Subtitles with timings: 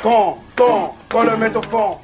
[0.00, 1.96] Fond, fond, faut le mettre au fond.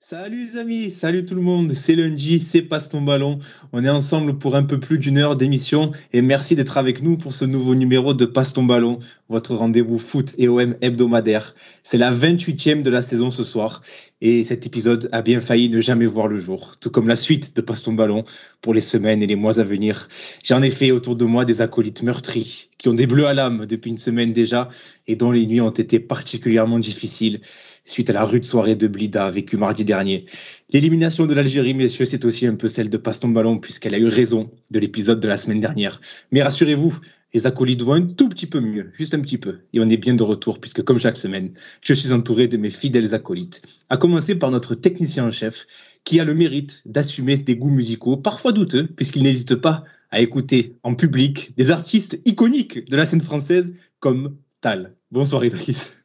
[0.00, 3.40] Salut les amis, salut tout le monde, c'est lundi, c'est Passe ton ballon.
[3.72, 7.18] On est ensemble pour un peu plus d'une heure d'émission et merci d'être avec nous
[7.18, 11.54] pour ce nouveau numéro de Passe ton ballon, votre rendez-vous foot et OM hebdomadaire.
[11.82, 13.82] C'est la 28e de la saison ce soir
[14.22, 17.54] et cet épisode a bien failli ne jamais voir le jour, tout comme la suite
[17.54, 18.24] de Passe ton ballon
[18.62, 20.08] pour les semaines et les mois à venir.
[20.42, 23.66] J'ai en effet autour de moi des acolytes meurtris qui ont des bleus à l'âme
[23.66, 24.68] depuis une semaine déjà
[25.06, 27.40] et dont les nuits ont été particulièrement difficiles
[27.84, 30.26] suite à la rude soirée de Blida vécue mardi dernier.
[30.70, 33.98] L'élimination de l'Algérie, messieurs, c'est aussi un peu celle de Passe ton ballon, puisqu'elle a
[33.98, 36.00] eu raison de l'épisode de la semaine dernière.
[36.32, 36.98] Mais rassurez-vous,
[37.34, 39.58] les acolytes vont un tout petit peu mieux, juste un petit peu.
[39.72, 41.52] Et on est bien de retour, puisque comme chaque semaine,
[41.82, 43.60] je suis entouré de mes fidèles acolytes.
[43.90, 45.66] À commencer par notre technicien en chef,
[46.04, 50.76] qui a le mérite d'assumer des goûts musicaux parfois douteux, puisqu'il n'hésite pas à écouter
[50.84, 54.94] en public des artistes iconiques de la scène française comme Tal.
[55.10, 56.03] Bonsoir Idriss.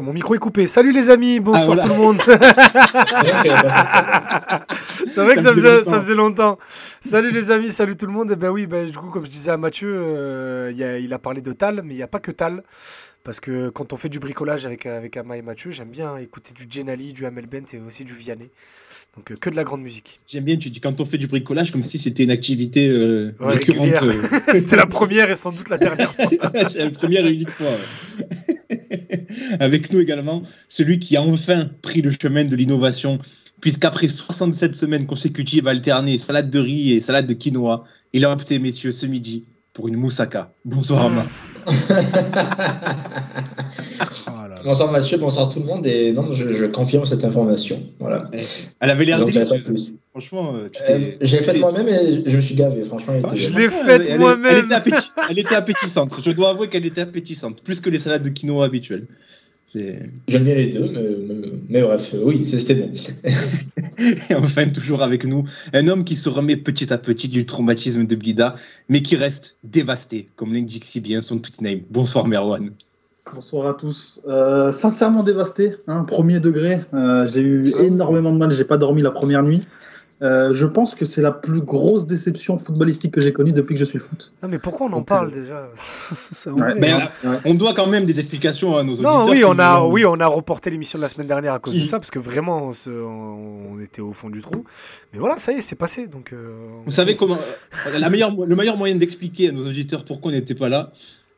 [0.00, 0.66] Mon micro est coupé.
[0.66, 1.82] Salut les amis, bonsoir Ah, voilà.
[1.82, 2.20] tout le monde.
[5.06, 6.58] C'est vrai que ça faisait, ça faisait longtemps.
[7.00, 8.30] Salut les amis, salut tout le monde.
[8.32, 11.12] Et ben oui, ben, du coup, comme je disais à Mathieu, euh, il a- il
[11.12, 12.62] a parlé de Tal, mais il n'y a pas que Tal.
[13.24, 16.52] Parce que quand on fait du bricolage avec, avec Ama et Mathieu, j'aime bien écouter
[16.54, 18.50] du Genali, du Hamel Bent et aussi du Vianney.
[19.16, 20.20] Donc euh, que de la grande musique.
[20.28, 23.34] J'aime bien, tu dis quand on fait du bricolage, comme si c'était une activité euh,
[23.40, 23.88] Ouais, récurrente.
[24.02, 24.12] euh.
[24.52, 26.24] C'était la première et sans doute la dernière fois.
[26.70, 27.66] C'est la première et unique fois.
[27.66, 28.77] ouais.
[29.60, 33.18] Avec nous également, celui qui a enfin pris le chemin de l'innovation,
[33.60, 38.58] puisqu'après 67 semaines consécutives alternées, salade de riz et salade de quinoa, il a opté,
[38.58, 40.52] messieurs, ce midi pour une moussaka.
[40.64, 41.24] Bonsoir, Ama.
[44.26, 44.32] Oh.
[44.64, 45.86] Bonsoir Mathieu, bonsoir tout le monde.
[45.86, 47.82] Et non, je, je confirme cette information.
[48.00, 48.30] Voilà.
[48.80, 49.64] Elle avait l'air délicieuse.
[49.64, 49.92] plus.
[50.10, 52.82] Franchement, euh, tu Euh, t'es- J'ai fait moi-même et je me suis gavé.
[52.84, 54.66] Franchement, était- Je l'ai faite moi-même.
[55.30, 56.14] Elle était appétissante.
[56.24, 59.06] Je dois avouer qu'elle était appétissante, plus que les salades de quinoa habituelles.
[59.74, 62.90] J'aime bien les deux, mais, mais- mais bref, oui, c'était bon.
[64.30, 68.06] Et enfin, toujours avec nous, un homme qui se remet petit à petit du traumatisme
[68.06, 68.54] de Blida,
[68.88, 71.80] mais qui reste dévasté, comme l'indique si bien son tweet name.
[71.90, 72.70] Bonsoir Merwan.
[73.34, 74.22] Bonsoir à tous.
[74.26, 76.78] Euh, sincèrement dévasté, hein, premier degré.
[76.94, 79.60] Euh, j'ai eu énormément de mal, j'ai pas dormi la première nuit.
[80.20, 83.78] Euh, je pense que c'est la plus grosse déception footballistique que j'ai connue depuis que
[83.80, 84.32] je suis le foot.
[84.42, 86.74] Non mais pourquoi on en Donc, parle euh, déjà Ça Ouais.
[86.74, 86.80] m'embête.
[86.80, 86.94] Mais
[87.28, 87.36] Ouais.
[87.44, 89.24] on doit quand même des explications à nos auditeurs.
[89.26, 91.60] Non, oui, on a, ont- oui, on a reporté l'émission de la semaine dernière à
[91.60, 94.64] cause de ça, parce que vraiment, on, se- on- on était au fond du trou.
[95.12, 96.08] Mais voilà, ça y est, c'est passé.
[96.08, 96.52] Donc, euh,
[96.84, 97.36] Vous savez comment
[97.96, 100.90] la meilleure, le meilleur moyen d'expliquer à nos auditeurs pourquoi on n'était pas là,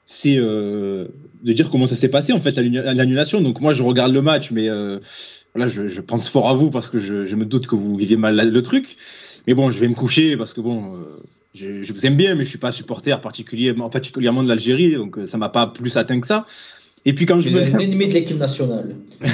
[0.06, 1.06] c'est euh,
[1.44, 3.42] de dire comment ça s'est passé en fait l'annu- l'annulation.
[3.42, 4.68] Donc moi je regarde le match, mais
[5.54, 7.96] voilà, je, je pense fort à vous parce que je, je me doute que vous
[7.96, 8.96] vivez mal le truc.
[9.46, 11.22] Mais bon, je vais me coucher parce que bon, euh,
[11.54, 15.18] je, je vous aime bien, mais je suis pas supporter particulièrement, particulièrement de l'Algérie, donc
[15.18, 16.46] euh, ça m'a pas plus atteint que ça.
[17.04, 18.94] Et puis quand je Je me un ennemi de l'équipe nationale.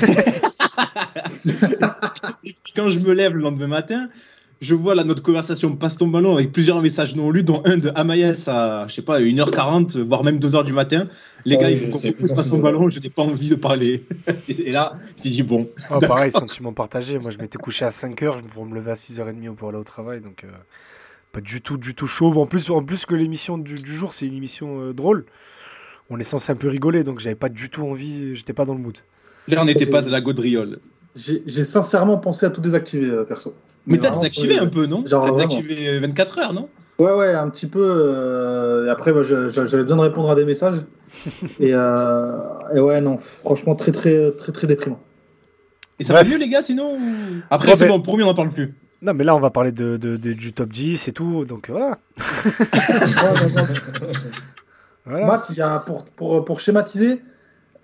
[2.74, 4.08] Quand je me lève le lendemain matin,
[4.60, 7.76] je vois là notre conversation passe ton ballon avec plusieurs messages non lus, dont un
[7.76, 11.08] de Amaïs à, je sais pas, 1h40, voire même 2h du matin.
[11.44, 13.54] Les Ouais, gars, il je faut qu'on passe ton ballon, je n'ai pas envie de
[13.54, 14.02] parler.
[14.48, 15.66] Et là, j'ai dit bon.
[15.90, 17.18] oh, pareil, sentiment partagé.
[17.18, 20.20] Moi, je m'étais couché à 5h pour me lever à 6h30 pour aller au travail.
[20.20, 20.48] Donc, euh,
[21.32, 22.32] pas du tout, du tout chaud.
[22.40, 25.26] En plus, en plus que l'émission du, du jour, c'est une émission euh, drôle.
[26.08, 28.74] On est censé un peu rigoler, donc j'avais pas du tout envie, j'étais pas dans
[28.74, 28.96] le mood.
[29.48, 30.78] Là, on n'était pas à la gaudriole.
[31.16, 33.54] J'ai sincèrement pensé à tout désactiver, euh, perso.
[33.86, 35.02] Mais t'as désactivé euh, un peu, non?
[35.02, 36.68] T'as désactivé 24 heures, non?
[36.98, 37.80] Ouais, ouais, un petit peu.
[37.82, 40.80] euh, et après, je- j'avais besoin de répondre à des messages.
[41.60, 42.38] et, euh,
[42.74, 45.00] et ouais, non, franchement, très, très, très, très déprimant.
[45.98, 46.26] Et ça Bref.
[46.26, 46.98] va mieux, les gars, sinon?
[47.50, 48.74] Après, Ouais, c'est mais- bon, promis, on n'en parle plus.
[49.02, 51.44] Non, mais là, on va parler de, de- de- du top 10 et tout.
[51.44, 51.98] Donc, voilà.
[55.06, 57.20] Matt, il y a, pour, pour, pour schématiser,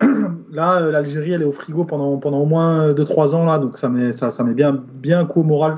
[0.51, 3.77] là, euh, l'Algérie, elle est au frigo pendant, pendant au moins 2-3 ans, là, donc
[3.77, 5.77] ça met, ça, ça met bien, bien un coup au moral.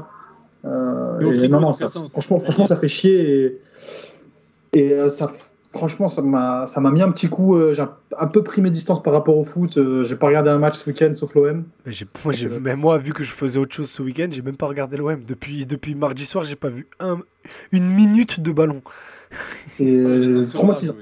[0.65, 3.45] Euh, et frigo, non, non, ça- franchement, franchement, ça fait chier.
[3.45, 3.61] Et,
[4.73, 5.31] et euh, ça,
[5.71, 7.55] franchement, ça m'a ça m'a mis un petit coup.
[7.55, 9.77] euh, J'ai un, un peu pris mes distances par rapport au foot.
[9.77, 11.63] euh, j'ai pas regardé un match ce week-end, sauf l'OM.
[12.33, 14.97] Mais moi, moi, vu que je faisais autre chose ce week-end, j'ai même pas regardé
[14.97, 15.23] l'OM.
[15.25, 17.19] Depuis, depuis mardi soir, j'ai pas vu un-
[17.71, 18.81] une minute de ballon.
[19.75, 20.93] C'est euh, traumatisant.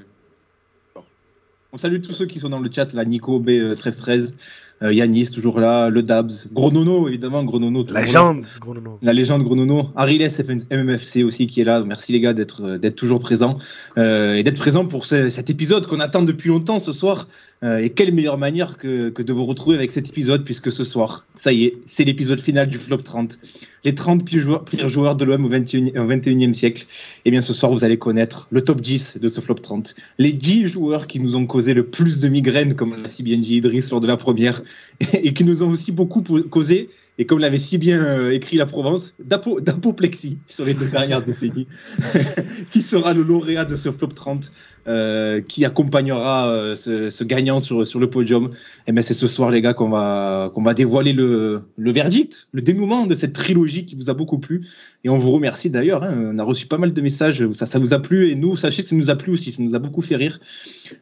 [1.76, 4.36] On salue tous ceux qui sont dans le chat, là, Nico B1313.
[4.84, 5.90] Euh, Yanis, toujours là.
[5.90, 6.32] Le Dabs.
[6.52, 7.44] Gros Nono, évidemment.
[7.44, 7.84] Gros Nono.
[7.90, 9.00] La légende, Gros Nono.
[9.02, 9.90] La légende Gros Nono.
[9.96, 10.28] Ariles
[10.70, 11.82] MMFC aussi qui est là.
[11.84, 13.58] Merci les gars d'être d'être toujours présents.
[13.98, 17.28] Euh, et d'être présents pour ce, cet épisode qu'on attend depuis longtemps ce soir.
[17.64, 21.26] Euh, et quelle meilleure manière que, de vous retrouver avec cet épisode, puisque ce soir,
[21.36, 23.40] ça y est, c'est l'épisode final du Flop 30.
[23.86, 26.86] Les 30 pires joueurs, de l'OM au, 21, au 21e siècle.
[27.24, 29.96] Et bien ce soir, vous allez connaître le top 10 de ce Flop 30.
[30.18, 33.38] Les 10 joueurs qui nous ont causé le plus de migraines, comme l'a si bien
[33.38, 34.62] dit Idriss lors de la première,
[35.00, 38.58] et, et qui nous ont aussi beaucoup causé et comme l'avait si bien euh, écrit
[38.58, 41.68] la Provence, d'apoplexie sur les deux dernières décennies,
[42.72, 44.52] qui sera le lauréat de ce flop 30,
[44.86, 48.52] euh, qui accompagnera euh, ce, gagnant sur, le podium.
[48.86, 52.62] Et bien c'est ce soir, les gars, qu'on va, qu'on va dévoiler le, verdict, le
[52.62, 54.68] dénouement de cette trilogie qui vous a beaucoup plu.
[55.06, 56.04] Et on vous remercie d'ailleurs.
[56.04, 58.58] Hein, on a reçu pas mal de messages, ça, ça vous a plu, et nous,
[58.58, 60.40] sachez que ça nous a plu aussi, ça nous a beaucoup fait rire.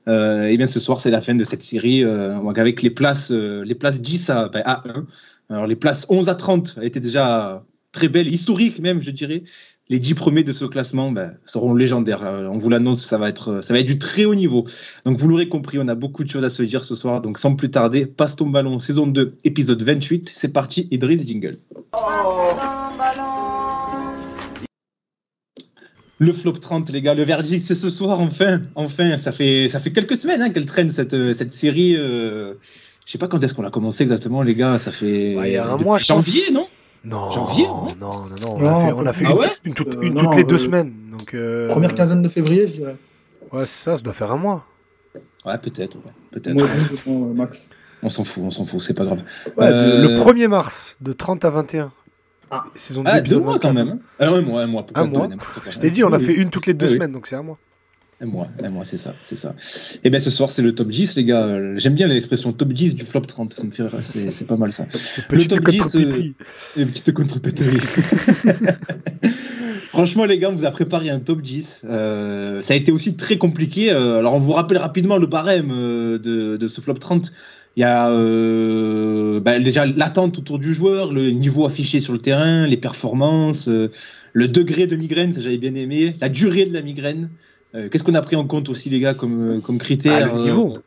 [0.07, 3.75] Euh, et bien ce soir, c'est la fin de cette série, avec les places, les
[3.75, 5.05] places 10 à, ben, à 1.
[5.49, 9.43] Alors les places 11 à 30 étaient déjà très belles, historiques même, je dirais.
[9.89, 12.23] Les 10 premiers de ce classement ben, seront légendaires.
[12.23, 14.65] On vous l'annonce, ça va être ça va être du très haut niveau.
[15.05, 17.21] Donc vous l'aurez compris, on a beaucoup de choses à se dire ce soir.
[17.21, 20.31] Donc sans plus tarder, passe ton ballon, saison 2, épisode 28.
[20.33, 21.57] C'est parti, Idriss Jingle.
[26.19, 28.61] Le flop 30, les gars, le verdict, c'est ce soir, enfin.
[28.75, 31.95] Enfin, ça fait, ça fait quelques semaines hein, qu'elle traîne cette, cette série.
[31.97, 32.53] Euh...
[33.07, 34.77] Je sais pas quand est-ce qu'on a commencé exactement, les gars.
[34.77, 35.31] Ça fait.
[35.33, 36.67] Il y a un mois, janvier, non?
[37.03, 37.31] Non.
[37.31, 38.55] Janvier Non, non, non.
[38.57, 40.43] On a fait, on a fait ah une, ouais une, toute, une euh, toutes les
[40.43, 40.93] deux semaines.
[41.11, 41.67] Donc, euh...
[41.67, 42.95] Première quinzaine de février, je dirais.
[43.51, 44.65] Ouais, ça, ça doit faire un mois.
[45.45, 45.97] Ouais, peut-être.
[45.97, 46.53] Ouais, peut-être.
[46.53, 47.69] Moi, façon, Max.
[48.03, 49.21] On s'en fout, on s'en fout, c'est pas grave.
[49.57, 50.01] Ouais, euh...
[50.01, 51.91] Le 1er mars, de 30 à 21.
[52.49, 53.61] Ah, Saison ah deux mois 24.
[53.61, 53.99] quand même.
[54.19, 54.85] Ah, un mois, un mois.
[54.93, 55.29] Un mois.
[55.69, 56.93] Je t'ai dit, on a fait une toutes les deux oui.
[56.93, 57.57] semaines, donc c'est un mois.
[58.21, 59.55] Un mois, un mois, c'est ça, c'est ça.
[60.03, 61.77] Et bien ce soir, c'est le top 10, les gars.
[61.77, 63.59] J'aime bien l'expression top 10 du flop 30.
[64.03, 64.85] C'est pas mal ça.
[65.31, 65.95] Le top 10.
[65.95, 66.33] Euh,
[66.77, 67.79] les petites contrepéteries.
[69.89, 71.81] Franchement, les gars, on vous a préparé un top 10.
[71.83, 73.91] Euh, ça a été aussi très compliqué.
[73.91, 77.33] Euh, alors, on vous rappelle rapidement le barème euh, de, de, ce flop 30.
[77.77, 82.19] Il y a euh, bah, déjà l'attente autour du joueur, le niveau affiché sur le
[82.19, 83.89] terrain, les performances, euh,
[84.33, 87.29] le degré de migraine, ça j'avais bien aimé, la durée de la migraine.
[87.75, 90.43] Euh, Qu'est-ce qu'on a pris en compte aussi, les gars, comme, comme critère ah, Le
[90.43, 90.77] niveau.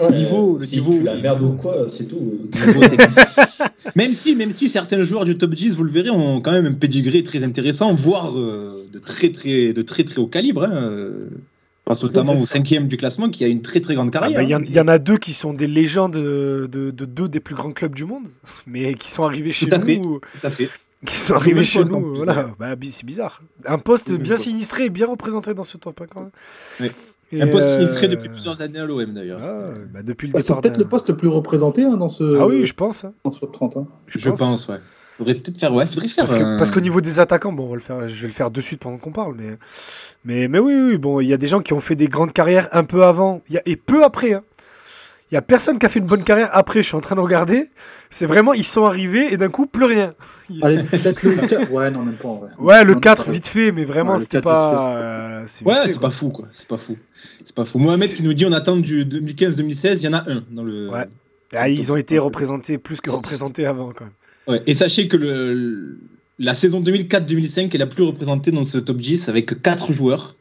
[0.00, 0.92] Euh, le niveau, le si niveau.
[0.92, 2.48] Tu la merde ou quoi, c'est tout.
[3.94, 6.66] même si, même si certains joueurs du top 10, vous le verrez, ont quand même
[6.66, 10.64] un pedigree très intéressant, voire euh, de très très de très très haut calibre.
[10.64, 10.90] Hein.
[11.84, 14.30] Je pense notamment au cinquième du classement qui a une très très grande carrière.
[14.40, 17.04] Il ah bah, y, y, en a deux qui sont des légendes de, de, de,
[17.04, 18.24] deux des plus grands clubs du monde,
[18.66, 19.84] mais qui sont arrivés chez tout à nous.
[19.84, 20.70] Fait, tout à fait.
[21.06, 22.16] Qui sont arrivés chez nous.
[22.16, 22.50] Voilà.
[22.58, 23.42] Bah, c'est bizarre.
[23.66, 26.30] Un poste bien sinistré et bien représenté dans ce top 1 quand même.
[26.80, 26.90] Oui.
[27.32, 28.10] Et un poste sinistré euh...
[28.10, 29.40] depuis plusieurs années à l'OM d'ailleurs.
[29.42, 32.38] Ah, bah depuis le bah, c'est peut-être le poste le plus représenté hein, dans ce.
[32.38, 33.06] Ah oui, je pense.
[33.24, 33.76] Dans ce top 30.
[33.76, 33.86] Hein.
[34.06, 34.38] Je, je pense.
[34.38, 34.78] pense, ouais.
[35.16, 36.24] Faudrait peut-être faire, ouais, faudrait faire.
[36.24, 38.32] Parce, que, parce qu'au niveau des attaquants, bon, on va le faire, je vais le
[38.32, 39.58] faire de suite pendant qu'on parle, mais,
[40.24, 42.32] mais, mais oui, oui, bon, il y a des gens qui ont fait des grandes
[42.32, 44.32] carrières un peu avant, y a, et peu après.
[44.32, 44.42] Hein.
[45.34, 46.80] Il y a personne qui a fait une bonne carrière après.
[46.80, 47.68] Je suis en train de regarder.
[48.08, 50.14] C'est vraiment, ils sont arrivés et d'un coup, plus rien.
[50.62, 51.72] Allez, peut-être le 4.
[51.72, 52.50] Ouais, non, même pas en vrai.
[52.60, 54.94] Ouais, le 4, vite fait, mais vraiment, ouais, c'était pas.
[54.96, 56.46] Euh, ouais, c'est pas fou, quoi.
[56.52, 56.96] C'est pas fou.
[57.44, 57.80] C'est pas fou.
[57.80, 60.88] Mohamed qui nous dit on attend du 2015-2016, il y en a un dans le.
[60.88, 61.06] Ouais.
[61.52, 64.12] Ah, ils ont été représentés plus que représentés avant, quand même.
[64.46, 65.98] Ouais, et sachez que le,
[66.38, 70.36] la saison 2004-2005 est la plus représentée dans ce top 10 avec 4 joueurs.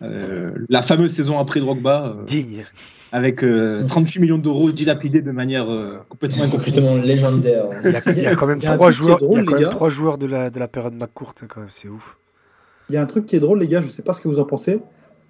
[0.00, 2.16] Euh, la fameuse saison après Drogba.
[2.18, 2.64] Euh, Digne.
[3.12, 7.66] Avec euh, 38 millions d'euros dilapidés de manière euh, complètement Complètement légendaire.
[7.84, 9.60] Il y a, il y a quand même 3 joueurs, drôle, il y a quand
[9.60, 12.18] même trois joueurs de la, de la période McCourt, quand même, c'est ouf.
[12.90, 14.28] Il y a un truc qui est drôle, les gars, je sais pas ce que
[14.28, 14.80] vous en pensez,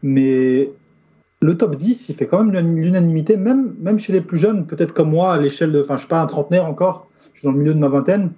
[0.03, 0.71] mais
[1.41, 4.93] le top 10, il fait quand même l'unanimité, même, même chez les plus jeunes, peut-être
[4.93, 5.81] comme moi, à l'échelle de.
[5.81, 8.33] Enfin, je suis pas un trentenaire encore, je suis dans le milieu de ma vingtaine.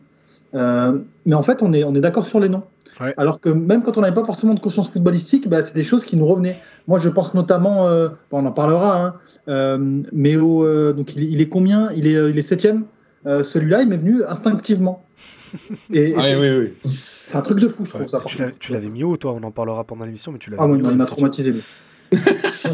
[0.54, 2.64] Euh, mais en fait, on est, on est d'accord sur les noms.
[3.00, 3.14] Ouais.
[3.16, 6.04] Alors que même quand on n'avait pas forcément de conscience footballistique, bah, c'est des choses
[6.04, 6.57] qui nous revenaient.
[6.87, 9.14] Moi, je pense notamment, euh, bon, on en parlera, hein,
[9.49, 11.90] euh, mais au, euh, donc il, il, est combien?
[11.92, 12.85] Il est, il est septième.
[13.25, 15.04] Celui-là, il m'est venu instinctivement.
[15.92, 16.90] Et, ah, oui, oui, oui.
[17.26, 18.07] C'est un truc de fou, je ouais.
[18.07, 18.33] trouve.
[18.33, 20.66] Ça, tu l'avais mis haut, toi On en parlera pendant l'émission, mais tu l'avais ah,
[20.66, 20.76] haut.
[20.76, 21.54] il m'a traumatisé.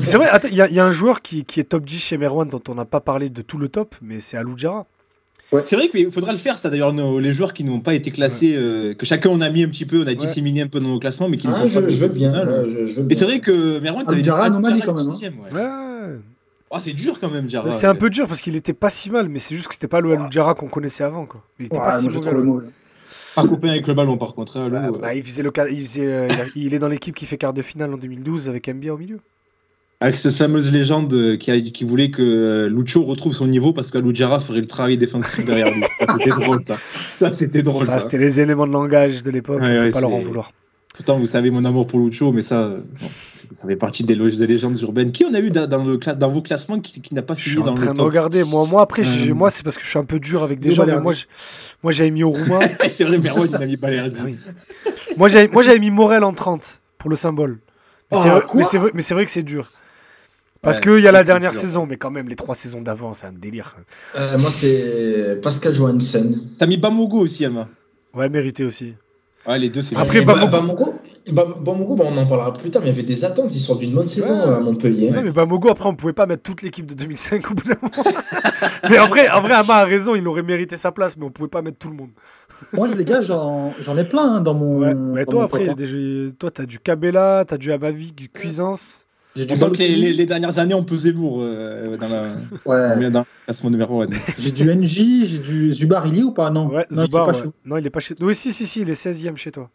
[0.02, 2.48] C'est vrai, il y, y, a un joueur qui, qui, est top 10 chez Merwan
[2.48, 4.86] dont on n'a pas parlé de tout le top, mais c'est Aloudjara.
[5.52, 5.62] Ouais.
[5.64, 8.56] C'est vrai qu'il faudra le faire, ça d'ailleurs, les joueurs qui n'ont pas été classés,
[8.56, 8.62] ouais.
[8.62, 10.88] euh, que chacun on a mis un petit peu, on a disséminé un peu dans
[10.88, 11.88] nos classements, mais qui ah, ne sont je, pas.
[11.88, 12.32] Je veux bien.
[12.32, 15.06] Ouais, je, je veux mais c'est vrai que Merwan, t'avais dit anomalie quand même.
[15.54, 16.18] Hein.
[16.70, 17.70] Oh, c'est dur quand même, Jara.
[17.70, 19.86] C'est un peu dur parce qu'il était pas si mal, mais c'est juste que c'était
[19.86, 21.26] pas le Aloudjara qu'on connaissait avant.
[21.26, 21.42] Quoi.
[21.60, 22.66] Il était pas si mauvais.
[23.36, 24.56] Pas coupé avec le ballon par contre.
[24.56, 27.36] Hein, bah, bah, il, faisait le, il, faisait, euh, il est dans l'équipe qui fait
[27.36, 29.20] quart de finale en 2012 avec Mbia au milieu.
[30.00, 33.72] Avec cette fameuse légende euh, qui, a- qui voulait que euh, Lucho retrouve son niveau
[33.72, 35.82] parce qu'Aloudjara ferait le travail défensif derrière lui.
[36.18, 36.76] C'était drôle ça.
[37.18, 37.86] Ça c'était drôle.
[37.86, 38.00] Ça, ça.
[38.00, 40.52] c'était les éléments de langage de l'époque, Ouais, on peut ouais, pas leur en vouloir.
[40.94, 43.08] Pourtant, vous savez mon amour pour Lucho, mais ça, euh, bon,
[43.52, 45.12] ça fait partie des, loges- des légendes urbaines.
[45.12, 47.34] Qui on a eu dans, dans le classe, dans vos classements qui, qui n'a pas
[47.34, 48.44] Je fini suis en dans le train de top regarder.
[48.44, 50.72] Moi, moi après, Euh, moi, c'est parce que je suis un peu dur avec des
[50.72, 50.84] gens.
[50.86, 51.24] mais moi, je-
[51.82, 52.60] moi, j'avais mis au Roumain.
[52.92, 54.18] C'est vrai, Merwan, il a mis Balerdi.
[54.20, 54.36] Ah oui.
[55.16, 57.58] Moi, j'avais moi, j'avais mis Morel en 30 pour le symbole.
[58.12, 59.70] Mais Oh, c'est vrai, mais mais c'est vrai que c'est dur.
[60.66, 61.60] Parce Ouais, qu'il y a la dernière dur.
[61.60, 63.76] saison, mais quand même, les trois saisons d'avant, c'est un délire.
[64.16, 66.42] Euh, moi, c'est Pascal Johansen.
[66.58, 67.68] T'as mis Bamogo aussi, Alma.
[68.14, 68.94] Ouais, mérité aussi.
[69.46, 70.94] Ouais, les deux, c'est Après, Et Bamako- Ba- Bamako,
[71.30, 73.54] Ba- Bamako, bah, on en parlera plus tard, mais il y avait des attentes.
[73.54, 74.56] Ils sortent d'une bonne saison Ouais.
[74.56, 75.10] à Montpellier.
[75.10, 77.74] Ouais, mais Bamogo, après, on pouvait pas mettre toute l'équipe de 2005 au bout d'un
[77.80, 77.92] moment.
[78.90, 81.30] mais en vrai, en vrai, Ama a raison, il aurait mérité sa place, mais on
[81.30, 82.10] pouvait pas mettre tout le monde.
[82.72, 84.80] Moi, les gars, j'en j'en ai plein hein, dans mon.
[85.12, 85.24] Ouais.
[85.24, 85.96] Dans toi, mon après, déjà,
[86.38, 89.05] toi, t'as du Cabella, t'as du Abavi, du Cuisance.
[89.36, 91.96] J'ai On du sent que les, les- Balotelli, les dernières années, on pesait lourd euh,
[91.98, 92.22] dans, la,
[92.98, 93.10] ouais.
[93.10, 94.06] dans le classement numéro 1.
[94.38, 96.50] j'ai du NJ, j'ai du Zubar, il y est ou pas?
[96.50, 97.42] Non, Ouais, non, il pas ouais.
[97.64, 99.68] Non, il est pas chez Oui, si, si, si, il est 16ème chez toi.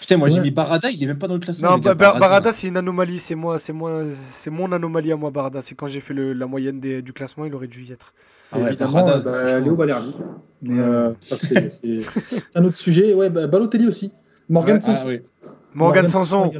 [0.00, 1.72] Putain, moi j'ai mis Barada, il est même pas dans le classement.
[1.72, 5.30] Non, gars, Barada, c'est une anomalie, c'est moi, c'est moi, c'est mon anomalie à moi,
[5.30, 5.60] Barada.
[5.60, 8.14] C'est quand j'ai fait le- la moyenne des- du classement, il aurait dû y être.
[8.52, 9.60] Ah ouais, Évidemment, Barada, bah.
[9.60, 10.14] Léo Balerdi.
[10.62, 13.12] Mais euh, ça, c'est c'est- c'est un autre sujet.
[13.12, 14.12] Ouais, bah, Balotelli aussi.
[14.48, 15.02] Morgan Ouais, Sanson.
[15.04, 15.24] Ah, ouais.
[15.74, 16.50] Morgan Sanson.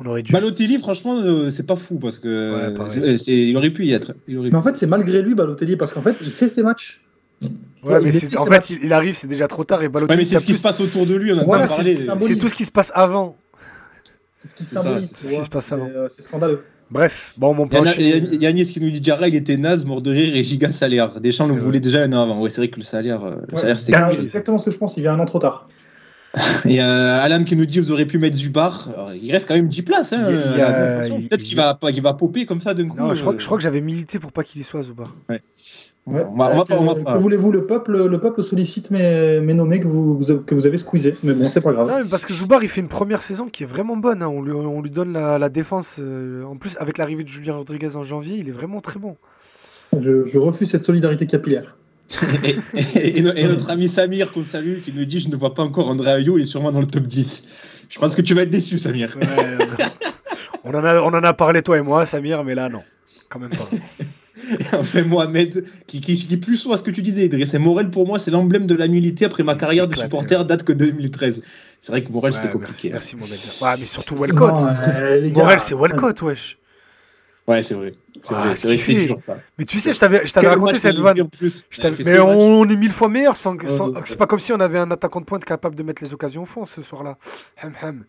[0.00, 0.32] On aurait dû.
[0.32, 3.92] Balotelli, franchement, euh, c'est pas fou parce que Ouais, c'est- c'est- il aurait pu y
[3.92, 4.12] être.
[4.28, 6.62] Il aurait Mais en fait, c'est malgré lui, Balotelli, parce qu'en fait, il fait ses
[6.62, 7.02] matchs.
[7.40, 7.48] Ouais,
[7.94, 8.70] Ouais, mais c'est- en fait, match.
[8.82, 10.80] il, arrive, c'est déjà trop tard et Ouais, Balotelli, mais c'est ce qui se passe
[10.80, 11.94] autour de lui, on en a Voilà, pas parlé.
[11.94, 13.36] c'est- c'est un c'est tout ce qui se passe avant.
[14.40, 15.88] C'est ce qui ça, c'est ce se passe avant.
[15.94, 16.62] Euh, C'est scandaleux.
[16.90, 17.92] Bref, bon, mon Il y a- plan.
[17.98, 20.00] il y a- il y a Agnès qui nous dit Jara, il était naze, mort
[20.00, 21.20] de rire et giga salaire.
[21.20, 22.40] Deschamps le voulait déjà un an avant.
[22.40, 23.58] Ouais, c'est vrai que le salaire, euh, Ouais.
[23.58, 24.96] salaire c'était C'est exactement ce que je pense.
[24.96, 25.68] Il vient un an trop tard.
[26.66, 28.88] Et euh, Alan qui nous dit vous aurez pu mettre Zubar.
[28.94, 30.12] Alors, il reste quand même 10 places.
[30.12, 32.96] Hein, il- Peut-être il- qu'il va, pas- qu'il va popper comme ça d'un coup.
[32.98, 35.14] Non, je crois, euh, je crois que j'avais milité pour pas qu'il y soit, Zubar.
[35.28, 35.40] Ouais.
[36.06, 37.14] On va, on va pas- on va Euh.
[37.16, 40.54] Que voulez-vous le peuple, le peuple sollicite mes, mes nommés que vous, vous avez- que
[40.54, 41.14] vous avez squeezés.
[41.22, 41.88] Mais bon, c'est pas grave.
[41.88, 44.22] Non, mais parce que Zubar, il fait une première saison qui est vraiment bonne.
[44.22, 44.28] hein.
[44.28, 45.96] On, lui, on lui donne la, la défense.
[46.00, 49.16] euh, en plus, avec l'arrivée de Julien Rodriguez en janvier, il est vraiment très bon.
[50.00, 51.76] Je, je refuse cette solidarité capillaire.
[52.44, 52.56] Et,
[52.98, 55.54] et- et no- et notre ami Samir qu'on salue qui nous dit je ne vois
[55.54, 57.42] pas encore André Ayew, il est sûrement dans le top 10.
[57.90, 59.16] Je pense que tu vas être déçu Samir.
[59.16, 59.26] Ouais,
[60.64, 62.82] on, en a, on en a parlé, toi et moi, Samir, mais là, non.
[63.28, 63.68] Quand même pas.
[64.72, 67.52] Enfin Mohamed qui, qui dit plus soit ce que tu disais Idriss.
[67.52, 70.62] Et Morel pour moi c'est l'emblème de la nullité après ma carrière de supporter date
[70.62, 71.42] que 2013.
[71.82, 72.88] C'est vrai que Morel c'était compliqué.
[72.90, 73.38] Merci, merci Mohamed.
[73.60, 74.54] Ouais, mais surtout Walcott.
[74.54, 76.56] Non, euh, Morel, c'est Walcott, wesh.
[77.46, 77.92] Ouais c'est vrai.
[78.22, 79.06] C'est Ah, vrai, c'est fait.
[79.06, 79.36] dur ça.
[79.58, 81.28] Mais tu sais, je t'avais je t'avais Quel raconté match cette vanne.
[81.28, 81.64] plus.
[82.04, 83.36] Mais on est mille fois meilleur.
[83.36, 84.02] Sans, sans- Ouais, ouais.
[84.04, 86.42] C'est pas comme si on avait un attaquant de pointe capable de mettre les occasions
[86.42, 87.16] au fond ce soir-là.
[87.62, 88.04] Hem, hem.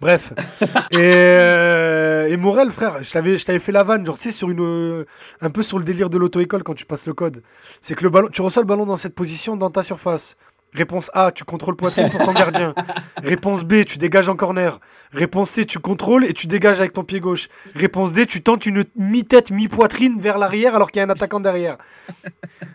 [0.00, 0.32] Bref.
[0.90, 4.30] et, euh, et Morel, frère, je t'avais, je t'avais fait la vanne, genre, tu sais,
[4.32, 5.04] sur une, euh,
[5.40, 7.42] un peu sur le délire de l'auto-école quand tu passes le code.
[7.80, 10.36] C'est que le ballon, tu reçois le ballon dans cette position dans ta surface.
[10.74, 12.74] Réponse A, tu contrôles poitrine pour ton gardien.
[13.22, 14.80] Réponse B, tu dégages en corner.
[15.12, 17.48] Réponse C, tu contrôles et tu dégages avec ton pied gauche.
[17.76, 21.38] Réponse D, tu tentes une mi-tête, mi-poitrine vers l'arrière alors qu'il y a un attaquant
[21.38, 21.78] derrière.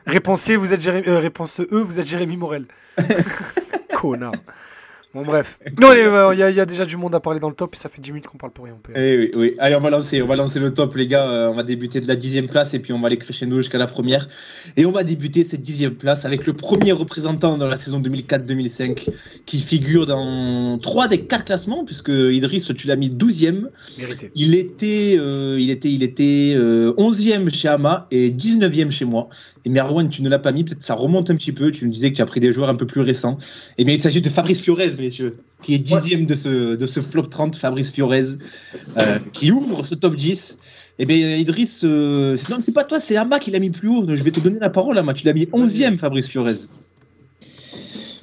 [0.05, 2.65] Réponse C, vous êtes Jérémy, euh, réponse E, vous êtes Jérémy Morel.
[3.93, 4.31] Connard.
[5.15, 5.57] Bon bref.
[5.81, 7.55] Non, il euh, y, a- il y a déjà du monde à parler dans le
[7.55, 8.75] top et ça fait 10 minutes qu'on parle pour rien.
[8.77, 9.53] on peut- Eh oui, oui.
[9.57, 11.27] Allez, on va lancer, on va lancer le top, les gars.
[11.27, 13.79] Euh, on va débuter de la dixième place et puis on va aller crescendo jusqu'à
[13.79, 14.27] la première.
[14.77, 19.09] Et on va débuter cette dixième place avec le premier représentant dans la saison 2004-2005
[19.47, 23.69] qui figure dans trois des quatre classements, puisque Idriss, tu l'as mis 12e.
[23.97, 24.31] Mérité.
[24.35, 29.29] Il était, euh, il était, il était euh, 11e chez Ama et 19e chez moi.
[29.65, 31.71] Et Merwan, tu ne l'as pas mis, peut-être ça remonte un petit peu.
[31.71, 33.37] Tu me disais que tu as pris des joueurs un peu plus récents.
[33.77, 36.99] Eh bien, il s'agit de Fabrice Fiorez, messieurs, qui est dixième de, ce, de ce
[36.99, 37.55] flop 30.
[37.55, 38.25] Fabrice Fiorez,
[38.97, 40.57] euh, qui ouvre ce top 10.
[40.99, 44.05] Eh bien, Idriss, euh, non, c'est pas toi, c'est Ama qui l'a mis plus haut.
[44.07, 45.13] Je vais te donner la parole, Ama.
[45.13, 46.55] Tu l'as mis 11e, Fabrice Fiorez.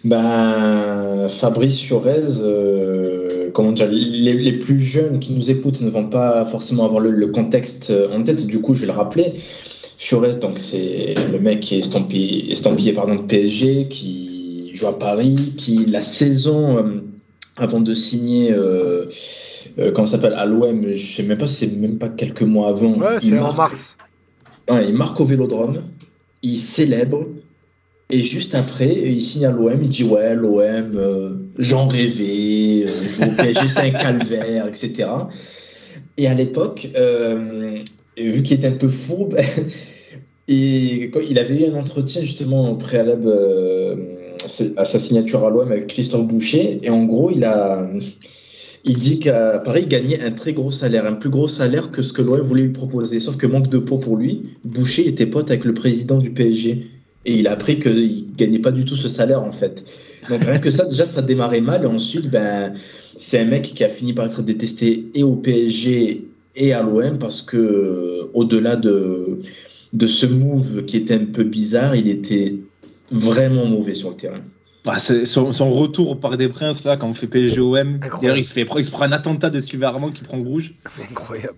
[0.04, 6.08] Ben, Fabrice Fiorez, euh, comment dire, les, les plus jeunes qui nous écoutent ne vont
[6.08, 9.32] pas forcément avoir le, le contexte en tête, du coup je vais le rappeler.
[9.98, 14.25] Fiorez, donc c'est le mec qui est estampillé, estampillé pardon, de PSG, qui
[14.76, 17.00] joue à Paris, qui la saison euh,
[17.56, 19.06] avant de signer, euh,
[19.78, 22.42] euh, comment ça s'appelle, à l'OM, je sais même pas si c'est même pas quelques
[22.42, 22.94] mois avant.
[22.94, 23.96] Ouais, c'est en mars.
[24.68, 25.82] Ouais, il marque au Vélodrome,
[26.42, 27.26] il célèbre,
[28.10, 33.26] et juste après, il signe à l'OM, il dit Ouais, l'OM, euh, j'en rêvais, jouer
[33.26, 35.08] au PSG, c'est un calvaire, etc.
[36.18, 36.88] Et à l'époque,
[38.16, 39.36] vu qu'il était un peu fourbe,
[40.48, 43.96] et quand il avait eu un entretien justement au préalable euh,
[44.76, 47.88] à sa signature à l'OM avec Christophe Boucher, et en gros, il a.
[48.84, 52.02] il dit qu'à Paris, il gagnait un très gros salaire, un plus gros salaire que
[52.02, 53.20] ce que l'OM voulait lui proposer.
[53.20, 56.88] Sauf que manque de peau pour lui, Boucher était pote avec le président du PSG.
[57.28, 59.84] Et il a appris qu'il gagnait pas du tout ce salaire, en fait.
[60.28, 61.82] Donc rien que ça, déjà, ça démarrait mal.
[61.82, 62.74] Et ensuite, ben,
[63.16, 66.24] c'est un mec qui a fini par être détesté et au PSG
[66.54, 69.40] et à l'OM parce que au-delà de,
[69.92, 72.54] de ce move qui était un peu bizarre, il était
[73.10, 74.42] vraiment mauvais sur le terrain.
[74.86, 78.52] Ah, son, son, retour au Parc des Princes, là, quand on fait PSG-OM, il, se
[78.52, 80.74] fait, il se prend un attentat de Sylvain Armand qui prend rouge.
[81.10, 81.56] Incroyable.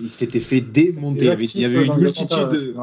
[0.00, 1.26] Il s'était fait démonter.
[1.26, 2.74] Il, il y avait, une multitude de.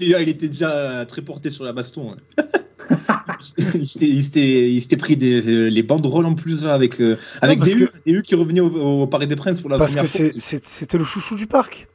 [0.00, 2.16] il, il était déjà très porté sur la baston.
[3.74, 7.90] il s'était pris des, les banderoles en plus avec, euh, avec des, que...
[8.06, 10.20] U, qui revenaient au, au, Parc des Princes pour la parce première fois.
[10.24, 11.86] Parce que c'était le chouchou du parc.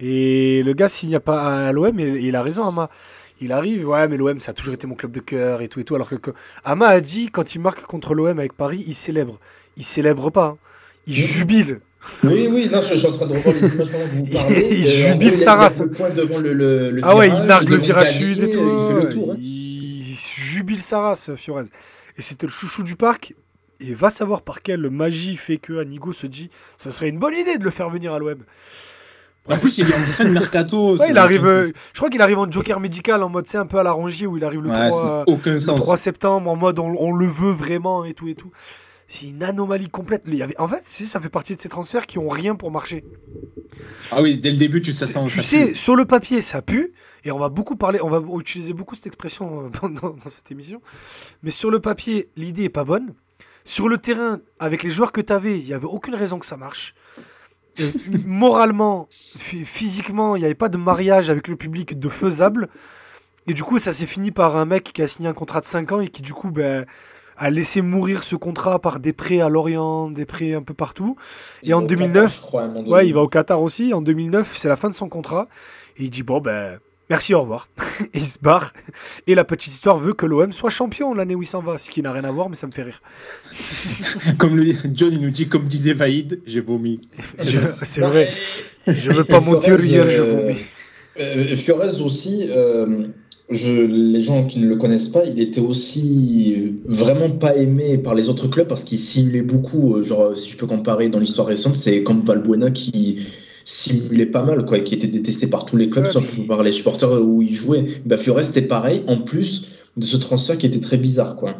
[0.00, 2.90] Et le gars, s'il n'y a pas à l'OM, il, il, a raison, Ama.
[3.40, 5.80] Il arrive, ouais, mais l'OM, ça a toujours été mon club de cœur et tout
[5.80, 5.94] et tout.
[5.94, 6.30] Alors que, que
[6.64, 9.38] Ama a dit, quand il marque contre l'OM avec Paris, il célèbre.
[9.76, 10.46] Il célèbre pas.
[10.46, 10.58] Hein.
[11.06, 11.80] Il jubile.
[12.24, 14.26] Oui, oui, non, je, je, suis en train de revoir les images pendant que vous
[14.26, 14.68] parlez.
[14.70, 15.80] il jubile sa race.
[15.80, 18.58] Le, le, le, ah ouais, il nargue le virage sud et tout.
[18.58, 19.32] Il fait le tour.
[19.32, 19.36] Hein.
[19.38, 21.64] Il jubile sa race, Fiorez.
[22.16, 23.34] Et c'était le chouchou du parc.
[23.80, 27.34] Et va savoir par quelle magie fait que Anigo se dit ce serait une bonne
[27.34, 28.38] idée de le faire venir à l'OM.
[29.48, 30.96] En plus, il est en fin de mercato.
[30.96, 33.66] Ouais, il arrive, euh, je crois qu'il arrive en joker médical en mode, c'est un
[33.66, 35.80] peu à la Rongier où il arrive le, ouais, 3, aucun le sens.
[35.80, 38.50] 3 septembre en mode on, on, le veut vraiment et tout et tout.
[39.08, 40.24] C'est une anomalie complète.
[40.26, 40.58] Il y avait...
[40.58, 43.04] En fait, ça fait partie de ces transferts qui ont rien pour marcher.
[44.10, 45.24] Ah oui, dès le début, tu sais ça.
[45.28, 46.92] Tu sais, sur le papier, ça pue.
[47.24, 50.80] Et on va beaucoup parler, on va utiliser beaucoup cette expression dans, dans cette émission.
[51.44, 53.14] Mais sur le papier, l'idée est pas bonne.
[53.64, 56.46] Sur le terrain, avec les joueurs que tu avais, il n'y avait aucune raison que
[56.46, 56.94] ça marche.
[57.80, 57.90] Euh,
[58.26, 62.68] moralement, physiquement, il n'y avait pas de mariage avec le public de faisable.
[63.46, 65.66] Et du coup, ça s'est fini par un mec qui a signé un contrat de
[65.66, 66.84] 5 ans et qui, du coup, ben,
[67.36, 71.16] a laissé mourir ce contrat par des prêts à Lorient, des prêts un peu partout.
[71.62, 73.94] Et il en 2009, Qatar, crois, ouais, il va au Qatar aussi.
[73.94, 75.48] En 2009, c'est la fin de son contrat.
[75.96, 76.78] Et il dit, bon, ben,
[77.10, 77.68] merci, au revoir.
[78.14, 78.72] et il se barre.
[79.26, 81.90] Et la petite histoire veut que l'OM soit champion l'année où il s'en va, ce
[81.90, 83.02] qui n'a rien à voir, mais ça me fait rire.
[84.38, 87.00] comme le, John, il nous dit, comme disait Vaïd, j'ai vomi.
[87.82, 88.28] C'est vrai.
[88.86, 90.56] Je veux pas mentir, hier, je vomis.
[91.18, 93.06] Euh, Fiorez aussi, euh,
[93.48, 98.14] je, les gens qui ne le connaissent pas, il était aussi vraiment pas aimé par
[98.14, 100.02] les autres clubs parce qu'il simulait beaucoup.
[100.02, 103.26] Genre, si je peux comparer dans l'histoire récente, c'est comme Valbuena qui
[103.66, 106.62] simulait pas mal, quoi, qui était détesté par tous les clubs, Ouais, sauf mais- par
[106.62, 107.84] les supporters où il jouait.
[108.06, 111.56] Bah, Fiorez, c'était pareil, en plus de ce transfert qui était très bizarre, quoi.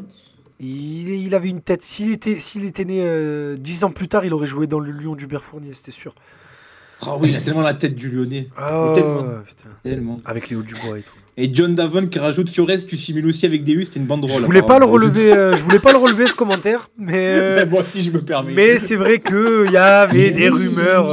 [0.60, 1.82] Il, il avait une tête.
[1.82, 4.90] S'il était, s'il était né euh, 10 ans plus tard, il aurait joué dans le
[4.92, 6.14] Lyon d'Hubert Fournier, c'était sûr.
[7.06, 8.48] Oh oui, il a tellement la tête du Lyonnais.
[8.56, 9.22] Ah, tellement.
[9.46, 9.68] putain.
[9.82, 10.20] Tellement.
[10.24, 11.10] Avec Léo Dubois et tout.
[11.36, 14.40] Et John Davon qui rajoute Fiorez, tu simules aussi avec des U, c'était une banderole.
[14.40, 17.66] Je voulais pas le relever, euh, je voulais pas le relever ce commentaire, mais euh,
[17.66, 18.54] Moi aussi, je me permets.
[18.54, 21.10] mais c'est vrai que il y avait des rumeurs.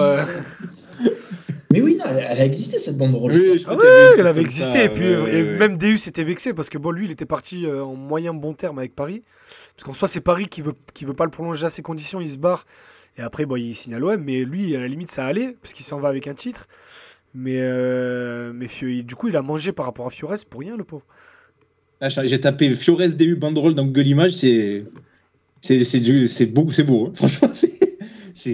[1.73, 3.33] Mais oui, non, elle, a existé cette bande rouge.
[3.35, 3.83] Oui, je Ah ouais,
[4.17, 5.57] elle avait existé ça, et puis ouais, euh, ouais, et ouais.
[5.57, 8.53] même Deus était vexé parce que bon lui il était parti euh, en moyen bon
[8.53, 9.23] terme avec Paris
[9.75, 12.21] parce qu'en soi c'est Paris qui veut qui veut pas le prolonger à ses conditions
[12.21, 12.65] il se barre
[13.17, 15.73] et après bon il signe à l'OM mais lui à la limite ça allait parce
[15.73, 16.67] qu'il s'en va avec un titre
[17.33, 20.77] mais euh, mais Fio- du coup il a mangé par rapport à Fiores pour rien
[20.77, 21.05] le pauvre
[22.01, 24.83] Là, j'ai tapé Fiorez DU banderole dans Google Images, c'est
[25.61, 27.07] c'est c'est du c'est beau c'est beau.
[27.07, 27.11] hein.
[27.15, 27.49] Franchement,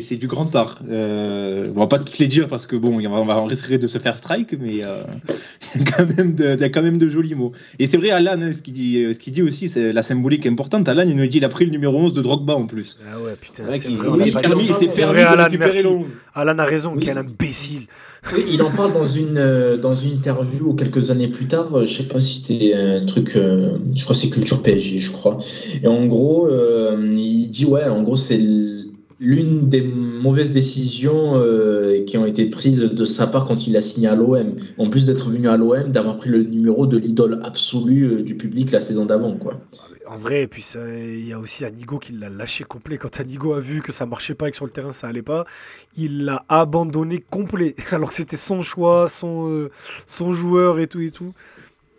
[0.02, 0.80] c'est du grand art.
[0.90, 3.88] Euh, on va pas toutes les dire parce que bon, on va, on risquer de
[3.88, 5.02] se faire strike, mais euh,
[5.76, 7.52] il y a quand même de, il y a quand même de jolis mots.
[7.80, 10.46] Et c'est vrai, Alan, hein, ce qu'il dit, ce qu'il dit aussi, c'est la symbolique
[10.46, 10.88] importante.
[10.88, 12.98] Alan, il nous dit, il a pris le numéro 11 de Drogba en plus.
[13.12, 16.06] ah ouais putain C'est vrai il permis, il vrai, Alan récupérer merci le 11.
[16.36, 17.02] Alan a raison Oui.
[17.04, 17.88] quel imbécile
[18.34, 21.74] Oui, il en parle dans une, euh, dans une interview quelques années plus tard.
[21.76, 23.36] euh, Je sais pas si c'était un truc.
[23.36, 25.40] euh, je crois que c'est Culture PSG, je crois.
[25.84, 28.40] Et en gros, euh, il dit ouais, en gros, c'est
[29.20, 33.82] l'une des mauvaises décisions euh, qui ont été prises de sa part quand il a
[33.82, 34.56] signé à l'OM.
[34.78, 38.36] En plus d'être venu à l'OM, d'avoir pris le numéro de l'idole absolue euh, du
[38.36, 39.60] public la saison d'avant, quoi.
[40.08, 42.98] En vrai, et puis il y a aussi Anigo qui l'a lâché complet.
[42.98, 45.22] Quand Anigo a vu que ça marchait pas et que sur le terrain ça allait
[45.22, 45.46] pas,
[45.96, 47.76] il l'a abandonné complet.
[47.92, 49.70] Alors que c'était son choix, son, euh,
[50.08, 51.34] son joueur et tout et tout.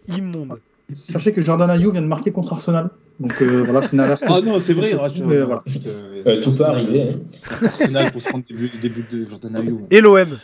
[0.09, 0.59] Immonde.
[0.94, 2.90] Sachez que Jordan Ayou vient de marquer contre Arsenal.
[3.18, 4.24] Donc euh, voilà, c'est une alerte.
[4.26, 4.92] Ah non, c'est vrai.
[4.98, 5.62] Ah, tu- mais voilà.
[6.26, 7.03] Euh, tout peut arriver.
[7.03, 7.66] hein.
[7.66, 9.81] Arsenal pour se prendre des buts, des buts de Jordan Ayew.
[9.90, 10.38] Et l'OM.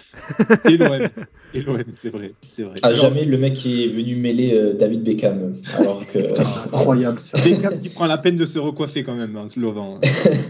[0.69, 1.09] Et l'OM.
[1.55, 2.33] Et l'OM, c'est vrai.
[2.49, 2.75] C'est vrai.
[2.83, 5.55] À jamais le mec qui est venu mêler euh, David Beckham.
[5.79, 6.19] Alors que.
[6.19, 6.41] C'est
[6.73, 7.19] incroyable.
[7.21, 7.39] ça.
[7.43, 10.01] Beckham qui prend la peine de se recoiffer quand même, hein, Slovan.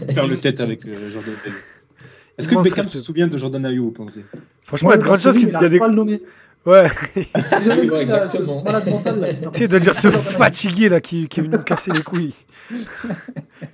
[0.09, 1.53] Faire le tête avec euh, Jordan Ayew.
[2.37, 4.23] Est-ce que Beckham se souvient de Jordan Ayew, vous pensez?
[4.65, 5.45] Franchement, Moi, il y a de grandes choses que qui.
[5.45, 6.21] oui, il y a il des- pas le nommer.
[6.67, 6.89] Ouais.
[7.15, 8.61] Oui, ouais, exactement.
[8.65, 8.81] Là.
[8.81, 12.33] Tu sais, de dire ce fatigué là qui, qui est venu me casser les couilles.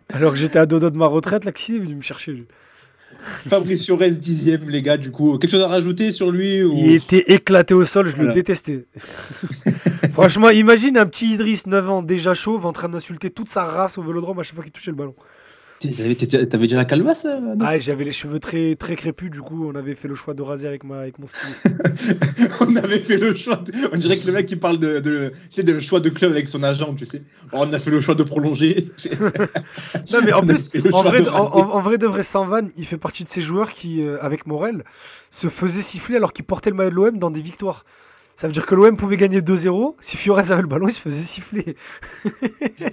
[0.10, 2.46] Alors que j'étais à doigts de ma retraite, là, qui est venu me chercher lui?
[3.48, 5.40] Fabricio Rez, dixième, les gars, du coup.
[5.40, 6.74] Quelque chose à rajouter sur lui ou...
[6.78, 8.86] Il était éclaté au sol, je le détestais.
[10.14, 13.98] Franchement, imagine un petit Idriss, 9 ans, déjà chauve, en train d'insulter toute sa race
[13.98, 15.16] au vélodrome à chaque fois qu'il touchait le ballon.
[15.92, 19.76] T'avais déjà la calvasse euh, Ah, j'avais les cheveux très, très crépus, du coup, on
[19.76, 21.68] avait fait le choix de raser avec, ma, avec mon styliste.
[22.62, 23.58] On avait fait le choix.
[23.58, 25.32] de- On dirait que le mec il parle de,
[25.80, 27.24] choix de club avec son agent, tu sais.
[27.52, 28.90] On a fait le choix de prolonger.
[30.12, 32.86] Non, mais en On plus, en vrai, de en, vrai de vrai, sans vanne, il
[32.86, 34.84] fait partie de ces joueurs qui, euh, avec Morel,
[35.30, 37.86] se faisaient siffler alors qu'ils portaient le maillot de l'OM dans des victoires.
[38.36, 39.96] Ça veut dire que l'OM pouvait gagner 2-0.
[40.00, 41.76] Si Fiorez avait le ballon, il se faisait siffler.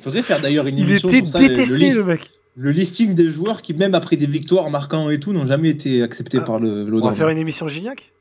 [0.03, 2.31] Faudrait faire d'ailleurs une Il émission était sur ça, le- détesté, le mec.
[2.57, 6.03] Le listing des joueurs qui, même après des victoires marquants et tout, n'ont jamais été
[6.03, 6.45] acceptés Ah.
[6.45, 8.13] par le On va faire une émission Gignac?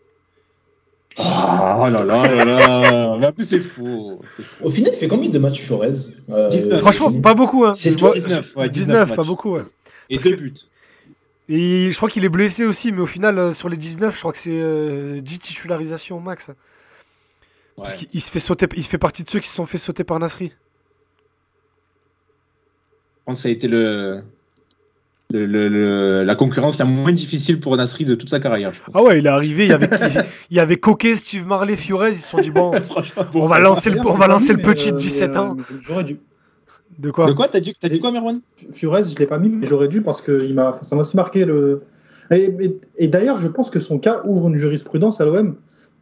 [1.18, 3.18] Oh là là là là.
[3.20, 4.22] Mais en plus, c'est faux.
[4.64, 5.92] Au final, il fait combien de matchs Fiorez
[6.30, 6.80] Euh, 19.
[6.80, 7.66] Franchement, pas beaucoup.
[7.66, 7.74] Hein.
[7.76, 9.56] C'est Moi, 19, ouais, 19, pas beaucoup.
[9.56, 9.64] Ouais.
[10.10, 10.54] Et Parce deux que- buts.
[11.50, 14.20] Et je crois qu'il est blessé aussi, mais au final, euh, sur les 19, je
[14.20, 16.52] crois que c'est euh, 10 titularisations au max.
[17.76, 17.98] Parce Ouais.
[17.98, 20.04] qu'il il se fait sauter, il fait partie de ceux qui se sont fait sauter
[20.04, 20.54] par Nasri.
[23.30, 24.22] Je pense que ça a été le,
[25.30, 28.74] le- le- le- la concurrence la moins difficile pour Nasri de toute sa carrière.
[28.92, 31.76] Ah ouais, il est arrivé, il y avait, il, il y avait Coquet, Steve Marley,
[31.76, 32.72] Fiorez, ils se sont dit bon,
[33.36, 35.58] on va lancer le, on va lancer le petit de euh, 17 mais, ans.
[35.84, 36.20] J'aurais dû.
[36.98, 37.28] De quoi?
[37.28, 37.48] De quoi?
[37.48, 38.42] T'as dit, t'as dit quoi, Merwan?
[38.72, 41.16] Furez, je l'ai pas mis, mais j'aurais dû parce que il m'a, ça m'a aussi
[41.16, 41.84] marqué le.
[42.32, 45.56] Et, et- et d'ailleurs, je pense que son cas ouvre une jurisprudence à l'OM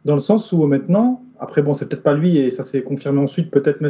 [0.06, 3.20] dans le sens où maintenant, après bon, c'est peut-être pas lui et ça s'est confirmé
[3.20, 3.80] ensuite, peut-être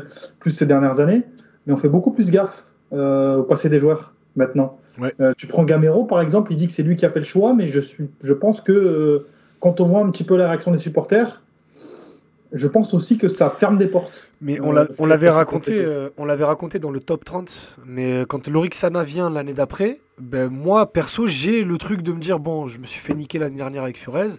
[0.40, 1.22] plus ces dernières années,
[1.66, 4.78] mais on fait beaucoup plus gaffe euh, au passé des joueurs maintenant.
[4.98, 5.12] Ouais.
[5.20, 7.24] Euh, tu prends Gamero par exemple, il dit que c'est lui qui a fait le
[7.24, 9.26] choix, mais je suis, je pense que euh,
[9.60, 11.42] quand on voit un petit peu la réaction des supporters,
[12.52, 14.28] je pense aussi que ça ferme des portes.
[14.40, 17.50] Mais Euh, on on l'avait raconté, euh, on l'avait raconté dans le top 30.
[17.84, 22.38] Mais quand Lorixana vient l'année d'après, ben moi perso j'ai le truc de me dire
[22.38, 24.38] bon, je me suis fait niquer l'année dernière avec Furez.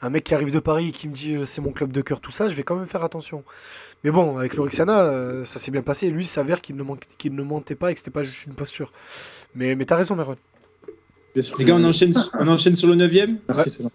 [0.00, 2.00] Un mec qui arrive de Paris et qui me dit euh, c'est mon club de
[2.00, 3.42] cœur tout ça, je vais quand même faire attention.
[4.04, 6.06] Mais bon, avec Lorixana, euh, ça s'est bien passé.
[6.06, 8.54] Et lui, il s'avère qu'il ne, ne mentait pas et que c'était pas juste une
[8.54, 8.92] posture.
[9.54, 10.36] Mais, mais t'as raison, Merwan.
[11.34, 11.58] Bien sûr.
[11.58, 13.94] Les gars, on enchaîne, on enchaîne sur le 9ème Merci, c'est gentil.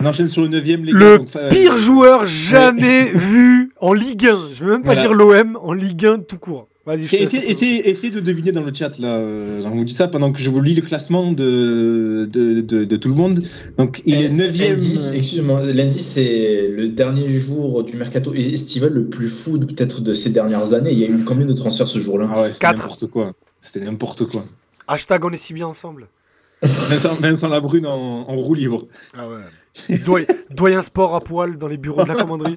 [0.00, 0.98] On enchaîne sur le 9ème, les gars.
[0.98, 4.52] Le donc, euh, pire joueur jamais vu en Ligue 1.
[4.52, 5.00] Je veux même pas Voilà.
[5.00, 6.68] dire l'OM, en Ligue 1 tout court.
[6.86, 7.16] Vas-y, je.
[7.16, 9.16] Essayez, essayez- essayez de deviner dans le chat, là.
[9.16, 12.84] euh, on vous dit ça pendant que je vous lis le classement de, de, de,
[12.84, 13.42] de tout le monde.
[13.76, 14.68] Donc, il est 9ème.
[14.70, 20.12] L'indice, excuse-moi, l'indice c'est le dernier jour du mercato estival le plus fou peut-être de
[20.12, 20.92] ces dernières années.
[20.92, 22.30] Il y a eu combien de transferts ce jour-là?
[22.32, 22.82] Ah ouais, c'était Quatre.
[22.82, 23.32] n'importe quoi.
[23.62, 24.44] C'était n'importe quoi.
[24.86, 26.06] Hashtag on est si bien ensemble.
[26.62, 28.86] Vincent, Vincent Labrune en, en roue libre.
[29.18, 29.96] Ah ouais.
[30.06, 32.54] Doy- doyen sport à poil dans les bureaux de la commanderie.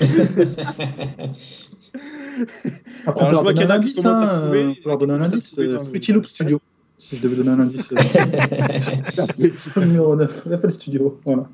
[3.06, 4.04] Après, on peut leur donner qu'il y en un indice.
[4.04, 5.58] Hein, on peut leur donner un indice.
[5.84, 6.60] Fruity Loop Studio.
[6.96, 7.90] Si je devais donner un indice.
[7.92, 11.20] euh, numéro 9, FL Studio.
[11.24, 11.48] Voilà.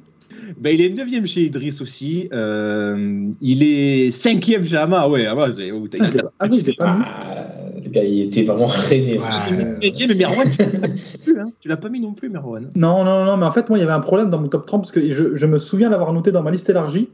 [0.58, 2.28] Ben, il est 9ème chez Idriss aussi.
[2.32, 5.08] Euh, il est 5ème chez Ama.
[5.08, 5.70] Ouais, Ama, c'est.
[5.72, 6.04] oh, Ah,
[6.40, 6.96] ah oui, l'ai pas.
[7.00, 7.46] Ah,
[7.82, 9.18] le gars, il était vraiment rené.
[9.18, 9.26] Ouais.
[9.30, 11.40] Je t'ai mis 16ème, mais Merwan, tu l'as pas mis non plus.
[11.40, 11.52] Hein.
[11.60, 12.70] Tu l'as pas mis non plus, Merwan.
[12.76, 14.66] Non, non, non, mais en fait, moi, il y avait un problème dans mon top
[14.66, 17.08] 30 parce que je, je me souviens l'avoir noté dans ma liste élargie.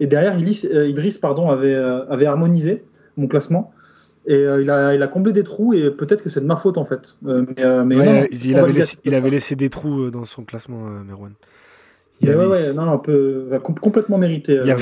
[0.00, 2.84] Et derrière, Idriss, euh, Idriss, pardon, avait, euh, avait harmonisé
[3.16, 3.72] mon classement.
[4.28, 6.56] Et euh, il, a, il a comblé des trous et peut-être que c'est de ma
[6.56, 7.16] faute en fait.
[7.26, 10.10] Euh, mais euh, mais Ouais, non, il, avait laissé, il avait laissé des trous euh,
[10.10, 11.32] dans son classement, euh, Merwan.
[12.20, 14.54] Il avait- ouais, ouais, non, un peu, com- complètement mérité.
[14.64, 14.76] il euh,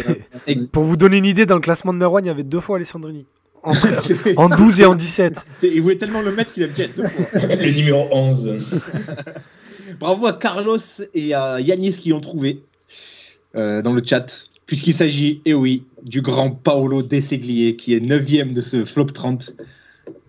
[0.46, 2.60] avait- Pour vous donner une idée, dans le classement de Merwan, il y avait deux
[2.60, 3.26] fois Alessandrini.
[3.64, 3.72] En,
[4.36, 5.44] en 12 et en 17.
[5.62, 7.40] Il voulait tellement le mettre qu'il a bien deux fois.
[7.48, 8.56] le numéro 11.
[10.00, 10.78] Bravo à Carlos
[11.14, 12.62] et à Yanis qui ont trouvé
[13.56, 18.00] euh, dans le chat, puisqu'il s'agit, et oui, du grand Paolo De Seglier qui est
[18.00, 19.54] 9 de ce flop 30.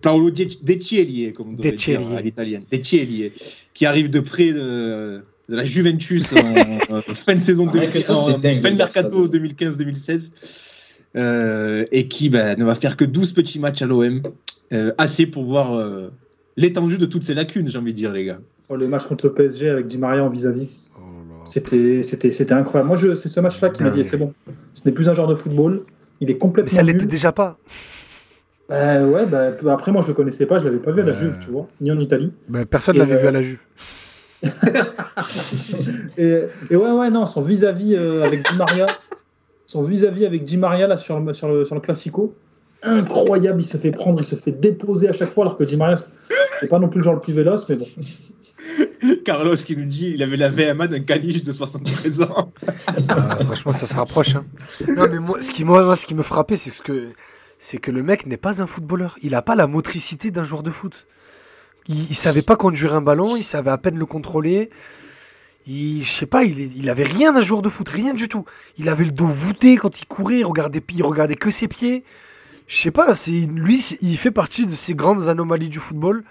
[0.00, 2.62] Paolo De De Cielier, comme on devrait De dire à l'italienne.
[2.70, 3.32] De Cielier,
[3.74, 8.00] qui arrive de près de, de la Juventus en, fin de saison Rien 2000, que
[8.00, 9.70] ça, en fin de mercato déjà.
[9.70, 10.20] 2015-2016.
[11.16, 14.22] euh, et qui ben, ne va faire que 12 petits matchs à l'OM.
[14.72, 16.10] euh, assez pour voir euh,
[16.56, 18.40] l'étendue de toutes ces lacunes, j'ai envie de dire, les gars.
[18.68, 20.68] Oh, le match contre le PSG avec Di Maria en vis-à-vis.
[21.46, 22.88] C'était, c'était, c'était incroyable.
[22.88, 24.34] Moi, je, c'est ce match-là qui m'a dit c'est bon.
[24.74, 25.82] Ce n'est plus un genre de football.
[26.20, 26.72] Il est Mais complètement.
[26.72, 27.58] ça l'était déjà pas.
[28.68, 30.58] Bah, ouais, bah, après, moi, je le connaissais pas.
[30.58, 31.12] Je l'avais pas vu à la.
[31.12, 32.32] Juve, tu vois, ni en Italie.
[32.48, 33.60] Mais personne l'avait euh, vu à la Juve.
[36.18, 38.86] Et, et ouais, ouais, non, son vis-à-vis euh, avec Di Maria,
[39.66, 42.34] son vis-à-vis avec Di Maria là sur le, sur le, sur le Classico,
[42.82, 43.60] incroyable.
[43.60, 45.96] Il se fait prendre, il se fait déposer à chaque fois, alors que Di Maria,
[46.60, 47.86] c'est pas non plus le genre le plus véloce, mais bon.
[49.24, 52.52] Carlos qui nous dit il avait la VMA d'un caniche de 73 ans.
[53.08, 54.36] Ah, franchement, ça se rapproche.
[54.36, 54.44] hein.
[54.88, 55.64] Non, mais ce qui,
[56.14, 57.08] me frappait, c'est ce que,
[57.58, 59.18] c'est que le mec n'est pas un footballeur.
[59.22, 61.06] Il n'a pas la motricité d'un joueur de foot.
[61.88, 64.70] Il, il savait pas conduire un ballon, il savait à peine le contrôler.
[65.66, 68.44] Il, je sais pas, il, rien d'un joueur de foot, rien du tout.
[68.78, 72.04] Il avait le dos voûté quand il courait, il regardait, regardait que ses pieds.
[72.68, 73.12] Je sais pas,
[73.48, 76.24] lui, il fait partie de ces grandes anomalies du football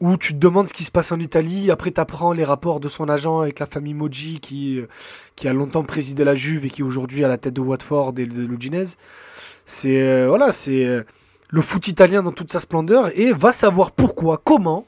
[0.00, 1.70] où tu te demandes ce qui se passe en Italie.
[1.70, 4.86] Après, tu apprends les rapports de son agent avec la famille Moji qui, euh,
[5.36, 8.14] qui a longtemps présidé la Juve et qui est aujourd'hui à la tête de Watford
[8.18, 8.96] et de l'Udinese.
[9.66, 11.02] C'est euh, voilà, c'est euh,
[11.50, 14.86] le foot italien dans toute sa splendeur et va savoir pourquoi, comment.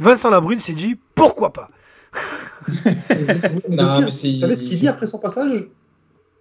[0.00, 1.70] Vincent Labrune s'est dit pourquoi pas?
[3.68, 5.52] Non, pire, mais c'est- vous savez ce qu'il dit après son passage?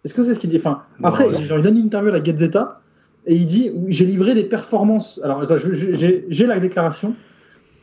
[0.04, 0.58] Est-ce que c'est ce qu'il dit?
[0.58, 1.38] Enfin, Après, Non.
[1.40, 2.82] genre, il donne une interview à la Gazzetta
[3.26, 5.20] et il dit J'ai livré des performances.
[5.24, 7.16] Alors, j'ai la déclaration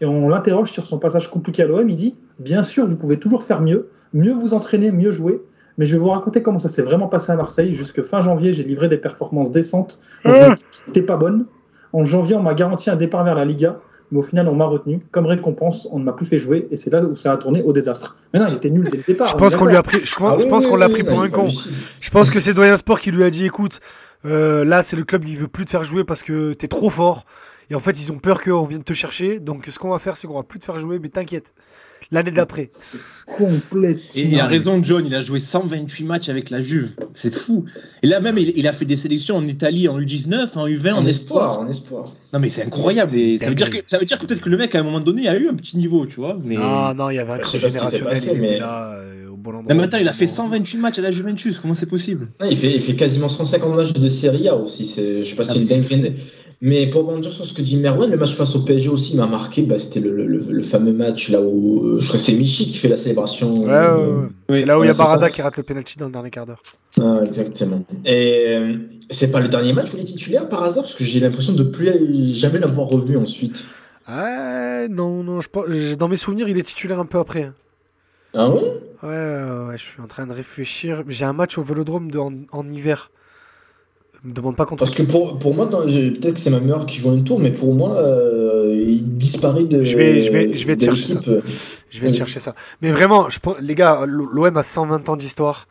[0.01, 1.89] et on l'interroge sur son passage compliqué à l'OM.
[1.89, 5.41] Il dit Bien sûr, vous pouvez toujours faire mieux, mieux vous entraîner, mieux jouer.
[5.79, 7.75] Mais je vais vous raconter comment ça s'est vraiment passé à Marseille.
[7.75, 10.01] Jusque fin janvier, j'ai livré des performances décentes.
[10.25, 11.47] dans une Eh équipe qui n'était pas bonne.
[11.93, 13.81] En janvier, on m'a garanti un départ vers la Liga.
[14.13, 15.01] Mais au final, on m'a retenu.
[15.11, 16.69] Comme récompense, on ne m'a plus fait jouer.
[16.71, 18.17] Et c'est là où ça a tourné au désastre.
[18.33, 19.29] Mais non, il était nul dès le départ.
[19.29, 20.87] Je pense qu'on lui a pris, je, pense- Ah je oui, pense oui, qu'on l'a
[20.87, 21.49] oui, pris oui, pour un con.
[22.01, 23.81] Je pense que c'est Doyen Sport qui lui a dit écoute,
[24.27, 26.91] euh, là c'est le club qui veut plus te faire jouer parce que t'es trop
[26.91, 27.25] fort.
[27.70, 29.40] Et en fait, ils ont peur qu'on vienne te chercher.
[29.40, 31.53] Donc ce qu'on va faire, c'est qu'on va plus te faire jouer, mais t'inquiète.
[32.11, 32.68] L'année d'après.
[33.38, 34.03] Complètement.
[34.14, 36.90] Et il a raison, John, il a joué 128 matchs avec la Juve.
[37.14, 37.64] C'est fou.
[38.03, 40.92] Et là même, il, il a fait des sélections en Italie, en U19, en U20,
[40.92, 41.07] en, En espoir.
[41.07, 42.12] espoir, en espoir.
[42.33, 43.14] Non mais c'est incroyable.
[43.16, 44.83] Et ça veut dire que ça veut dire que peut-être que le mec à un
[44.83, 46.38] moment donné a eu un petit niveau, tu vois.
[46.44, 48.09] Mais Ah non, il y avait un creux générationnel.
[48.12, 49.74] passé, il était mais- là euh, au bon endroit.
[49.74, 50.33] Non, mais attends, il a fait Bon.
[50.33, 51.59] 128 matchs à la Juventus.
[51.59, 52.29] Comment c'est possible?
[52.38, 54.85] Ah, il, fait, il fait quasiment 150 matchs de Serie A aussi.
[54.85, 56.14] Je sais pas Ah, si mais c'est une dinguerie.
[56.61, 59.27] Mais pour rebondir sur ce que dit Merwan, le match face au PSG aussi m'a
[59.27, 59.62] marqué.
[59.62, 62.79] Bah, C'était le, le- fameux match là où euh, je crois que c'est Michi qui
[62.79, 63.64] fait la célébration.
[63.64, 64.29] Ouais, ouais, ouais.
[64.51, 64.59] Oui.
[64.61, 66.47] C'est là où il y a Barada qui rate le penalty dans le dernier quart
[66.47, 66.62] d'heure.
[67.01, 67.85] Ah, exactement.
[68.05, 68.77] Et euh,
[69.11, 71.53] c'est pas le dernier match où il est titulaire par hasard parce que j'ai l'impression
[71.53, 73.64] de plus jamais l'avoir revu ensuite.
[74.07, 75.67] Ah non, non, je pense,
[75.99, 77.43] dans mes souvenirs, il est titulaire un peu après.
[77.45, 77.55] hein.
[78.35, 78.61] Ah ouais
[79.03, 81.03] Ouais, ouais, ouais, je suis en train de réfléchir.
[81.09, 83.11] J'ai un match au Vélodrome de, en, en hiver.
[84.25, 86.99] Me demande pas contre Parce que pour, pour moi, peut-être que c'est ma meilleure qui
[86.99, 89.83] joue un tour, mais pour moi, euh, il disparaît de.
[89.85, 91.45] Je vais- je vais- je vais te chercher l'équipe.
[91.91, 92.55] Je vais te chercher ça.
[92.81, 95.69] Mais vraiment, je pense, les gars, l'OM a 120 ans d'histoire.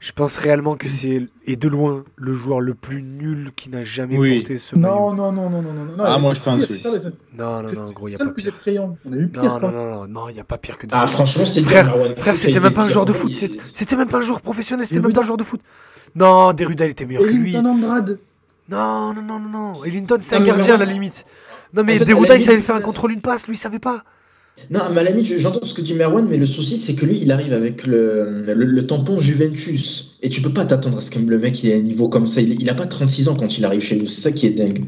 [0.00, 3.84] Je pense réellement que c'est, et de loin, le joueur le plus nul qui n'a
[3.84, 4.40] jamais Oui.
[4.40, 4.94] porté ce maillot.
[4.94, 6.04] Non, non, non, non, non, non, non.
[6.04, 6.78] Ah, moi, je pense, pire, oui.
[6.82, 6.98] c'est ça,
[7.38, 8.52] Non, non, non, gros, il n'y a ça pas le plus pire.
[8.54, 8.98] effrayant.
[9.08, 10.86] On a eu pire Non, non, non, non, non, il n'y a pas pire que
[10.86, 11.06] de Ah, ça.
[11.06, 12.14] franchement, c'est Frère, Marwan.
[12.16, 13.32] Frère, ça c'était même pas un joueur de foot.
[13.72, 14.86] C'était même pas un joueur professionnel.
[14.86, 15.60] C'était même pas un joueur de foot.
[16.14, 17.56] Non, Deruda, il était meilleur que lui.
[17.56, 18.18] Andrade.
[18.68, 19.84] Non, non, non, non, non.
[19.84, 21.24] Ellington, c'est un gardien à la limite.
[21.74, 23.46] Non, mais En fait, Deruda, il savait faire un contrôle, une passe.
[23.46, 24.04] Lui, il savait pas.
[24.70, 27.04] Non, mais à la limite, j'entends ce que dit Merwan, mais le souci, c'est que
[27.04, 30.16] lui, il arrive avec le, le, le tampon Juventus.
[30.22, 32.40] Et tu peux pas t'attendre à ce que le mec ait un niveau comme ça.
[32.40, 34.06] Il, il a pas 36 ans quand il arrive chez nous.
[34.06, 34.84] C'est ça qui est dingue.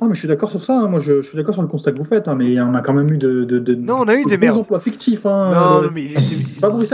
[0.00, 0.78] Ah, mais je suis d'accord sur ça.
[0.80, 0.88] hein.
[0.88, 2.28] Moi, je, je suis d'accord sur le constat que vous faites.
[2.28, 3.44] hein, Mais on a quand même eu de.
[3.44, 4.58] de, de Non, on a eu de des merdes.
[4.58, 5.24] emplois fictifs.
[5.24, 6.36] Hein, Non, euh, non, mais il était.
[6.60, 6.92] Fabrice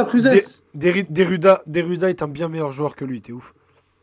[1.11, 3.21] Deruda, Deruda est un bien meilleur joueur que lui.
[3.21, 3.55] T'es ouf.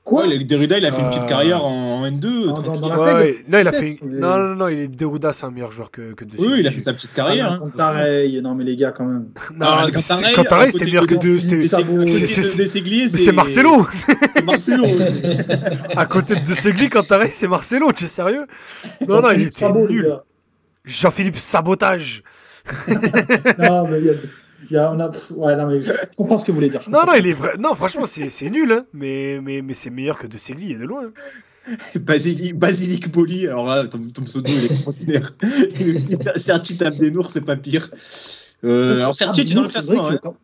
[0.10, 2.48] Quoi Ouais, Deruda, il a fait une petite Euh, carrière en, en N2.
[2.48, 2.82] dans- tranquille.
[2.82, 3.36] dans la- Ouais, ouais.
[3.48, 4.00] Là, il a fait.
[4.02, 6.48] mais- Non, non, non, il est Deruda, c'est un meilleur joueur que, que De Oui,
[6.52, 7.52] oui, il a fait sa petite carrière.
[7.52, 7.70] hein.
[7.78, 8.42] Pareil.
[8.42, 9.28] Non, mais les gars, quand même.
[9.56, 10.16] Non, Ah, quand c'était-
[10.86, 11.62] meilleur que de c'était-
[13.18, 14.86] c'est- Marcelo c'est Marcelo.
[15.96, 18.46] À côté de De Segli, quand t'arrêtes, c'est Marcelo, tu es sérieux?
[19.08, 20.12] Non, non, il Jean-Philippe était nul.
[20.86, 22.24] Jean-Philippe Sabotage.
[23.60, 24.14] Non, mais il y a.
[24.70, 26.82] il y a- on a, ouais, non, mais je comprends ce que vous voulez dire.
[26.90, 27.56] Non, non, il est vrai.
[27.58, 28.86] Non, franchement, c'est c'est nul, hein.
[28.94, 31.12] mais, mais, mais c'est meilleur que De Segli et de loin.
[32.00, 35.34] Basilic, Basilic Boli, alors là, ton, ton pseudo, il est extraordinaire.
[36.38, 37.90] Sertic Abdenour, c'est pas pire.
[38.66, 39.16] Euh, alors
[39.52, 40.20] est dans le classement, que hein.
[40.22, 40.36] quand-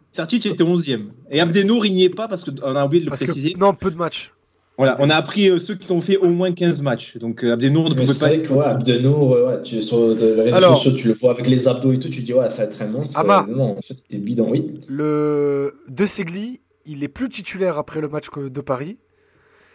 [0.45, 1.07] était 11e.
[1.29, 3.53] Et Abdenour, il n'y est pas parce qu'on a oublié de le Parce préciser.
[3.53, 4.31] que, non, peu de matchs.
[4.77, 7.17] Voilà, on a appris euh, ceux qui ont fait au moins 15 matchs.
[7.17, 10.15] Donc euh, Abdenour ne pouvait c'est pas vrai que, ouais, Abdenour, euh, ouais, tu, sur
[10.15, 12.25] de- les réseaux Alors- sociaux, tu le vois avec les abdos et tout, tu te
[12.25, 13.17] dis, ouais, ça va être un monstre.
[13.17, 13.45] Ama.
[13.49, 14.81] Euh, non, en fait, t'es bidon, oui.
[14.87, 18.97] Le De Segli, il est plus titulaire après le match que- de Paris.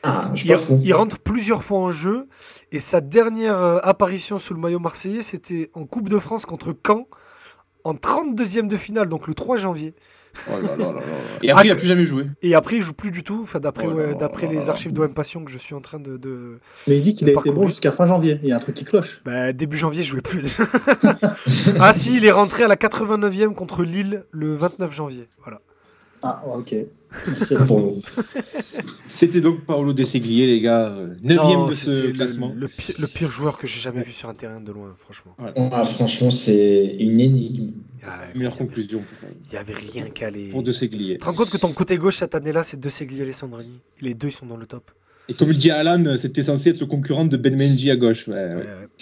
[0.03, 0.81] Ah, je suis Il, pas fou.
[0.83, 2.27] il rentre plusieurs fois en jeu.
[2.73, 6.75] Et sa dernière euh, apparition sous le maillot marseillais, c'était en Coupe de France contre
[6.87, 7.07] Caen,
[7.85, 9.95] en 32e de finale, donc le 3 janvier.
[10.49, 11.01] Oh là là là là.
[11.43, 12.27] Et après, Ah, il a plus jamais joué.
[12.43, 15.45] Et après, il joue plus du tout, enfin, d'après Oh d'après les archives d'OM Passion
[15.45, 16.17] que je suis en train de.
[16.17, 18.39] de- Mais il dit qu'il a été bon jusqu'à fin janvier.
[18.43, 19.21] Il y a un truc qui cloche.
[19.25, 20.59] Bah, début janvier, je jouais plus.
[21.81, 25.29] ah si, il est rentré à la 89e contre Lille le 29 janvier.
[25.43, 25.61] Voilà.
[26.23, 26.75] Ah, ok.
[29.09, 32.53] C'était donc Paolo De Seglier, les gars, 9 Non, de ce classement.
[32.55, 35.35] Le, pire, le pire joueur que j'ai jamais vu sur un terrain de loin, franchement.
[35.73, 37.73] Ah, franchement, c'est une énigme.
[38.05, 39.03] Ah, Meilleure il y avait- conclusion
[39.51, 40.49] Il y avait rien qu'à les.
[40.49, 41.15] pour De Seglier.
[41.15, 43.81] Tu te rends compte que ton côté gauche cette année-là, c'est De Segli et Alessandrini
[44.01, 44.91] Les deux, ils sont dans le top.
[45.31, 48.27] Et comme le dit Alan, c'était censé être le concurrent de Ben Mendy à gauche.
[48.27, 48.55] Ouais, ouais.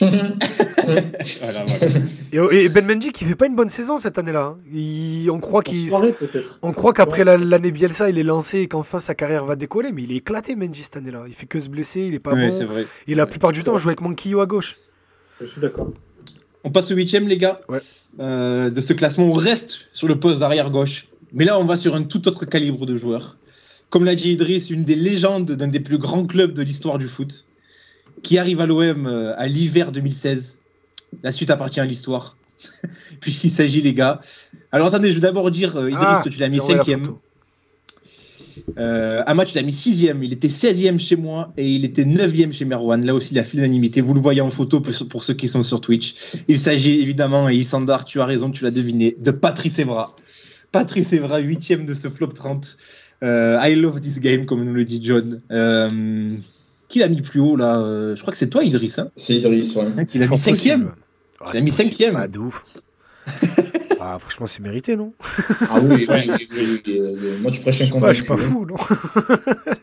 [0.02, 1.04] Ouais, ouais.
[1.40, 2.52] Voilà, voilà.
[2.52, 4.54] Et, et Ben Mendy qui fait pas une bonne saison cette année-là.
[4.56, 5.28] hein.
[5.32, 5.88] On croit qu'il.
[5.90, 6.58] Soirée, peut-être.
[6.62, 9.90] On croit qu'après la- l'année Bielsa, il est lancé et qu'enfin sa carrière va décoller,
[9.92, 11.24] mais il est éclaté Mendy cette année-là.
[11.26, 12.52] Il fait que se blesser, il est pas Ouais, bon.
[12.56, 12.86] c'est vrai.
[13.06, 14.76] Et la plupart du temps, on joue avec Manquillo à gauche.
[15.40, 15.92] Je suis d'accord.
[16.64, 17.78] On passe au huitième, les gars, Ouais.
[18.20, 19.24] euh, de ce classement.
[19.26, 21.06] On reste sur le poste d'arrière gauche.
[21.32, 23.36] Mais là, on va sur un tout autre calibre de joueur.
[23.90, 27.08] Comme l'a dit Idriss, une des légendes d'un des plus grands clubs de l'histoire du
[27.08, 27.44] foot,
[28.22, 30.58] qui arrive à l'OM euh, à l'hiver 2016.
[31.22, 32.36] La suite appartient à l'histoire.
[33.20, 34.20] Puisqu'il s'agit, les gars.
[34.72, 37.14] Alors attendez, je vais d'abord dire, euh, Idriss, Ah, tu l'as mis la cinquième.
[38.76, 40.22] Euh, un match, il a mis sixième.
[40.22, 43.04] Il était 16e chez moi et il était 9e chez Merwan.
[43.04, 44.00] Là aussi, il a fait l'unanimité.
[44.00, 46.14] Vous le voyez en photo pour, pour ceux qui sont sur Twitch.
[46.48, 50.14] Il s'agit évidemment, et Isandar, tu as raison, tu l'as deviné, de Patrice Evra.
[50.72, 52.76] Patrice Evra, 8e de ce flop 30.
[53.22, 55.40] Euh, I love this game, comme nous le dit John.
[55.50, 56.30] Euh,
[56.88, 58.98] qui l'a mis plus haut là Euh, Je crois que c'est toi, Idriss.
[58.98, 59.84] Hein, C'est Idriss, ouais.
[59.96, 60.50] Hein, qui l'a mis 5e.
[60.50, 60.94] possible.
[61.40, 62.16] Ah, Il a mis cinquième.
[62.16, 62.64] Ah, de ouf.
[64.00, 65.12] ah, franchement, c'est mérité, non?
[65.70, 68.12] Ah oui, oui, oui, oui, oui, Moi, tu prêches un Je sais pas, combat.
[68.12, 68.76] je suis pas fou, non?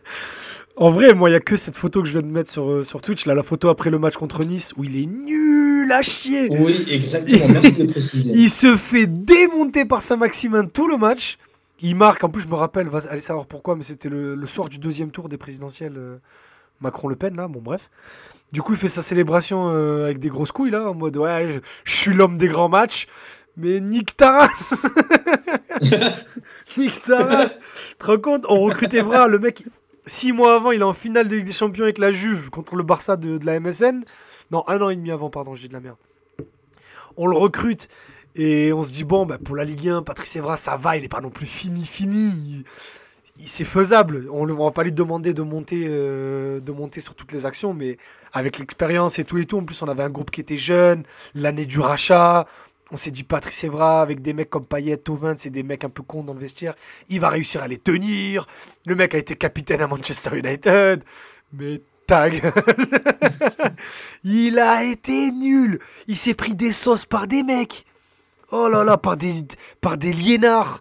[0.78, 2.70] En vrai, moi, il y a que cette photo que je viens de mettre sur,
[2.70, 5.90] euh, sur Twitch, là, la photo après le match contre Nice, où il est nul
[5.90, 6.50] à chier.
[6.52, 7.46] Oui, exactement.
[7.48, 8.32] Merci de le préciser.
[8.36, 11.38] Il se fait démonter par Saint-Maximin tout le match.
[11.82, 14.48] Il marque, en plus, je me rappelle, va allez savoir pourquoi, mais c'était le, le
[14.48, 16.18] soir du deuxième tour des présidentielles euh,
[16.82, 17.90] Macron-Le Pen, là, bon, bref.
[18.52, 21.48] Du coup, il fait sa célébration euh, avec des grosses couilles, là, en mode, ouais,
[21.48, 21.60] je,
[21.92, 23.08] je suis l'homme des grands matchs,
[23.58, 24.76] mais nique ta race
[26.78, 27.60] Nique ta race
[27.90, 29.64] Tu te rends compte On recrute Evra, le mec,
[30.06, 32.76] six mois avant, il est en finale de Ligue des Champions avec la Juve contre
[32.76, 34.04] le Barça de, de la MSN.
[34.52, 35.98] Non, un an et demi avant, pardon, je dis de la merde.
[37.18, 37.88] On le recrute
[38.36, 41.02] et on se dit, bon, bah, pour la Ligue 1, Patrice Evra, ça va, il
[41.02, 42.66] n'est pas non plus fini, fini.
[43.38, 44.28] C'est faisable.
[44.32, 47.74] On ne va pas lui demander de monter, euh, de monter sur toutes les actions,
[47.74, 47.98] mais
[48.34, 51.04] avec l'expérience et tout et tout, en plus, on avait un groupe qui était jeune,
[51.34, 52.46] l'année du rachat.
[52.92, 55.90] On s'est dit Patrice Evra avec des mecs comme Payet, Tovin, c'est des mecs un
[55.90, 56.76] peu cons dans le vestiaire.
[57.10, 58.48] Il va réussir à les tenir.
[58.86, 61.04] Le mec a été capitaine à Manchester United.
[61.54, 62.52] Mais ta gueule.
[64.24, 65.80] Il a été nul.
[66.08, 67.86] Il s'est pris des sauces par des mecs.
[68.58, 69.34] Oh là là, par des,
[69.82, 70.80] par des liénards.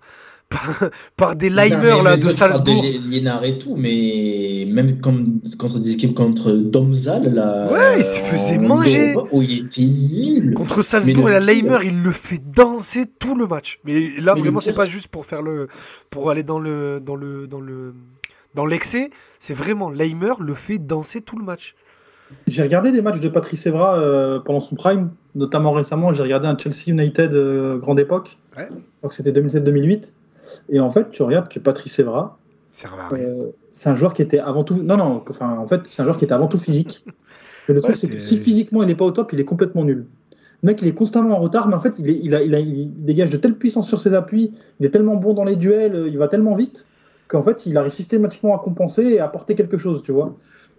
[0.48, 1.70] Par, par des mais-
[2.02, 2.82] là, de Salzbourg.
[2.82, 7.72] De Liénard et tout, mais même comme, contre des équipes contre Domzal, là.
[7.72, 9.16] Ouais, il se faisait manger.
[9.32, 10.54] Où il était nul.
[10.54, 13.80] Contre Salzbourg et la le Leimer, il le fait danser tout le match.
[13.84, 15.66] Mais là, Mais vraiment, c'est pas juste pour faire le,
[16.10, 17.94] pour aller dans le, dans le, dans le,
[18.54, 19.10] dans l'excès.
[19.40, 21.74] C'est vraiment Leimer le fait danser tout le match.
[22.46, 26.12] J'ai regardé des matchs de Patrice Evra euh, pendant son prime, notamment récemment.
[26.12, 28.38] J'ai regardé un Chelsea United euh, grande époque.
[28.56, 28.68] Ouais.
[29.08, 30.12] Que c'était 2007-2008.
[30.70, 32.38] Et en fait, tu regardes que Patrice Evra,
[33.14, 34.74] euh, c'est un joueur qui était avant tout.
[34.74, 37.04] Non, non, enfin, en fait, c'est un joueur qui était avant tout physique.
[37.68, 39.84] Mais le truc, c'est que si physiquement il n'est pas au top, il est complètement
[39.84, 40.06] nul.
[40.62, 42.54] Le mec, il est constamment en retard, mais en fait, il, est- il, a, il,
[42.54, 45.56] a- il dégage de telle puissance sur ses appuis, il est tellement bon dans les
[45.56, 46.86] duels, il va tellement vite,
[47.28, 50.36] qu'en fait, il arrive systématiquement à compenser et à apporter quelque chose, tu vois.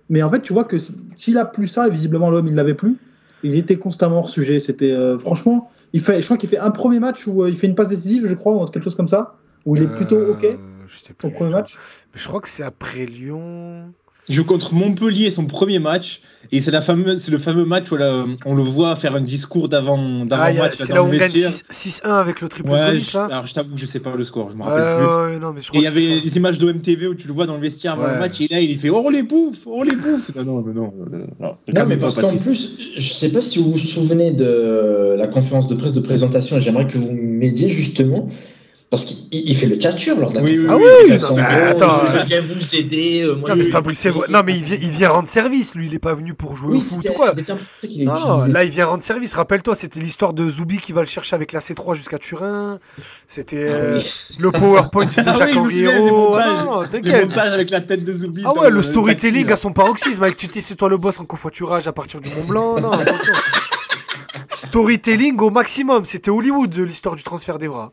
[0.09, 0.77] Mais en fait, tu vois que
[1.15, 2.95] s'il a plus ça, et visiblement l'homme, il l'avait plus,
[3.43, 4.59] il était constamment hors sujet.
[4.59, 7.57] C'était euh, franchement, il fait, je crois qu'il fait un premier match où euh, il
[7.57, 10.17] fait une passe décisive, je crois, ou quelque chose comme ça, où il est plutôt
[10.17, 11.31] Euh, ok Je sais plus.
[11.31, 11.77] premier match.
[12.13, 13.91] Mais je crois que c'est après Lyon.
[14.27, 16.21] Il joue contre Montpellier, son premier match.
[16.55, 19.21] Et c'est la fameuse, c'est le fameux match où là, on le voit faire un
[19.21, 20.73] discours d'avant, d'avant Ah, match.
[20.75, 21.49] c'est là où on gagne vestiaire.
[21.69, 23.25] 6 6-1 avec le triple de Ouais, là.
[23.29, 25.05] alors je t'avoue que je sais pas le score, je me rappelle plus.
[25.33, 27.45] ouais, non, mais je Et il y avait des images d'OMTV où tu le vois
[27.45, 28.13] dans le vestiaire avant Ouais.
[28.13, 30.31] le match et là il fait oh les bouffes, oh les bouffes.
[30.35, 30.93] Non non non non.
[30.97, 31.25] non, non.
[31.41, 35.27] Non, mais Calme-toi, parce qu'en plus, je sais pas si vous vous souvenez de la
[35.27, 38.27] conférence de presse de présentation, et j'aimerais que vous m'aidiez justement,
[38.95, 40.79] parce qu'il il fait le tchatcheur lors de la Oui, conférence.
[40.79, 41.05] oui, oui.
[41.07, 41.41] Il Ah oui, non, mais
[41.73, 43.21] gros, attends, je viens vous aider.
[43.23, 45.87] euh, moi, Non, mais Fabrice Evra- non, mais il vient, il vient rendre service, lui,
[45.87, 47.33] il est pas venu pour jouer Oui, au foot ou quoi.
[47.83, 49.33] il Non, là il vient rendre service.
[49.33, 52.79] Rappelle-toi, c'était l'histoire de Zoubi qui va le chercher avec la C3 jusqu'à Turin.
[53.27, 54.11] C'était Ah euh, oui.
[54.39, 56.37] le PowerPoint de Ah Jacques des Anguero.
[56.39, 57.27] non, Le t'inquiète.
[57.27, 58.43] montage avec la tête de Zoubi.
[58.45, 61.87] Ah ouais, le storytelling à son paroxysme avec Titi, c'est toi le boss en covoiturage
[61.87, 62.79] à partir du Mont Blanc.
[62.79, 63.33] Non, attention.
[64.53, 66.05] storytelling au maximum.
[66.05, 67.91] C'était Hollywood, l'histoire du transfert d'Evra.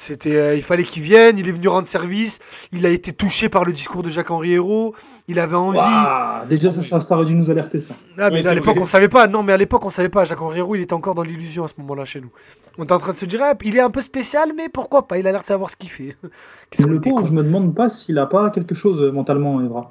[0.00, 1.36] C'était, euh, il fallait qu'il vienne.
[1.38, 2.38] Il est venu rendre service.
[2.72, 4.94] Il a été touché par le discours de Jacques-Henri Hérault.
[5.28, 5.76] Il avait envie.
[5.76, 7.94] Waouh, déjà, ça, ça, ça aurait dû nous alerter, ça.
[8.16, 9.26] Ah, mais Ouais, à l'époque, on savait pas.
[9.26, 10.24] Non, mais à l'époque, on savait pas.
[10.24, 12.30] Jacques-Henri Hérault, il était encore dans l'illusion à ce moment-là chez nous.
[12.78, 15.06] On était en train de se dire, ah, il est un peu spécial, mais pourquoi
[15.06, 15.18] pas?
[15.18, 16.16] Il a l'air de savoir ce qu'il fait.
[16.70, 19.60] Qu'est-ce qu'on le pauvre, je me demande pas s'il a pas quelque chose euh, mentalement,
[19.60, 19.88] Evra.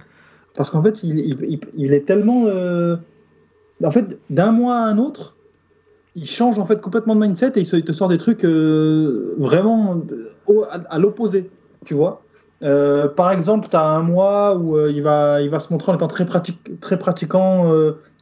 [0.55, 2.45] Parce qu'en fait, il, il- il- il est tellement.
[2.47, 2.95] euh,
[3.83, 5.35] En fait, d'un mois à un autre,
[6.15, 9.95] il change en fait complètement de mindset et il, te sort des trucs euh, vraiment
[10.11, 11.49] euh, au- à, à l'opposé,
[11.85, 12.21] tu vois.
[12.61, 15.93] Euh, par exemple, tu as un mois où euh, il, va, il va se montrer
[15.93, 17.71] en étant très, pratique, très pratiquant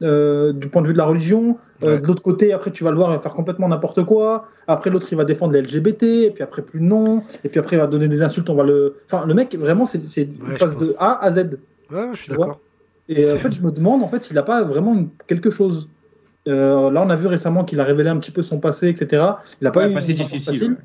[0.04, 1.58] euh, du point de vue de la religion.
[1.82, 1.98] Ouais.
[2.00, 4.46] De l'autre côté, après, tu vas le voir, il va faire complètement n'importe quoi.
[4.68, 6.04] Après, l'autre, il va défendre les LGBT.
[6.04, 7.24] Et puis après, plus non.
[7.44, 8.48] Et puis après, il va donner des insultes.
[8.52, 8.98] On va le.
[9.12, 11.58] Enfin, le mec, vraiment, c'est c'est- il passe de A à Z.
[11.92, 12.60] Ouais, je suis d'accord.
[13.10, 14.96] Et en fait, je me demande, en fait, s'il n'a pas vraiment
[15.26, 15.90] quelque chose.
[16.48, 19.24] Euh, là, on a vu récemment qu'il a révélé un petit peu son passé, etc.
[19.62, 20.54] Il n'a pas Ouais, eu passé difficile.
[20.54, 20.78] facile.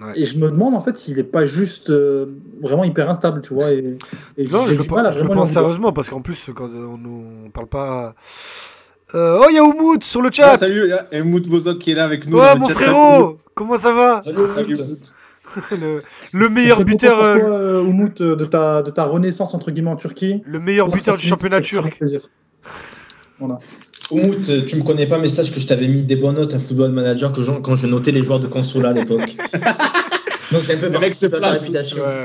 [0.00, 0.12] ouais.
[0.16, 2.26] Et je me demande, en fait, s'il n'est pas juste euh,
[2.60, 3.70] vraiment hyper instable, tu vois.
[3.72, 3.96] Et,
[4.36, 6.98] et Non, je le, pense- je le pense sérieusement parce qu'en plus, quand on
[7.46, 8.14] on parle pas.
[9.14, 10.56] Euh, oh, il y a Oumoud sur le Ah, chat.
[10.58, 12.36] salut, il y a Helmut Bozok qui est là avec nous.
[12.38, 14.76] Ouais, mon frérot, comment ça va Salut, Salut.
[15.80, 16.02] Le,
[16.34, 19.96] le meilleur buteur, pour toi, euh, Umut, de ta, de ta renaissance, entre guillemets, en
[19.96, 20.42] Turquie.
[20.44, 21.96] le meilleur buteur du championnat turc.
[21.96, 22.28] Plaisir.
[24.10, 26.54] Oumout, euh, tu me connais pas, mais sache que je t'avais mis des bonnes notes
[26.54, 29.36] à Football Manager que je- quand je notais les joueurs de consola à l'époque.
[30.52, 31.44] Donc j'ai un peu mec se place.
[31.60, 31.98] réputation.
[31.98, 32.22] Ouais.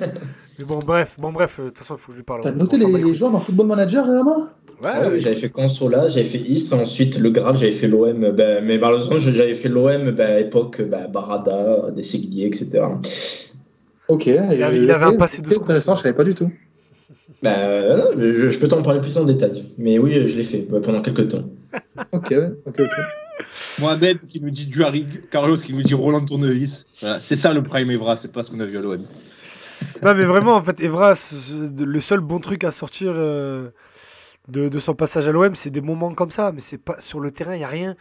[0.58, 2.40] Mais bon, bref, bon, bref, euh, de toute façon, il faut que je lui parle.
[2.42, 4.50] T'as noté les, joueurs dans Football Manager, Rama
[4.82, 8.30] Ouais, Ah oui, j'avais fait Consola, j'avais fait Istres, ensuite le Graal, j'avais fait l'OM,
[8.32, 12.84] ben, mais malheureusement j'avais fait l'OM ben, à l'époque ben, Barada, Dességuier, etc.
[14.08, 14.26] Ok.
[14.26, 16.50] Il avait- il avait un passé de intéressant, je savais pas du tout.
[17.42, 20.44] Ben, euh, non, je, je peux t'en parler plus en détail, mais oui, je l'ai
[20.44, 21.44] fait ben, pendant quelques temps.
[22.12, 22.90] Ok, ouais, ok, ok.
[23.78, 26.86] Mohamed qui nous dit Duarig, Carlos qui nous dit Roland Tournevis.
[27.00, 29.02] Voilà, c'est ça le prime Evra, c'est pas ce qu'on a vu à l'OM.
[30.02, 31.14] Non, mais vraiment, en fait, Evra,
[31.78, 33.70] le seul bon truc à sortir euh,
[34.48, 36.52] de, de son passage à l'OM, c'est des moments comme ça.
[36.52, 37.96] Mais c'est pas sur le terrain, il n'y a rien.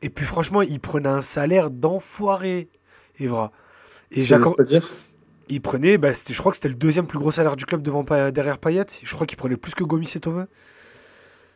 [0.00, 2.70] Et puis, franchement, il prenait un salaire d'enfoiré,
[3.18, 3.52] Evra.
[4.10, 4.88] Et Jacques, C'est-à-dire
[5.50, 7.82] il prenait, bah, c'était- je crois que c'était le deuxième plus gros salaire du club
[7.82, 8.86] devant, derrière Payet.
[9.02, 10.46] Je crois qu'il prenait plus que Gomis et Thauvin.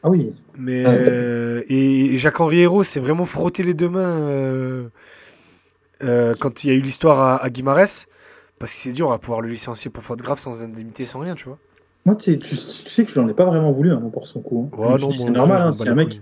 [0.03, 0.35] Ah oui.
[0.59, 0.97] Mais, Ah ouais.
[0.99, 4.89] euh, et Jacques-Henri Hérault s'est vraiment frotté les deux mains euh,
[6.03, 8.07] euh, quand il y a eu l'histoire à, à Guimarães.
[8.59, 11.19] Parce qu'il s'est dit, on va pouvoir le licencier pour faute grave sans indemnité, sans
[11.19, 11.59] rien, tu vois.
[12.05, 14.41] Moi, tu sais, tu, sais que je n'en ai pas vraiment voulu, hein, pour son
[14.41, 14.71] coup.
[14.73, 14.77] hein.
[14.77, 16.21] Ouais, non, c'est normal, m'en hein, un mec, couilles.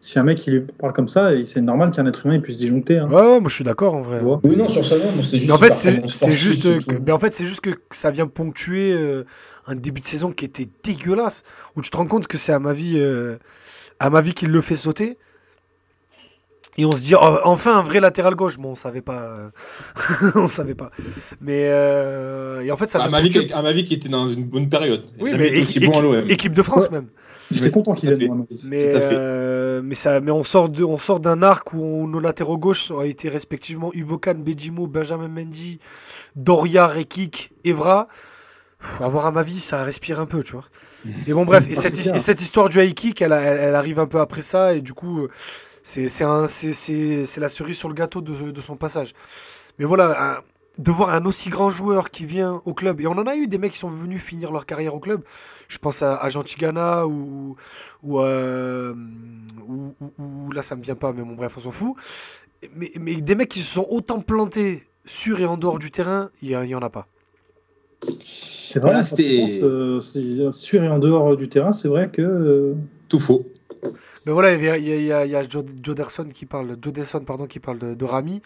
[0.00, 2.56] Si un mec il lui parle comme ça, c'est normal qu'un être humain il puisse
[2.58, 2.98] disjoncter.
[2.98, 4.20] Hein, Ouais, ouais, moi je suis d'accord en vrai.
[4.44, 5.48] Oui, non, sur ça, non, moi, c'était juste.
[5.48, 8.92] Mais en fait, une c'est juste, que, en fait, c'est juste que ça vient ponctuer
[8.92, 9.24] euh,
[9.66, 11.42] un début de saison qui était dégueulasse,
[11.76, 13.38] où tu te rends compte que c'est à ma vie, euh,
[13.98, 15.18] à ma vie qu'il le fait sauter.
[16.80, 18.56] Et on se dit oh, enfin un vrai latéral gauche.
[18.56, 19.50] Bon, on savait pas, euh,
[20.36, 20.92] on savait pas.
[21.40, 23.94] Mais euh, et en fait, ça À vient ma, vie, ponctuer- à ma vie qui
[23.94, 25.02] était dans une bonne période.
[25.18, 26.30] Oui, mais été aussi équi- bon à l'OM.
[26.30, 26.90] équipe de France Ouais.
[26.92, 27.08] même.
[27.50, 28.44] J'étais Oui, content qu'il vienne.
[28.64, 32.20] Mais, euh, mais, ça, mais on sort de- on sort d'un arc où on- nos
[32.20, 35.78] latéraux gauches ont été respectivement Ubokan, Bejimo, Benjamin Mendy,
[36.36, 38.08] Doria, Rekik, Evra.
[38.80, 40.64] Pff, avoir à ma vie, ça respire un peu, tu vois.
[41.26, 43.58] Et bon, bref, et Ah, cette, et cette histoire du high kick, elle, a- elle-
[43.58, 45.28] elle arrive un peu après ça, et du coup, euh,
[45.82, 49.14] c'est c'est un- c'est- c'est- c'est la cerise sur le gâteau de, de son passage.
[49.78, 50.40] Mais voilà, un-
[50.78, 53.48] de voir un aussi grand joueur qui vient au club, et on en a eu
[53.48, 55.22] des mecs qui sont venus finir leur carrière au club.
[55.68, 57.56] Je pense à, à Jean Tigana ou,
[58.04, 58.94] ou, euh,
[59.68, 60.12] ou, ou-
[60.46, 61.94] ou- là ça me vient pas, mais bon bref, on s'en fout.
[62.74, 66.30] Mais, mais des mecs qui se sont autant plantés sur et en dehors du terrain,
[66.42, 67.06] il y, a- il y en a pas.
[68.20, 71.72] C'est vrai, Voilà, quand c'était- tu penses, euh, c'est- sur et en dehors du terrain,
[71.72, 72.22] c'est vrai que.
[72.22, 72.74] euh,
[73.08, 73.46] Tout faux.
[74.26, 75.94] Mais voilà, il y a, il y a- il y a- y a Joe, Joe
[75.94, 78.42] Derson qui parle, Joe Delson, pardon, qui parle de, de Rami.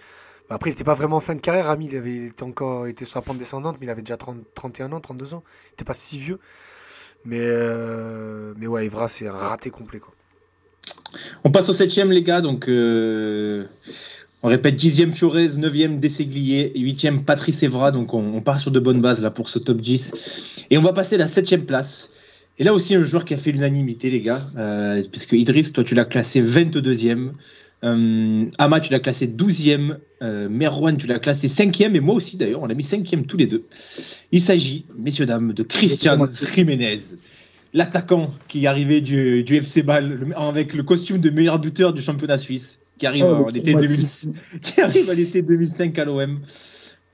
[0.53, 1.67] Bah, Après, il n'était pas vraiment en fin de carrière.
[1.67, 4.93] Rami, il avait encore était sur la pente descendante, mais il avait déjà 30 31
[4.93, 5.43] ans, 32 ans.
[5.47, 6.39] Il n'était pas si vieux.
[7.25, 9.99] Mais, euh, mais ouais, Evra, c'est raté complet.
[9.99, 10.13] Quoi.
[11.45, 12.43] On passe au septième, les gars.
[12.43, 13.65] Donc, euh,
[14.43, 17.91] on répète 10e Fiorez, 9e Dességlier, 8e Patrice Evra.
[17.91, 20.67] Donc, on, part sur de bonnes bases là pour ce top 10.
[20.69, 22.13] Et on va passer à la septième place.
[22.59, 24.47] Et là aussi, un joueur qui a fait l'unanimité, les gars.
[24.59, 27.31] Euh, parce Idriss, toi, tu l'as classé 22e.
[27.85, 29.97] Euh, Ama, tu l'as classé 12e.
[30.23, 31.95] Euh, Merwan, tu l'as classé 5e.
[31.97, 33.65] Et moi aussi, d'ailleurs, on l'a mis 5e tous les deux.
[34.31, 36.17] Il s'agit, messieurs, dames, de Christian
[36.55, 36.99] Jiménez
[37.75, 41.95] l'attaquant qui est arrivé du, du FC Bâle le- avec le costume de meilleur buteur
[41.95, 44.35] du championnat suisse, qui arrive, oh, en été 2000 traumatisme.
[44.63, 46.41] qui arrive à l'été 2005 à l'OM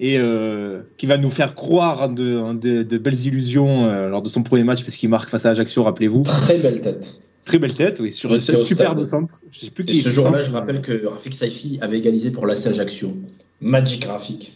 [0.00, 4.20] et euh, qui va nous faire croire en de, de- de belles illusions euh, lors
[4.20, 6.22] de son premier match, puisqu'il marque face à Ajaccio, rappelez-vous.
[6.24, 7.20] Très belle tête.
[7.48, 9.40] Très belle tête, oui, sur un superbe centre.
[9.50, 12.30] Je sais plus Et qui ce est jour-là, je rappelle que Rafik Saifi avait égalisé
[12.30, 13.16] pour l'AC Ajaccio.
[13.60, 14.52] Magic Rafik.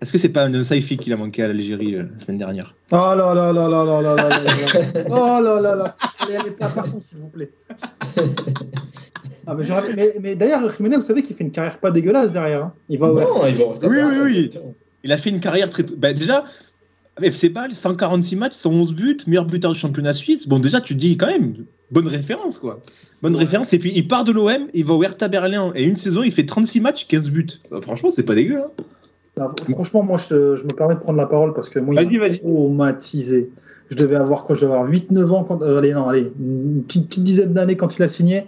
[0.00, 2.74] Est-ce que c'est pas un sci-fi qu'il a manqué à l'Algérie euh, la semaine dernière?
[2.92, 5.04] Oh là là là là là là là là là.
[5.10, 5.94] Oh là là là.
[6.20, 7.50] Allez, allez, pas passons, s'il vous plaît.
[9.46, 9.64] Ah, mais,
[9.96, 12.64] mais, mais d'ailleurs, Jiménez, vous savez qu'il fait une carrière pas dégueulasse derrière.
[12.64, 12.72] hein.
[12.88, 13.24] Il va Non, vont.
[13.26, 14.50] ça, Oui, ça, oui, ça, oui.
[15.02, 15.82] Il a fait une carrière très.
[15.82, 16.44] Bah, déjà,
[17.22, 20.48] FC Bâle, 146 matchs, 111 buts, meilleur buteur du championnat suisse.
[20.48, 21.54] Bon, déjà, tu te dis quand même,
[21.90, 22.80] bonne référence, quoi.
[23.22, 23.72] Bonne référence.
[23.72, 26.32] Et puis, il part de l'OM, il va au Hertha Berlin, et une saison, il
[26.32, 27.46] fait 36 matchs, 15 buts.
[27.70, 28.58] Bah, franchement, c'est pas dégueu.
[28.58, 28.84] Hein.
[29.38, 32.04] Ah, franchement, moi, je, je me permets de prendre la parole parce que moi, il
[32.04, 32.38] Vas-y, vas-y.
[32.40, 33.50] traumatisé.
[33.90, 35.44] Je devais avoir quoi Je devais avoir 8-9 ans.
[35.44, 38.46] Quand, euh, allez, non, allez, une petite, petite dizaine d'années quand il a signé.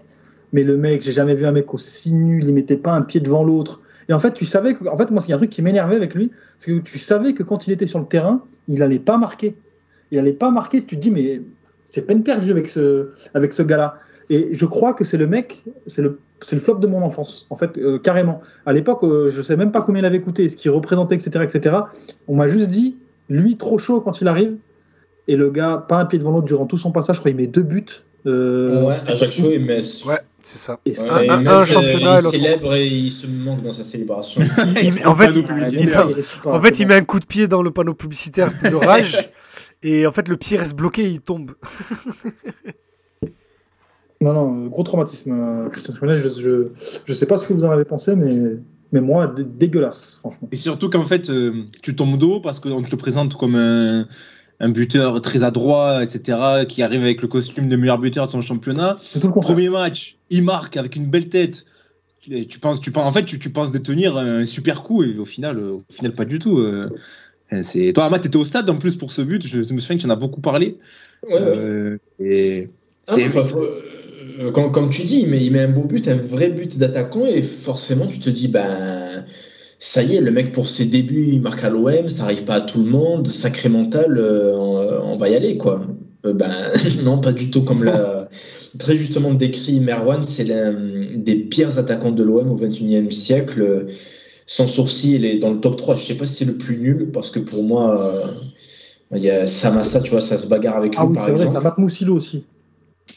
[0.52, 2.44] Mais le mec, j'ai jamais vu un mec aussi nul.
[2.46, 3.80] Il mettait pas un pied devant l'autre.
[4.08, 5.62] Et en fait, tu savais que, en fait, moi, il y a un truc qui
[5.62, 8.82] m'énervait avec lui, c'est que tu savais que quand il était sur le terrain, il
[8.82, 9.56] allait pas marquer.
[10.10, 10.84] Il allait pas marquer.
[10.84, 11.42] Tu te dis, mais
[11.84, 13.98] c'est peine perdue avec ce, avec ce gars-là.
[14.30, 17.46] Et je crois que c'est le mec, c'est le, c'est le flop de mon enfance,
[17.50, 18.40] en fait, euh, carrément.
[18.66, 21.44] À l'époque, euh, je sais même pas combien il avait coûté, ce qu'il représentait, etc.,
[21.44, 21.76] etc.
[22.28, 22.96] On m'a juste dit,
[23.28, 24.56] lui, trop chaud quand il arrive.
[25.28, 27.40] Et le gars, pas un pied devant l'autre durant tout son passage, je crois qu'il
[27.40, 27.84] met deux buts.
[28.26, 30.04] Euh, Ouais, Ajaccio et Metz.
[30.04, 30.78] Ouais, c'est ça.
[30.86, 34.42] et Ouais, et un- championnat et il célèbre et il se manque dans sa célébration.
[34.82, 35.44] Il- il- en fait, il,
[36.44, 39.30] en fait, met un coup de pied dans le panneau publicitaire de rage.
[39.82, 41.52] Et en fait, le pied reste bloqué, il tombe.
[44.20, 46.14] Non, non, gros traumatisme, euh, Christian Schmeller.
[46.14, 46.68] Je, je,
[47.04, 48.56] je sais pas ce que vous en avez pensé, mais,
[48.92, 50.48] mais moi, dé- dégueulasse, franchement.
[50.52, 54.06] Et surtout qu'en fait, euh, tu tombes d'eau parce qu'on te le présente comme un,
[54.62, 58.40] un buteur très adroit, etc., qui arrive avec le costume de meilleur buteur de son
[58.40, 58.94] championnat.
[59.02, 59.54] C'est tout le contraire.
[59.56, 61.66] Premier match, il marque avec une belle tête.
[62.30, 65.18] Et Tu penses, tu penses, en fait, tu, tu penses détenir un super coup et
[65.18, 66.58] au final, euh, au final pas du tout.
[66.58, 66.88] euh.
[67.62, 69.46] C'est toi, Amath, t'étais au stade en plus pour ce but.
[69.46, 70.78] Je, me souviens que tu en as beaucoup parlé.
[71.28, 71.40] Ouais, ouais.
[71.40, 72.70] Euh, c'est-
[73.08, 76.14] Ah, enfin, euh, comme, comme tu dis, il met, il met un beau but, un
[76.14, 79.26] vrai but d'attaquant, et forcément, tu te dis, ben,
[79.82, 82.54] ça y est, le mec, pour ses débuts, il marque à l'OM, ça arrive pas
[82.54, 85.82] à tout le monde, sacré mental, euh, on, on va y aller, quoi.
[86.24, 86.70] Euh, ben,
[87.02, 88.28] non, pas du tout comme l'a
[88.78, 90.72] très justement décrit Merwan, c'est l'un
[91.16, 93.86] des pires attaquants de l'OM au XXIe siècle.
[94.46, 95.96] Sans sourcil, il est dans le top 3.
[95.96, 98.26] Je sais pas si c'est le plus nul, parce que pour moi, euh,
[99.16, 101.32] il y a Samassa, tu vois, ça se bagarre avec lui, Ah oui, par c'est
[101.32, 101.64] vrai, exemple.
[101.64, 102.44] ça Moussilo aussi.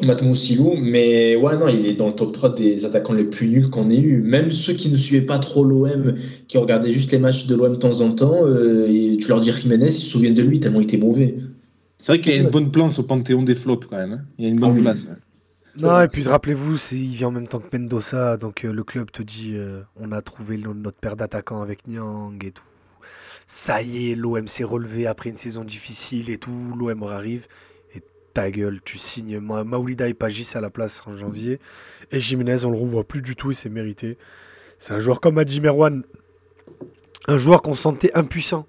[0.02, 3.70] Matmousilou, mais ouais, non, il est dans le top 3 des attaquants les plus nuls
[3.70, 4.22] qu'on ait eu.
[4.22, 6.16] Même ceux qui ne suivaient pas trop l'OM,
[6.48, 9.40] qui regardaient juste les matchs de l'OM de temps en temps, euh, et tu leur
[9.42, 11.36] dis Jiménez, ils se souviennent de lui tellement il était mauvais.
[11.98, 14.14] c'est vrai qu'il a une bonne place au panthéon des flops quand même.
[14.14, 14.22] hein.
[14.38, 14.82] Il a une bonne Ah oui.
[14.82, 15.08] place.
[15.78, 19.12] Non, et puis rappelez-vous, il vient en même temps que Mendoza, donc euh, le club
[19.12, 22.64] te dit euh, on a trouvé le- notre paire d'attaquants avec Nyang et tout.
[23.48, 27.48] Ça y est, l'OM s'est relevé après une saison difficile et tout, l'OM arrive.
[28.36, 31.60] Ta gueule, tu signes Ma Maoulida et Pagis à la place en janvier.
[32.12, 34.18] Et Jiménez, on le revoit plus du tout et c'est mérité.
[34.78, 36.04] C'est un joueur comme Adji Merwan,
[37.30, 38.68] un joueur qu'on sentait impuissant.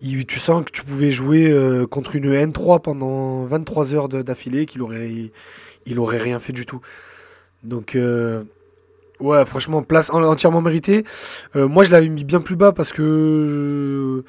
[0.00, 4.80] Tu sens que tu pouvais jouer euh, contre une N3 pendant 23 heures d'affilée, qu'il
[4.82, 5.32] aurait,
[5.86, 6.80] il aurait rien fait du tout.
[7.64, 8.44] Donc, euh,
[9.18, 11.02] ouais, franchement, place en- entièrement méritée.
[11.56, 14.22] Euh, moi, je l'avais mis bien plus bas parce que.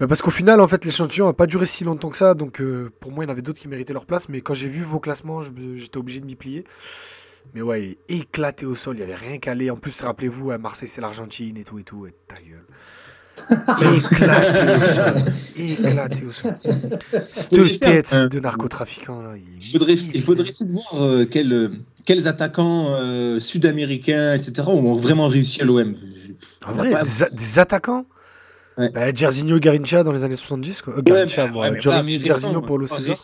[0.00, 2.34] Bah, parce qu'au final, en fait, l'échantillon n'a pas duré si longtemps que ça.
[2.34, 4.28] Donc, euh, pour moi, il y en avait d'autres qui méritaient leur place.
[4.28, 5.40] Mais quand j'ai vu vos classements,
[5.76, 6.64] j'étais obligé de m'y plier.
[7.54, 9.70] Mais ouais, éclaté au sol, il n'y avait rien qu'à aller.
[9.70, 12.06] En plus, rappelez-vous, à Marseille, c'est l'Argentine et tout et tout.
[12.06, 12.64] Et ta gueule.
[13.96, 15.32] éclaté au sol.
[15.56, 16.54] Éclaté au sol.
[17.32, 19.34] Cette tête un- de narcotrafiquant, là.
[19.36, 21.68] Il, faudrait, il faudrait essayer de voir euh, quels, euh,
[22.04, 25.94] quels attaquants euh, sud-américains, etc., ont vraiment réussi à l'OM.
[26.66, 28.06] En vrai, des, a- des attaquants?
[28.78, 28.90] Ouais.
[28.90, 30.82] bah, Jairzinho Garincha dans les années 70.
[30.82, 30.94] Quoi.
[30.98, 31.70] Euh, Garincha, moi.
[31.74, 33.16] Jordi- Jairzinho, Paulo César.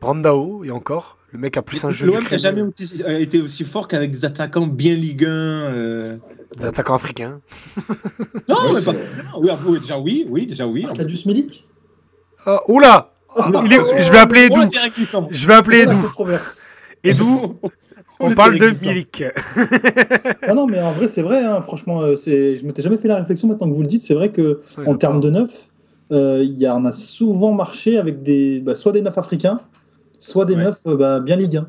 [0.00, 1.16] Brandao, et encore.
[1.32, 3.88] Le mec a plus un jeu du L'OM n'a jamais été, a été aussi fort
[3.88, 5.28] qu'avec des attaquants bien Ligue 1.
[5.28, 6.16] euh.
[6.58, 7.40] Des attaquants africains.
[8.48, 9.30] Non, Ouais, mais pas forcément.
[9.40, 10.84] Oui, oui, déjà oui, oui, déjà oui.
[10.84, 11.64] Arkadiusz Milik
[12.46, 13.12] Ah, oula
[13.64, 14.60] Il est- Je vais appeler Edou.
[14.62, 15.28] Oh, glissant.
[15.30, 16.08] Je vais appeler La Edou.
[17.02, 17.58] Edou,
[18.20, 18.70] on Le parle de.
[18.70, 19.24] Milik.
[20.46, 22.56] Ah non, mais en vrai, c'est vrai, hein, franchement, euh, c'est...
[22.56, 24.02] je m'étais jamais fait la réflexion maintenant que vous le dites.
[24.02, 25.68] C'est vrai que Ouais, en termes de neuf,
[26.12, 29.58] euh, il y en a souvent marché avec des, bah, soit des neufs africains,
[30.18, 30.64] soit des Ouais.
[30.64, 31.66] neufs euh, bah, bien Ligue 1.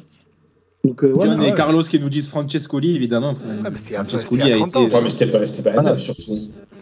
[0.85, 1.53] Donc, euh, ouais, John et ouais.
[1.53, 3.33] Carlos qui nous disent Francescoli, évidemment.
[3.63, 5.83] Ah, mais c'était Francescoli a 30 ans, été- Ouais, mais c'était pas, c'était pas un
[5.83, 6.21] neuf, surtout.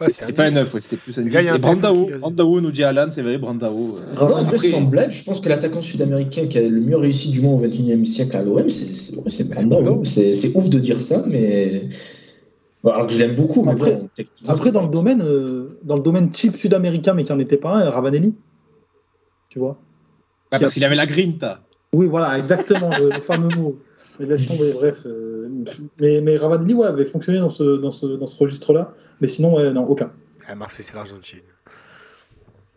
[0.07, 0.55] C'était pas un 10.
[0.55, 2.09] neuf, ouais, c'était plus un Et Brandao.
[2.19, 3.95] Brandao nous dit Alan, c'est vrai, Brandao.
[3.97, 4.19] euh.
[4.21, 7.29] En vrai, Après- sans blague, je pense que l'attaquant sud-américain qui a le mieux réussi
[7.29, 10.03] du moins au XXIe siècle à l'OM, c'est Brandao.
[10.03, 11.87] C'est ouf de dire ça, mais.
[12.85, 14.09] Alors que je l'aime beaucoup, mais Après- bon,
[14.45, 17.75] Après, dans le domaine, euh, dans le domaine type sud-américain, mais qui n'en était pas
[17.75, 18.35] un, Ravanelli.
[19.47, 19.77] Tu vois
[20.51, 21.61] Bah, parce qu'il avait la grinta.
[21.93, 23.77] Oui, voilà, exactement, le, le fameux mot.
[24.19, 25.03] Mais laisse tomber, bref.
[25.05, 25.49] euh,
[25.99, 28.93] mais, mais Ravanelli ouais, avait fonctionné dans ce, dans ce, dans ce registre-là.
[29.21, 30.11] Mais sinon, ouais, non, aucun.
[30.47, 31.39] À Marseille, c'est l'Argentine.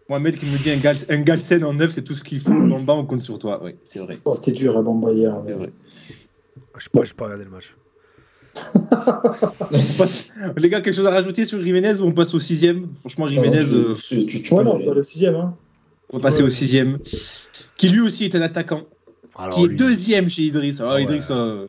[0.09, 2.51] Mohamed qui me dit un, gal un Galsen en neuf, c'est tout ce qu'il faut.
[2.53, 3.61] Bamba, on compte sur toi.
[3.63, 4.21] Oui, c'est vrai.
[4.25, 5.43] Oh, C'était dur à Bamba hier.
[5.47, 5.73] C'est vrai.
[6.79, 7.75] Je sais pas, regardé le match.
[8.55, 12.89] On passe- Les gars, quelque chose à rajouter sur Jiménez ou on passe au sixième
[13.01, 15.35] Franchement, Jiménez, Tu- euh, tu- tu- tu Ouais, peux non, le sixième.
[15.35, 15.57] Hein.
[16.11, 16.99] on va passer au sixième.
[17.77, 18.85] Qui lui aussi est un attaquant.
[19.39, 20.81] Alors, qui est lui- deuxième chez Idriss.
[20.81, 21.03] Ah, Ouais.
[21.05, 21.67] Idriss, euh,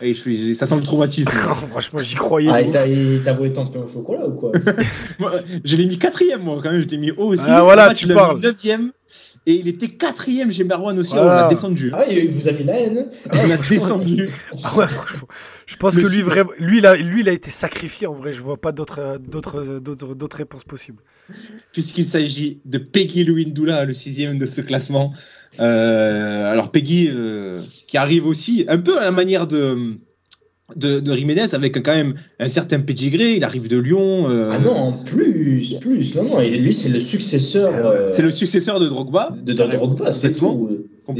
[0.00, 1.30] allez, je suis- ça sent le traumatisme.
[1.70, 2.50] Franchement, j'y croyais.
[2.52, 4.52] Ah, t'as ton pain au chocolat ou quoi
[5.18, 5.32] Moi,
[5.64, 6.82] je l'ai mis quatrième, moi, quand même.
[6.82, 7.44] Je l'ai mis haut aussi.
[7.46, 8.40] Ah, voilà, tu parles.
[8.40, 8.92] neuvième.
[9.46, 11.14] Et il était quatrième chez Merwan aussi.
[11.14, 11.32] Voilà.
[11.32, 11.90] On l'a descendu.
[11.94, 14.28] Ah, il vous a mis la haine On l'a descendu.
[14.62, 15.26] Ah ouais, franchement.
[15.66, 18.06] Je pense que lui, vraiment, lui, il a, lui, il a été sacrifié.
[18.06, 21.02] En vrai, je vois pas d'autres, d'autres, d'autres, d'autres réponses possibles.
[21.72, 25.14] puisqu'il s'agit de Peggy Louindoula, le sixième de ce classement.
[25.58, 29.94] Euh, alors Peggy, euh, qui arrive aussi un peu à la manière de,
[30.76, 34.30] de, de Jiménez, avec quand même un certain pedigree, il arrive de Lyon.
[34.30, 36.14] euh, Ah non, en plus, plus.
[36.14, 39.30] Non, non, et lui, c'est le successeur C'est le successeur de Drogba.
[39.42, 40.68] de, de Drogba, c'est tout.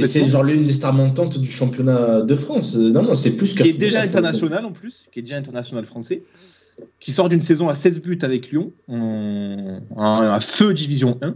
[0.05, 2.77] C'est genre l'une des stars montantes du championnat de France.
[2.77, 3.63] Non, non, c'est plus que.
[3.65, 6.23] qui est déjà international en plus, qui est déjà international français,
[7.01, 11.35] qui sort d'une saison à 16 buts avec Lyon, en, en- à feu Division 1.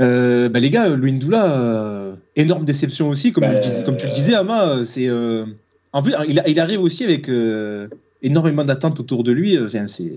[0.00, 4.06] Euh, bah les gars, Luindula, euh, énorme déception aussi, comme, Bah, le dis- comme tu
[4.06, 4.68] le disais, Ama.
[4.68, 5.44] euh, C'est, euh,
[5.92, 7.88] en plus, il, a- il arrive aussi avec euh,
[8.22, 9.56] énormément d'attentes autour de lui.
[9.56, 10.10] euh, Enfin, c'est.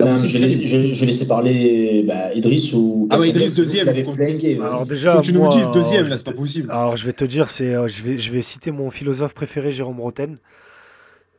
[0.00, 3.06] Non, je, l'ai- je, je laissais parler bah, Idriss ou.
[3.08, 4.58] Ah ouais, Idriss, deuxième, flingué.
[4.58, 4.66] ouais.
[4.66, 6.68] Alors déjà, Faut que tu nous moi, le dises deuxième, là, c'est pas possible.
[6.72, 9.70] Alors je vais te dire, c'est, euh, je vais, je vais citer mon philosophe préféré,
[9.70, 10.38] Jérôme Roten.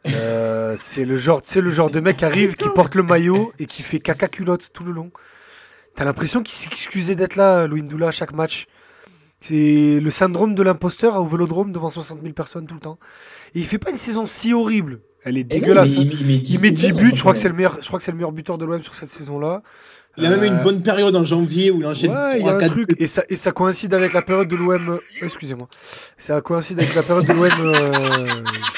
[0.07, 3.51] Euh, c'est le genre, c'est le genre de mec qui arrive, qui porte le maillot
[3.59, 5.11] et qui fait caca culotte tout le long.
[5.95, 8.67] T'as l'impression qu'il s'excusait d'être là, Louindoula, à chaque match.
[9.41, 12.97] C'est le syndrome de l'imposteur au Vélodrome devant 60 000 personnes tout le temps.
[13.53, 15.01] Et il fait pas une saison si horrible.
[15.25, 15.97] Elle est Et non, dégueulasse.
[15.97, 16.09] mais hein.
[16.11, 17.87] il, met Il met 10 dans buts, son je crois que c'est le meilleur, je
[17.87, 19.61] crois que c'est le meilleur buteur de l'OM sur cette saison-là.
[20.15, 22.45] Il a même eu une Euh, bonne période en janvier où il enchaîne Ouais, il
[22.45, 24.55] y a 3, un 4 truc, et ça, et ça coïncide avec la période de
[24.55, 24.89] l'OM.
[24.89, 25.67] euh, Excusez-moi.
[26.17, 27.43] Ça coïncide avec la période de l'OM.
[27.45, 28.27] euh,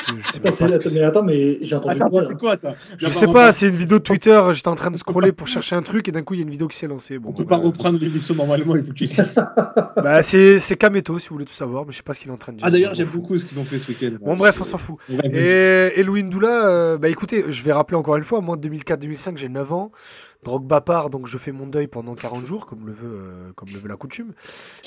[0.07, 2.57] je sais, je sais Attends, mais attends, mais j'ai entendu Attends, quoi là c'est quoi
[2.57, 2.75] ça?
[2.97, 5.75] Je sais pas, c'est une vidéo de Twitter, j'étais en train de scroller pour chercher
[5.75, 7.19] un truc et d'un coup il y a une vidéo qui s'est lancée.
[7.19, 9.07] Bon, On peut pas euh, reprendre l'émission normalement, il faut que tu
[10.01, 12.29] bah, c'est c'est Kameto si vous voulez tout savoir, mais je sais pas ce qu'il
[12.29, 12.65] est en train de dire.
[12.67, 14.11] Ah d'ailleurs, j'aime beaucoup ce qu'ils ont fait ce week-end.
[14.21, 14.97] Bon bref, on s'en fout.
[15.31, 18.59] Et, et Louis Ndoula, euh, bah écoutez, je vais rappeler encore une fois, moi en
[18.59, 19.91] 2004-2005 j'ai 9 ans.
[20.45, 23.67] Drogba part, donc je fais mon deuil pendant 40 jours, comme le veut, euh, comme
[23.73, 24.33] le veut la coutume.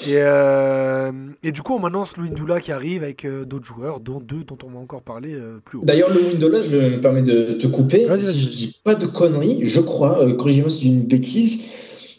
[0.06, 1.10] Et, euh,
[1.42, 4.44] et du coup, on m'annonce Louis Ndoula qui arrive avec euh, d'autres joueurs, dont deux
[4.44, 5.84] dont on va encore parler plus haut.
[5.84, 8.06] D'ailleurs, le window là, je me permets de te couper.
[8.06, 11.64] Vas-y, si je dis pas de conneries, je crois, corrigez-moi si je dis une bêtise,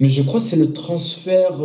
[0.02, 1.62] mais je crois que c'est le transfert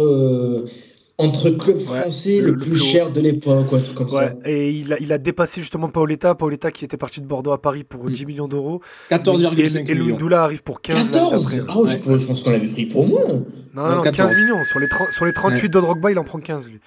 [1.19, 4.35] entre clubs Ouais, français le- plus cher de l'époque, ou un truc comme Ouais, ça.
[4.45, 7.61] et il a, il a dépassé justement Paoletta, Paoletta qui était parti de Bordeaux à
[7.62, 8.11] Paris pour Mm.
[8.12, 8.81] 10 millions d'euros.
[9.11, 10.12] 14,5 Et, et Louis.
[10.15, 11.73] Ndoula arrive pour 15 l'année 14 d'après.
[11.73, 13.21] Ah, je, je pense qu'on l'avait pris pour moins.
[13.27, 13.45] Non,
[13.75, 14.31] Non, non, 14.
[14.31, 14.65] 15 millions.
[14.65, 16.81] Sur les, 30 sur les 38 de Drogba, il en prend 15 lui.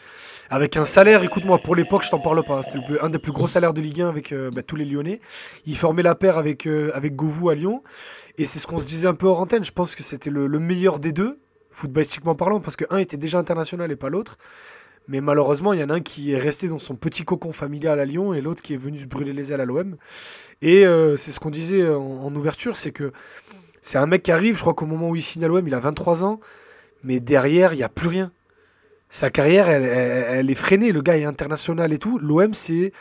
[0.49, 2.63] Avec un salaire, écoute-moi, pour l'époque, je t'en parle pas.
[2.63, 4.77] C'était le plus- un des plus gros salaires de Ligue 1 avec euh, bah, tous
[4.77, 5.19] les Lyonnais.
[5.65, 7.81] Il formait la paire avec, euh, avec Govou à Lyon.
[8.37, 9.65] Et c'est ce qu'on se disait un peu hors antenne.
[9.65, 11.39] Je pense que c'était le, le meilleur des deux,
[11.77, 14.37] footballistiquement parlant, parce que un était déjà international et pas l'autre.
[15.07, 17.99] Mais malheureusement, il y en a un qui est resté dans son petit cocon familial
[17.99, 19.95] à Lyon et l'autre qui est venu se brûler les ailes à l'OM.
[20.61, 23.13] Et euh, c'est ce qu'on disait en, ouverture, c'est que
[23.79, 25.73] c'est un mec qui arrive, je crois qu'au moment où il signe à l'OM, il
[25.73, 26.39] a 23 ans,
[27.03, 28.31] mais derrière, il n'y a plus rien.
[29.09, 32.17] Sa carrière, elle, est freinée, le gars est international et tout.
[32.17, 32.91] L'OM, c'est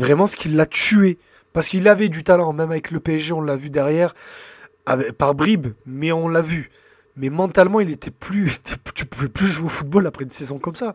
[0.00, 1.18] vraiment ce qui l'a tué.
[1.52, 4.14] Parce qu'il avait du talent, même avec le PSG, on l'a vu derrière,
[5.18, 6.70] par bribes, mais on l'a vu.
[7.16, 8.60] Mais mentalement, il était plus.
[8.94, 10.94] Tu pouvais plus jouer au football après une saison comme ça.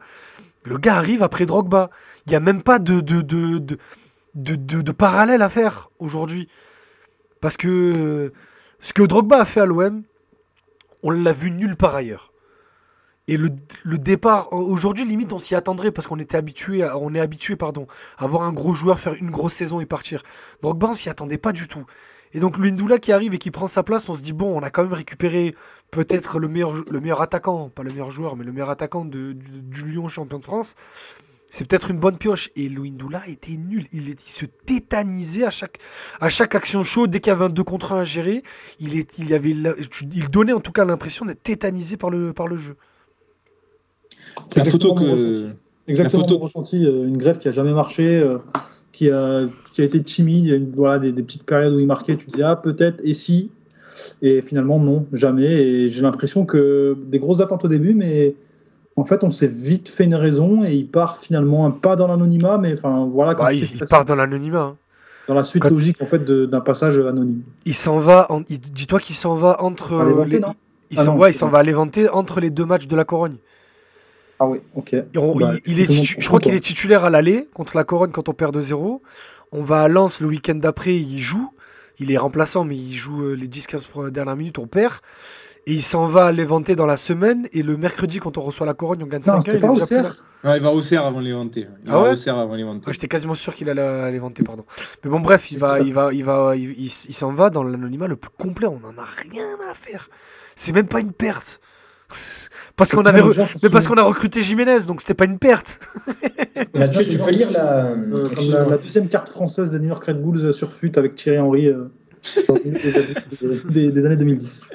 [0.63, 1.89] Le gars arrive après Drogba.
[2.25, 3.59] Il n'y a même pas de, de, de,
[4.35, 6.49] de, de, parallèle à faire aujourd'hui.
[7.39, 8.33] Parce que euh,
[8.79, 10.03] ce que Drogba a fait à l'OM,
[11.03, 12.33] on l'a vu nulle part ailleurs.
[13.29, 13.49] Et le,
[13.97, 17.57] départ, aujourd'hui, limite, on s'y attendrait parce qu'on était habitué, à- est habitué,
[18.17, 20.23] à voir un gros joueur faire une grosse saison et partir.
[20.61, 21.85] Drogba, on s'y attendait pas du tout.
[22.33, 24.61] Et donc, Lundula qui arrive et qui prend sa place, on se dit, bon, on
[24.61, 25.55] a quand même récupéré
[25.91, 29.31] peut-être le meilleur, le meilleur attaquant, pas le meilleur joueur, mais le meilleur attaquant de-
[29.33, 30.75] du, du Lyon champion de France.
[31.49, 32.49] C'est peut-être une bonne pioche.
[32.57, 33.87] Et Louindoula était nul.
[33.93, 35.77] Il, est- il se tétanisait à chaque,
[36.19, 37.09] à chaque action chaude.
[37.09, 38.43] Dès qu'il y avait un 2 contre 1 à gérer,
[38.79, 42.47] il, est, il, avait, il donnait en tout cas l'impression d'être tétanisé par le, par
[42.47, 42.75] le jeu.
[44.49, 45.03] C'est la photo que.
[45.05, 45.47] ressenti.
[45.87, 46.85] Exactement La photo- ressenti.
[46.85, 48.39] euh, Une grève qui a jamais marché, euh,
[48.97, 50.45] qui, a, qui a été timide.
[50.45, 52.15] Il y a voilà, des, des petites périodes où il marquait.
[52.15, 53.51] Tu disais, ah, peut-être, et si?
[54.21, 55.45] Et finalement, non, jamais.
[55.45, 58.35] Et j'ai l'impression que des grosses attentes au début, mais
[58.95, 62.07] en fait, on s'est vite fait une raison et il part finalement un pas dans
[62.07, 63.33] l'anonymat, mais enfin, voilà.
[63.35, 64.61] comme Bah, il, part dans l'anonymat.
[64.61, 64.77] hein.
[65.27, 67.41] dans la suite Quand- logique en fait d'un passage anonyme.
[67.65, 68.27] Il s'en va.
[68.31, 69.93] en- Dis-toi qu'il s'en va entre.
[69.99, 70.53] À Levante, les- non?
[70.89, 71.51] Il Ah s'en il s'en bon.
[71.53, 71.63] va à
[72.13, 73.35] entre les deux matchs de la Corogne.
[74.39, 74.95] Ah oui, ok.
[75.15, 77.83] On- Bah, il, il est titu- je crois qu'il est titulaire à l'aller contre la
[77.83, 79.01] Corogne quand on perd 2-0.
[79.51, 81.49] On va à Lens le week-end d'après, il joue.
[81.99, 84.93] Il est remplaçant, mais il joue euh, les 10-15 pre- dernières minutes, on perd.
[85.65, 87.47] Et il s'en va à Levante dans la semaine.
[87.51, 89.41] Et le mercredi, quand on reçoit la Corogne, on gagne Non, 5-1.
[89.41, 90.09] c'était il pas est au déjà plus là.
[90.11, 91.55] CR Non, il va au CER avant Levante.
[91.55, 92.83] Il Ah va ouais au CER avant Levante.
[92.85, 94.63] Ah, J'étais quasiment sûr qu'il allait à Levante, pardon.
[95.03, 97.63] Mais bon, bref, il va, il va, il va, il, il- il s'en va dans
[97.63, 98.67] l'anonymat le plus complet.
[98.67, 100.09] On en a rien à faire.
[100.55, 101.59] C'est même pas une perte.
[102.77, 103.23] Parce qu'on avait,
[103.63, 105.79] mais parce qu'on a recruté Jiménez, donc c'était pas une perte.
[106.75, 107.87] Mathieu, tu peux lire la.
[107.87, 111.15] Euh, la, la deuxième carte française des New York Red Bulls euh, sur FUT avec
[111.15, 111.85] Thierry Henry euh,
[113.69, 114.67] des, des années 2010.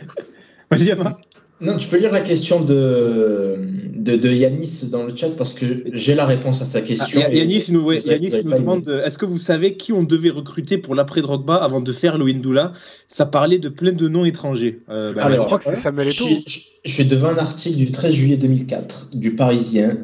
[0.69, 1.17] Vas-y, Yama.
[1.63, 3.57] Non, tu peux lire la question de,
[3.95, 7.21] de, de Yanis dans le chat parce que j'ai la réponse à sa Ah, question.
[7.31, 11.55] Yanis nous, ouais, Yanis demande est-ce que vous savez qui on devait recruter pour l'après-Drogba
[11.57, 12.73] avant de faire le Windula
[13.07, 14.81] Ça parlait de plein de noms étrangers.
[14.91, 15.83] Euh, bah, je Alors, crois que c'était ouais.
[15.83, 16.27] Samuel Je Eto'o.
[16.27, 16.61] suis, je-
[16.91, 19.99] je suis devant un article du 13 juillet 2004 du Parisien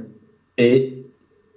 [0.58, 1.02] et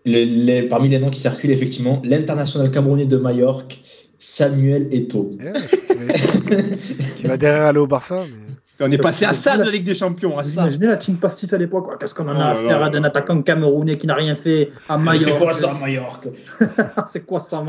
[0.06, 3.80] les- parmi les noms qui circulent effectivement l'international camerounais de Majorque
[4.18, 5.38] Samuel Eto'o.
[5.40, 8.16] Je- qui va derrière aller au Barça.
[8.18, 8.51] mais-
[8.82, 10.62] on est passé à ça de la Ligue des Champions, à Vous ça.
[10.64, 11.98] imaginez la team pastis à l'époque quoi.
[11.98, 14.36] Qu'est-ce qu'on en Oh a à là faire à d'un attaquant camerounais qui n'a rien
[14.36, 16.28] fait à Majorque C'est quoi ça, Majorque
[17.08, 17.64] C'est quoi ça,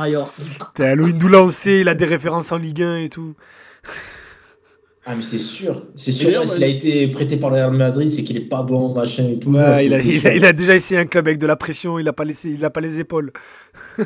[0.78, 3.34] à Louindoula, on sait, il a des références en Ligue 1 et tout.
[5.04, 5.88] Ah, mais c'est sûr.
[5.96, 6.46] C'est sûr.
[6.46, 9.38] S'il a été prêté par le Real Madrid, c'est qu'il est pas bon, machin et
[9.38, 9.50] tout.
[9.50, 10.30] Ouais, Non, c'est- il, a, c'est il, sûr.
[10.30, 12.50] a, il a déjà essayé un club avec de la pression, il a pas laissé,
[12.50, 13.32] il a pas les épaules.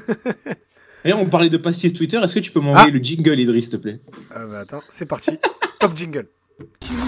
[1.04, 2.18] D'ailleurs, on parlait de pastis Twitter.
[2.22, 2.92] Est-ce que tu peux m'envoyer Ah.
[2.92, 4.00] le jingle, Idriss, s'il te plaît?
[4.34, 5.38] Ah bah attends, c'est parti.
[5.78, 6.26] Top jingle.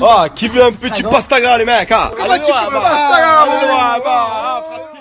[0.03, 4.99] Ah, qui veut un petit pastaga, les mecs hein Allez, ouais, bah, bah, ah, frati.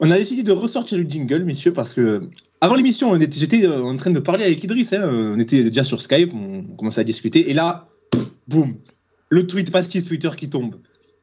[0.00, 2.22] On a décidé de ressortir le jingle, messieurs, parce que
[2.62, 4.92] avant l'émission, j'étais euh, en train de parler avec Idriss.
[4.92, 7.50] hein, on était déjà sur Skype, on commençait à discuter.
[7.50, 7.88] Et là,
[8.48, 8.76] boum,
[9.28, 10.76] le tweet pastis Twitter qui tombe.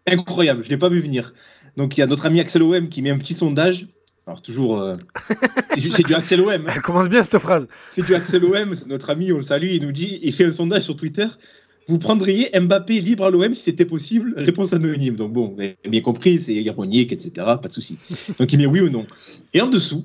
[0.08, 1.34] Incroyable, je ne l'ai pas vu venir.
[1.76, 3.88] Donc il y a notre ami Axel OM qui met un petit sondage.
[4.28, 4.98] Alors toujours, euh,
[5.76, 6.68] c'est du, du Axel OM.
[6.68, 7.70] Elle commence bien cette phrase.
[7.92, 10.52] C'est du Axel OM, notre ami, on le salue, il nous dit, il fait un
[10.52, 11.28] sondage sur Twitter.
[11.88, 14.34] Vous prendriez Mbappé libre à l'OM si c'était possible?
[14.36, 15.16] Réponse anonyme.
[15.16, 17.32] Donc bon, vous avez bien compris, c'est ironique, etc.
[17.36, 17.98] Pas de souci.
[18.38, 19.08] Donc il met oui ou non.
[19.54, 20.04] Et en dessous,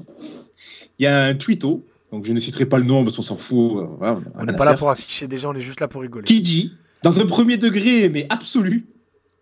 [1.01, 3.37] il y a un tweeto, donc je ne citerai pas le nom parce qu'on s'en
[3.37, 3.79] fout.
[3.79, 6.03] euh, voilà, On n'est pas là pour afficher des gens, on est juste là pour
[6.03, 6.23] rigoler.
[6.25, 8.87] Qui dit, dans un premier degré, mais absolu,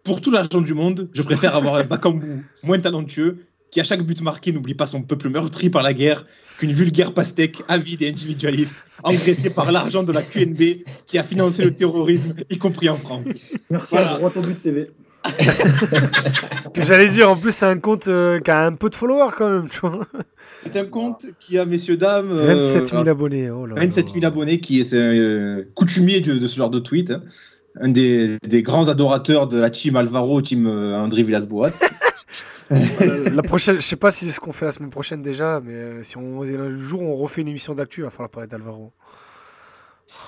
[0.03, 4.03] pour tout l'argent du monde, je préfère avoir un Bakambu moins talentueux qui à chaque
[4.03, 6.27] but marqué n'oublie pas son peuple meurtri par la guerre,
[6.59, 11.63] qu'une vulgaire pastèque avide et individualiste, engraissée par l'argent de la QNB qui a financé
[11.65, 13.27] le terrorisme, y compris en France.
[13.71, 14.15] Merci Voilà.
[14.15, 14.91] à droite au but TV.
[16.63, 18.95] Ce que j'allais dire, en plus, c'est un compte euh, qui a un peu de
[18.95, 20.07] followers quand même, tu vois.
[20.65, 23.51] C'est un compte qui a, messieurs, dames, euh, 27 000 abonnés.
[23.51, 23.81] Oh là là.
[23.83, 27.11] 27 000 abonnés, qui est euh, coutumier de, de ce genre de tweet.
[27.11, 27.23] hein.
[27.81, 31.69] Un des, des grands adorateurs de la team Alvaro, team euh, André Villas-Boas.
[32.73, 35.61] Euh, la prochaine, je sais pas si c'est ce qu'on fait la semaine prochaine déjà,
[35.65, 38.31] mais euh, si on le jour où on refait une émission d'actu, il va falloir
[38.31, 38.93] parler d'Alvaro.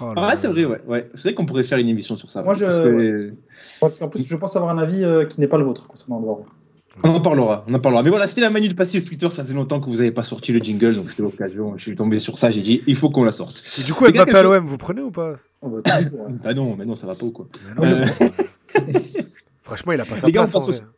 [0.01, 0.37] Oh Ah, là.
[0.37, 0.81] c'est vrai, ouais.
[0.87, 1.11] ouais.
[1.15, 2.43] C'est vrai qu'on pourrait faire une émission sur ça.
[2.43, 3.35] Moi, ouais, je- parce que-
[3.81, 6.19] Parce qu'en plus, je pense avoir un avis euh, qui n'est pas le vôtre concernant
[6.19, 6.45] Alvaro.
[7.05, 8.03] On en parlera, on en parlera.
[8.03, 9.29] Mais voilà, c'était la manu de passer Twitter.
[9.31, 11.75] Ça faisait longtemps que vous n'avez pas sorti le jingle, donc c'était l'occasion.
[11.79, 13.63] Je suis tombé sur ça, j'ai dit, il faut qu'on la sorte.
[13.81, 15.37] Et du coup, Mbappé à quelque- l'OM, vous prenez ou pas?
[15.63, 15.81] Oh, bah.
[16.45, 17.49] Bah non, mais non, ça va pas ou quoi?
[17.77, 18.05] Non, Euh,
[19.63, 20.55] Franchement, il a pas sa Les gars, on place.
[20.55, 20.91] en passe au- vrai.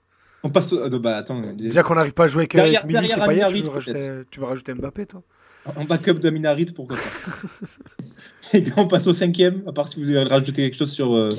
[0.44, 0.72] On passe.
[0.72, 3.14] au- euh, bah attends, Déjà qu'on n'arrive pas à jouer avec, Derrière- avec Milik et
[3.16, 5.22] derrière Payet, tu, veux rajouter, tu vas rajouter Mbappé, toi
[5.76, 8.58] en backup de Minarit, pourquoi pas.
[8.76, 11.30] On passe au cinquième, à part si vous avez rajouté quelque chose sur, euh,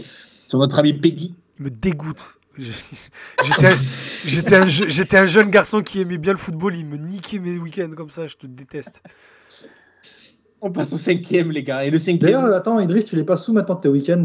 [0.47, 1.35] sur notre ami Peggy.
[1.59, 2.37] Il me dégoûte.
[4.25, 8.09] J'étais un, jeune garçon qui aimait bien le football, il me niquait mes week-ends comme
[8.09, 9.03] ça, je te déteste.
[10.61, 11.85] On passe au cinquième, les gars.
[11.85, 12.31] Et le cinquième.
[12.31, 14.23] D'ailleurs, attends, Idriss, tu l'es pas sous maintenant de tes week-ends?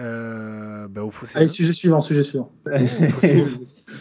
[0.00, 1.38] Euh, bah, au fossé.
[1.38, 2.50] Allez, sujet suivant, sujet suivant.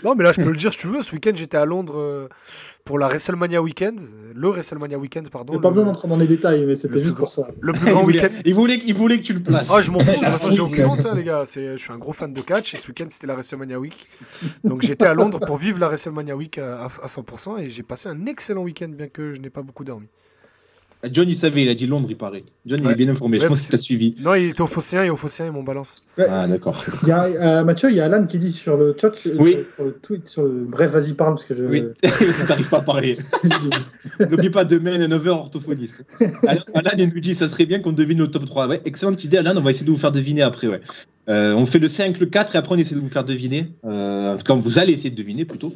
[0.03, 1.01] Non, mais là, je peux le dire si tu veux.
[1.01, 2.27] Ce week-end, j'étais à Londres euh,
[2.85, 3.99] pour la WrestleMania Weekend.
[4.33, 5.59] Le WrestleMania Weekend, pardon.
[5.59, 7.47] Pas le, besoin d'entrer dans les détails, mais c'était juste pour ça.
[7.59, 8.29] le plus grand week-end.
[8.45, 9.67] il, voulait, il voulait que tu le places.
[9.71, 11.43] Ah, je m'en fous, de toute façon, j'ai aucune honte, hein, les gars.
[11.45, 13.95] C'est- Je suis un gros fan de catch et ce week-end, c'était la WrestleMania Week.
[14.63, 18.09] Donc, j'étais à Londres pour vivre la WrestleMania Week à, à 100% et j'ai passé
[18.09, 20.07] un excellent week-end, bien que je n'ai pas beaucoup dormi.
[21.11, 22.43] John, il savait, il a dit Londres, il paraît.
[22.65, 22.93] John, il Ouais.
[22.93, 23.37] est bien informé.
[23.37, 24.15] Ouais, je pense que tu as suivi.
[24.23, 26.05] Non, il était au Phocéen et au Phocéen, ils m'ont balance.
[26.19, 26.83] Ah, d'accord.
[27.03, 29.31] Il y a, euh, Mathieu, il y a Alan qui dit sur le chat, sur,
[29.39, 29.57] Oui.
[29.75, 30.65] sur le tweet, sur le...
[30.65, 31.63] bref, vas-y, parle, parce que je.
[31.63, 31.83] Oui,
[32.47, 33.17] t'arrives pas à parler.
[34.29, 36.03] N'oublie pas demain à 9h orthophoniste.
[36.47, 38.67] Alan, Alan, il nous dit ça serait bien qu'on devine le top 3.
[38.67, 39.53] Ouais, excellente idée, Alan.
[39.57, 40.67] On va essayer de vous faire deviner après.
[40.67, 40.81] Ouais.
[41.29, 43.71] Euh, on fait le 5, le 4 et après on essaie de vous faire deviner.
[43.85, 45.73] Euh, en tout cas, vous allez essayer de deviner plutôt.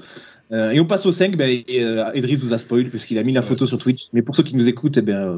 [0.52, 1.38] Euh, et on passe au 5.
[1.38, 4.08] Ben, et, euh, vous a spoil parce qu'il a mis la photo sur Twitch.
[4.14, 5.38] Mais pour ceux qui nous écoutent, eh ben, euh,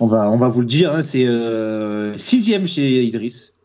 [0.00, 0.94] on, va, on va vous le dire.
[0.94, 1.02] hein.
[1.02, 3.55] c'est euh, sixième chez Idriss.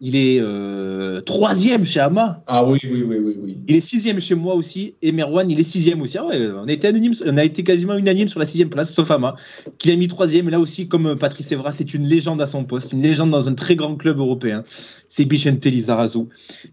[0.00, 2.42] Il est euh, troisième chez Ama.
[2.46, 3.58] Ah oui, oui, oui, oui, oui.
[3.66, 4.94] Il est sixième chez moi aussi.
[5.02, 6.18] Et Merwan, il est sixième aussi.
[6.18, 8.94] Ah ouais, on, a été anonyme, on a été quasiment unanime sur la sixième place,
[8.94, 9.34] sauf Ama,
[9.78, 10.46] qui a mis troisième.
[10.48, 13.48] Et là aussi, comme Patrice Evra, c'est une légende à son poste, une légende dans
[13.48, 14.62] un très grand club européen.
[15.08, 16.26] C'est Bichente Lizarazu,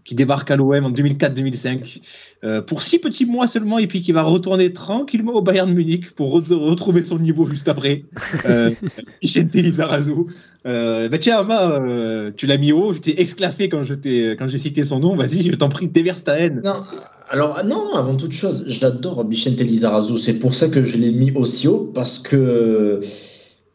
[0.04, 2.00] qui débarque à l'OM en 2004-2005
[2.46, 6.12] euh, pour six petits mois seulement, et puis qui va retourner tranquillement au Bayern Munich
[6.12, 8.04] pour re- retrouver son niveau juste après.
[8.48, 8.70] Euh,
[9.22, 10.12] Lizarazu.
[10.66, 14.84] Euh, bah tiens, Ama, euh, tu l'as mis haut, je t'ai exclavé quand j'ai cité
[14.84, 15.16] son nom.
[15.16, 16.60] Vas-y, je t'en prie, déverse ta haine.
[16.64, 16.82] Non,
[17.28, 20.18] alors non, avant toute chose, j'adore Bichente Lizarazu.
[20.18, 23.00] C'est pour ça que je l'ai mis aussi haut, parce que,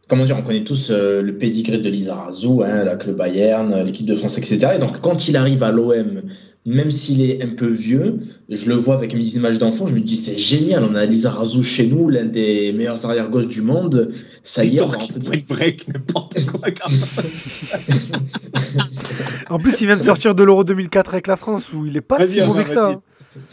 [0.08, 4.06] comment dire, on connaît tous euh, le pédigré de Lizarazu, hein, avec le Bayern, l'équipe
[4.06, 4.74] de France, etc.
[4.76, 6.24] Et donc, quand il arrive à l'OM,
[6.66, 10.00] même s'il est un peu vieux, je le vois avec mes images d'enfant, je me
[10.00, 14.12] dis, c'est génial, on a Lizarazu chez nous, l'un des meilleurs arrière-gauche du monde.
[14.44, 16.70] Ça y est, on qui rentrer- break break, n'importe quoi.
[16.70, 17.00] quand même.
[19.50, 22.02] En plus, il vient de sortir de l'Euro 2004 avec la France où il est
[22.02, 23.02] pas si mauvais que ça.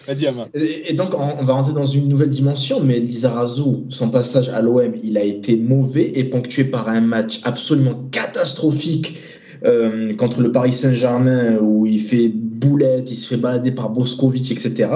[0.06, 0.28] vas-y.
[0.54, 4.48] Et, et donc, on, on va rentrer dans une nouvelle dimension, mais Lizarazu, son passage
[4.48, 9.18] à l'OM, il a été mauvais et ponctué par un match absolument catastrophique
[9.64, 14.50] euh, contre le Paris Saint-Germain où il fait boulette, il se fait balader par Boskovic,
[14.50, 14.90] etc.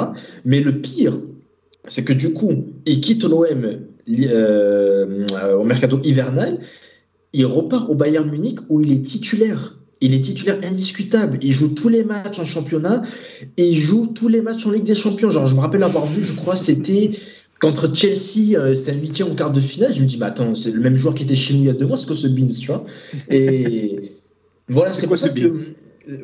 [0.45, 1.19] Mais le pire,
[1.89, 6.59] c'est que du coup, il quitte l'OM euh, euh, au mercato hivernal,
[7.33, 9.79] il repart au Bayern Munich où il est titulaire.
[10.01, 11.39] Il est titulaire indiscutable.
[11.43, 13.03] Il joue tous les matchs en championnat
[13.57, 15.31] et il joue tous les matchs en Ligue des Champions.
[15.31, 17.13] Genre, je me rappelle avoir vu, je crois, c'était
[17.61, 19.95] contre Chelsea, euh, c'était un huitième ou quart de finale.
[19.95, 21.71] Je me dis, mais attends, c'est le même joueur qui était chez nous il y
[21.71, 22.85] a deux mois, c'est quoi ce Beans, tu vois?
[23.31, 24.17] Et
[24.69, 25.29] voilà, C'est quoi ce.
[25.29, 25.53] Beans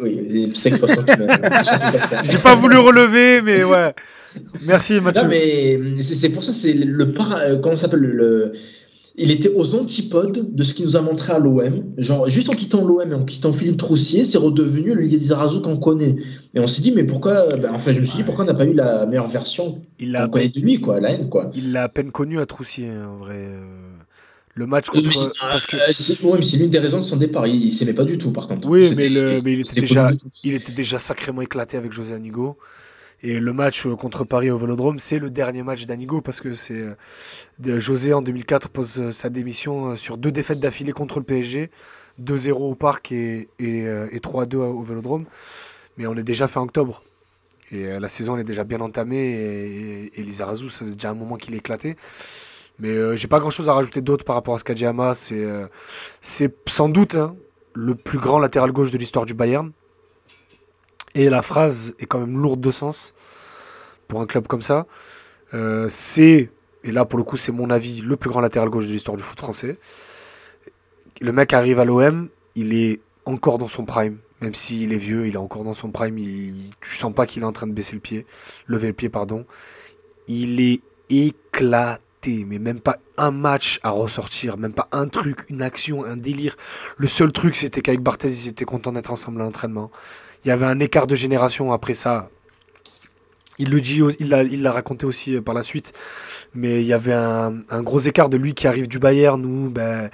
[0.01, 2.23] Oui, c'est l'expression qui m'a.
[2.23, 3.93] J'ai pas voulu relever, mais ouais.
[4.67, 5.23] Merci Mathieu.
[5.23, 8.53] Non, mais c'est pour ça, c'est le par, euh, comment ça s'appelle le,
[9.17, 11.85] Il était aux antipodes de ce qu'il nous a montré à l'OM.
[11.97, 15.77] Genre, juste en quittant l'OM et en quittant Philippe Troussier, c'est redevenu le Lizarazu qu'on
[15.77, 16.17] connaît.
[16.55, 18.55] Et on s'est dit, mais pourquoi ben, Enfin, je me suis dit, pourquoi on n'a
[18.55, 21.51] pas eu la meilleure version qu'on connaît de lui, quoi, la haine, quoi.
[21.55, 23.47] il l'a à peine connu à Troussier, en vrai.
[24.59, 25.07] Le match contre.
[25.09, 25.77] mais c'est- parce que...
[25.77, 27.47] euh, ouais, l'une des raisons de son départ.
[27.47, 28.67] Il, il s'aimait pas du tout, par contre.
[28.69, 30.11] Oui, mais, le- mais il, était déjà,
[30.43, 32.59] il était déjà sacrément éclaté avec José Anigo.
[33.23, 36.55] Et le match euh, contre Paris au Vélodrome, c'est le dernier match d'Anigo parce que
[36.55, 36.83] c'est
[37.67, 41.71] euh, José en 2004 pose sa démission sur deux défaites d'affilée contre le PSG,
[42.21, 45.25] 2-0 au parc et, et, euh, et 3-2 au Vélodrome.
[45.97, 47.03] Mais on est déjà fin octobre.
[47.71, 51.11] Et la saison elle est déjà bien entamée et, et, et Lizarazu, ça faisait déjà
[51.11, 51.97] un moment qu'il éclaté.
[52.79, 54.87] Mais euh, j'ai pas grand chose à rajouter d'autre par rapport à ce qu'a dit
[54.87, 55.15] Ama.
[55.15, 55.67] C'est euh,
[56.21, 57.37] c'est sans doute hein,
[57.75, 59.73] le plus grand latéral gauche de l'histoire du Bayern.
[61.15, 63.15] Et la phrase est quand même lourde de sens
[64.07, 64.87] pour un club comme ça.
[65.55, 66.51] Euh, c'est,
[66.85, 69.17] et là pour le coup c'est mon avis, le plus grand latéral gauche de l'histoire
[69.17, 69.79] du foot français.
[71.21, 74.19] Le mec arrive à l'OM, il est encore dans son prime.
[74.41, 76.17] Même s'il est vieux, il est encore dans son prime.
[76.19, 78.25] Il, tu sens pas qu'il est en train de baisser le pied,
[78.67, 79.45] lever le pied, pardon.
[80.29, 85.63] Il est éclaté, mais même pas un match à ressortir, même pas un truc, une
[85.63, 86.57] action, un délire.
[86.97, 89.91] Le seul truc, c'était qu'avec Barthez, ils étaient contents d'être ensemble à l'entraînement.
[90.45, 92.31] Il y avait un écart de génération après ça.
[93.59, 95.93] Il le dit, il l'a, raconté aussi euh, par la suite.
[96.55, 100.11] Mais il y avait un, gros écart de lui qui arrive du Bayern où ben,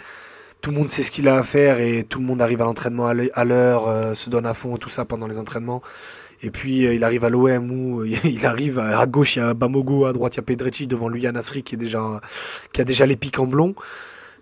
[0.62, 2.64] tout le monde sait ce qu'il a à faire et tout le monde arrive à
[2.64, 5.82] l'entraînement à l'heure, euh, se donne à fond, tout ça pendant les entraînements.
[6.44, 9.38] Et puis euh, il arrive à l'OM où euh, il arrive à, à gauche, il
[9.38, 11.62] y a Bamogo, à droite il y a Pedrecci, devant lui il y a Nasri
[11.62, 12.20] qui, est déjà,
[12.72, 13.74] qui a déjà les pics en blond.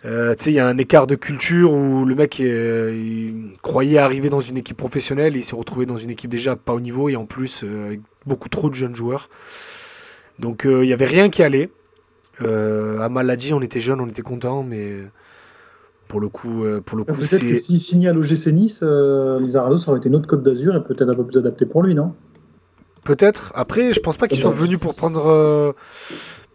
[0.04, 4.30] Euh, il y a un écart de culture où le mec euh, il croyait arriver
[4.30, 7.08] dans une équipe professionnelle et il s'est retrouvé dans une équipe déjà pas au niveau
[7.08, 9.30] et en plus avec beaucoup trop de jeunes joueurs.
[10.40, 11.70] Donc il y avait rien qui allait.
[12.40, 15.02] Amal l'a dit, on était jeunes, on était contents, mais
[16.12, 18.80] pour le coup, euh, pour le coup, Peut-être que c'est s'il signait à l'OGC Nice,
[18.82, 21.64] euh, Lizarazo, ça aurait été une autre Côte d'Azur et peut-être un peu plus adapté
[21.64, 22.12] pour lui, non?
[23.06, 23.50] Peut-être.
[23.54, 25.72] Après, je pense pas qu'ils soient venus pour prendre euh,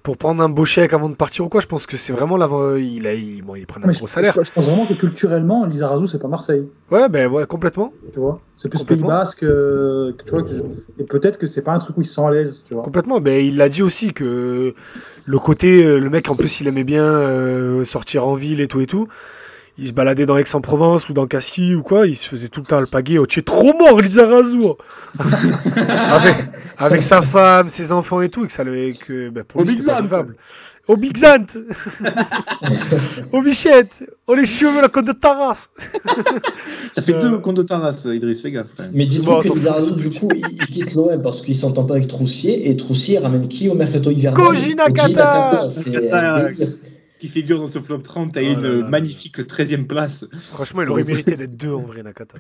[0.04, 1.60] pour prendre un beau chèque avant de partir ou quoi.
[1.60, 2.76] Je pense que c'est vraiment l'avant.
[2.76, 4.34] Il a, il, bon, ils prennent un Mais gros je, salaire.
[4.38, 6.68] je- je pense vraiment que culturellement, Lizarazu, c'est pas Marseille.
[6.92, 7.92] Ouais, ben ouais, complètement.
[8.14, 8.40] Tu vois?
[8.60, 9.02] C'est plus Pays.
[9.04, 9.42] Basque.
[9.42, 10.62] euh, que, tu vois, que je-
[11.02, 12.64] Et peut-être que c'est pas un truc où il se sent à l'aise.
[12.66, 13.20] Tu vois Complètement.
[13.20, 14.76] Ben, il l'a dit aussi que
[15.26, 18.80] le côté, le mec en plus, il aimait bien euh, sortir en ville et tout
[18.82, 19.08] et tout.
[19.78, 22.66] Il se baladait dans Aix-en-Provence ou dans Cassis ou quoi, il se faisait tout le
[22.66, 23.20] temps alpaguer.
[23.20, 24.58] Oh, tu es trop mort, Lizarazu
[25.20, 26.36] avec,
[26.78, 28.94] avec sa femme, ses enfants et tout, et que ça le.
[28.94, 30.02] Que, ben, pour Au lui, pas.
[30.88, 31.46] Au Big Zant
[33.34, 35.68] Au Bichette Oh les cheveux, la côte de Taras
[36.94, 37.22] Ça fait Euh.
[37.22, 38.68] deux contre Taras, Idriss, fais gaffe.
[38.94, 41.84] Mais Bon, dites-moi on que on du coup, il, il quitte l'OM parce qu'il s'entend
[41.84, 44.42] pas avec Troussier et Troussier ramène qui au mercato hivernal?
[44.42, 45.92] Koji Nakata C'est.
[47.20, 48.88] Qui figure dans ce flop 30 à Oh une là là.
[48.90, 50.26] magnifique 13e place.
[50.52, 52.38] Franchement, il aurait mérité d'être deux en vrai, Nakata.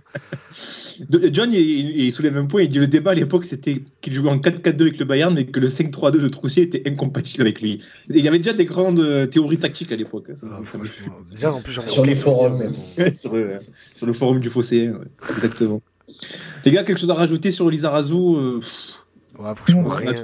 [1.31, 4.13] John, il, il- il soulève un point, il dit le débat à l'époque, c'était qu'il
[4.13, 7.61] jouait en 4-4-2 avec le Bayern, mais que le 5-3-2 de Troussier était incompatible avec
[7.61, 7.81] lui.
[8.11, 10.25] Et il y avait déjà des grandes euh, théories tactiques à l'époque.
[10.29, 10.61] hein, ça- Ah,
[11.31, 12.73] déjà, en plus, Sur les forums, même.
[12.73, 13.11] bon.
[13.15, 13.57] sur, le,
[13.93, 14.95] sur le forum du Fossé, ouais,
[15.31, 15.81] exactement.
[16.65, 18.59] Les gars, quelque chose à rajouter sur Lizarazu euh,
[19.39, 20.15] Ouais, franchement, rien.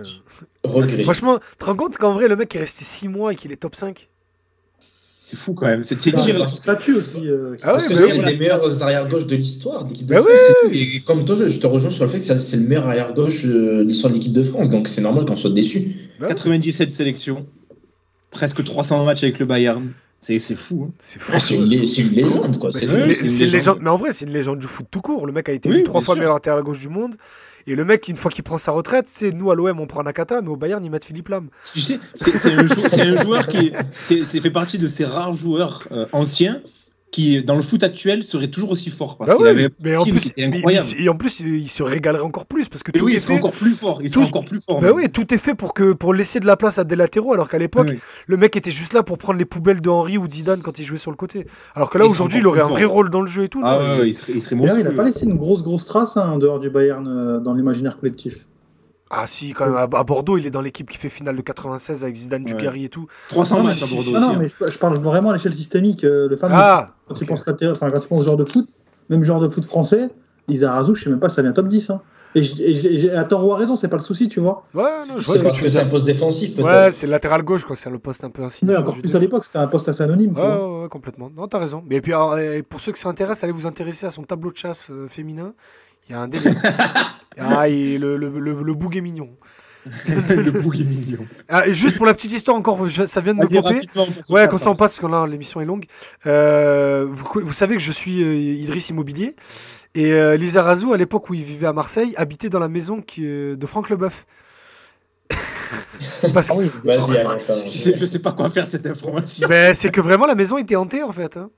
[0.64, 1.04] Regret.
[1.04, 3.52] Franchement, tu te rends compte qu'en vrai, le mec est resté 6 mois et qu'il
[3.52, 4.10] est top 5
[5.26, 5.84] C'est fou quand même.
[5.84, 7.28] C'est le statut aussi.
[7.28, 10.72] euh, Ah c'est un des meilleurs arrière-gauche de l'histoire de l'équipe de Bah France.
[10.74, 13.80] et, comme toi, je te rejoins sur le fait que c'est le meilleur arrière-gauche euh,
[13.84, 14.70] de l'histoire de l'équipe de France.
[14.70, 15.96] Donc c'est normal qu'on soit déçu.
[16.20, 17.46] Bah ouais, 97 sélections,
[18.32, 19.92] presque 300 matchs avec le Bayern.
[20.20, 20.88] C'est c'est fou.
[20.90, 20.94] hein.
[21.00, 21.20] C'est.
[21.32, 22.70] Ah, c'est une, légende, quoi.
[22.72, 23.80] Bah, C'est une, légende.
[23.82, 25.26] Mais en vrai, c'est une légende du foot tout court.
[25.26, 26.20] Le mec a été Oui, trois fois sûr.
[26.20, 27.16] meilleur latéral gauche du monde.
[27.66, 30.04] Et le mec, une fois qu'il prend sa retraite, c'est nous à l'OM, on prend
[30.04, 31.50] Nakata, mais au Bayern, ils mettent Philippe Lam.
[31.74, 32.52] Tu sais, c'est
[33.02, 36.62] un, joueur qui est- c'est c'est fait partie de ces rares joueurs euh, anciens
[37.14, 39.18] qui, dans le foot actuel, serait toujours aussi fort.
[39.18, 41.68] Parce Bah qu'il ouais, avait un mais en plus, mais- mais- et en plus, il
[41.70, 43.40] se régalerait encore plus parce que Et tout oui, est il serait fait.
[43.40, 44.02] encore plus fort.
[44.04, 44.80] Il Tout- encore plus fort.
[44.82, 47.32] Bah oui, tout est fait pour que pour laisser de la place à des latéraux,
[47.34, 48.00] alors qu'à l'époque, Ah oui.
[48.28, 50.86] le mec était juste là pour prendre les poubelles de Henry ou Zidane quand il
[50.86, 51.46] jouait sur le côté.
[51.76, 53.62] Alors que là, aujourd'hui, il aurait un vrai rôle dans le jeu et tout.
[53.64, 56.18] Ah ouais, il- serait, il serait D'ailleurs, il n'a pas laissé une grosse, grosse trace
[56.18, 58.48] hein, en dehors du Bayern euh, dans l'imaginaire collectif.
[59.16, 61.42] Ah si, quand même, à, à Bordeaux, il est dans l'équipe qui fait finale de
[61.42, 62.54] 96 avec Zidane, Ouais.
[62.54, 63.06] Dugarry et tout.
[63.30, 64.38] 300 Ah, matchs si, à Bordeaux si, Ah non, hein.
[64.40, 66.04] mais je, je parle vraiment à l'échelle systémique.
[66.04, 67.22] euh, le de- Ah quand, ok.
[67.22, 68.68] il pense latéral- enfin, quand il pense genre de foot,
[69.10, 70.10] même genre de foot français,
[70.48, 71.90] Lizarazu, je sais même pas si ça vient top 10.
[71.90, 72.02] Hein.
[72.36, 74.40] Et, j- et j- et à tort ou à raison, c'est pas le souci, tu
[74.40, 74.66] vois.
[74.74, 76.66] Ouais, non, je vois que parce tu que veux c'est un poste défensif, peut-être.
[76.68, 77.76] Ouais, c'est le latéral gauche, quoi.
[77.76, 78.82] C'est le poste un peu Mais insignifiant.
[78.82, 80.78] encore plus à l'époque, c'était un poste assez anonyme, tu Ouais, vois.
[80.78, 81.30] ouais, ouais, complètement.
[81.30, 81.84] Non, t'as raison.
[81.88, 82.36] Mais puis, alors,
[82.70, 85.54] pour ceux qui s'intéressent, allez vous intéresser à son tableau de chasse euh, féminin.
[86.10, 86.54] Il y a un délire.
[87.40, 89.30] ah, et le, le, le, le boug est mignon.
[90.08, 91.26] le bouc est mignon.
[91.50, 93.82] Ah, et juste pour la petite histoire, encore, je- ça vient de me popper.
[94.30, 95.86] Ouais, comme ça on passe, parce que là l'émission est longue.
[96.26, 99.36] Euh, vous, vous savez que je suis euh, Idriss Immobilier.
[99.96, 103.02] Et euh, Lisa Razou, à l'époque où il vivait à Marseille, habitait dans la maison
[103.02, 104.26] qui, euh, de Franck Leboeuf.
[106.34, 106.70] Parce que Ah oui.
[106.84, 109.48] Vas-y, allez, Je sais, je sais pas quoi faire de cette information.
[109.48, 111.38] ben, c'est que vraiment la maison était hantée en fait.
[111.38, 111.50] hein.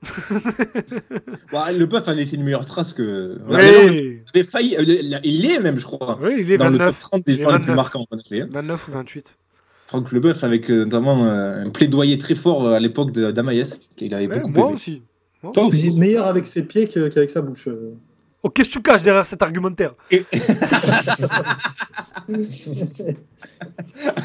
[1.52, 3.38] Ouais, le Puff a laissé une meilleure trace que.
[3.48, 4.76] Oui, Il avait failli.
[4.76, 6.18] euh, Il est même, je crois.
[6.22, 7.76] oui, il est Dans le top 29, 30 des Il joueurs les plus 29.
[7.76, 8.06] marquants.
[8.10, 8.48] en effet, hein.
[8.50, 9.36] 29 ou 28.
[9.86, 14.40] Franck Leboeuf avec euh, notamment euh, un plaidoyer très fort à l'époque d'Amaïs, moi aimé.
[14.72, 15.02] aussi.
[15.42, 15.86] Moi Toi aussi.
[15.88, 15.98] aussi.
[16.00, 17.68] Meilleur avec ses pieds qu'avec sa bouche.
[18.42, 19.94] Oh, qu'est-ce que tu caches derrière cet argumentaire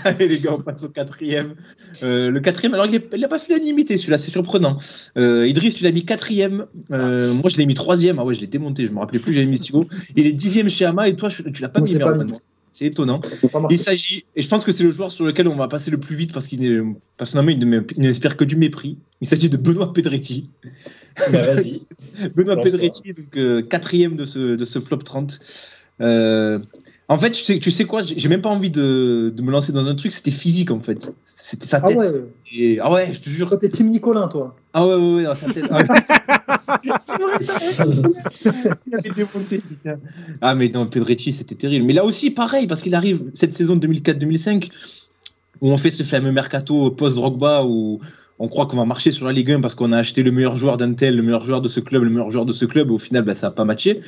[0.03, 1.55] Allez les gars, on passe au quatrième.
[2.03, 4.77] Euh, le quatrième, alors il n'a pas fait l'animité celui-là, c'est surprenant.
[5.17, 6.65] Euh, Idriss, tu l'as mis quatrième.
[6.91, 8.19] Euh, moi, je l'ai mis troisième.
[8.19, 9.87] Ah ouais, je l'ai démonté, je me rappelais plus, j'avais mis si haut.
[10.15, 11.97] Il est dixième chez Ama et toi, tu l'as pas mis.
[11.97, 12.13] pas.
[12.73, 13.21] C'est étonnant.
[13.69, 15.99] Il s'agit, et je pense que c'est le joueur sur lequel on va passer le
[15.99, 18.97] plus vite parce qu'il personnellement, ne il n'inspire que du mépris.
[19.19, 20.49] Il s'agit de Benoît Pedretti.
[21.31, 21.81] Bah, vas-y.
[22.35, 22.61] Benoît.
[22.61, 25.39] Pedretti, donc euh, quatrième de ce, de ce flop 30.
[26.01, 26.59] Euh,
[27.07, 29.73] en fait, tu sais, tu sais quoi, j'ai même pas envie de, de me lancer
[29.73, 31.11] dans un truc, c'était physique en fait.
[31.25, 31.97] C'était sa Ah tête.
[31.97, 32.07] ouais,
[32.53, 33.49] Et- ah ouais, je te jure.
[33.49, 34.55] toi t'es Tim Nicolin, toi.
[34.73, 35.65] Ah ouais, ouais, ouais, dans sa tête.
[36.73, 36.79] Ah,
[38.87, 39.99] il avait démonté, putain.
[40.41, 41.85] Ah, mais non, Pedretti, c'était terrible.
[41.85, 44.69] Mais là aussi, pareil, parce qu'il arrive cette saison 2004-2005,
[45.61, 47.99] où on fait ce fameux mercato post-Drogba, où
[48.41, 50.57] on croit qu'on va marcher sur la Ligue 1 parce qu'on a acheté le meilleur
[50.57, 52.89] joueur d'un tel, le meilleur joueur de ce club, le meilleur joueur de ce club,
[52.89, 54.01] et au final, bah, ça n'a pas matché.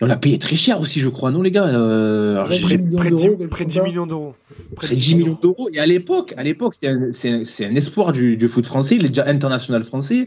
[0.00, 2.78] Et on l'a payé très cher aussi, je crois, non, les gars Euh, alors, Près
[2.78, 3.84] de 10 d'euros, quelque près de chose 10 comme ça.
[3.84, 4.34] millions d'euros.
[4.74, 5.68] près de 10 millions d'euros.
[5.72, 8.66] Et à l'époque, à l'époque, c'est un, c'est un- c'est un espoir du, du foot
[8.66, 8.96] français.
[8.96, 10.26] Il est déjà international français.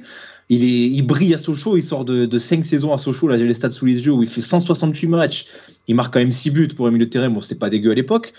[0.50, 1.76] Il, est, il brille à Sochaux.
[1.76, 3.28] Il sort de, de 5 saisons à Sochaux.
[3.28, 5.48] Là, j'ai les stats sous les yeux où il fait 168 matchs.
[5.90, 7.30] Il marque quand même 6 buts pour un milieu de terrain.
[7.30, 8.32] Bon, c'était pas dégueu à l'époque.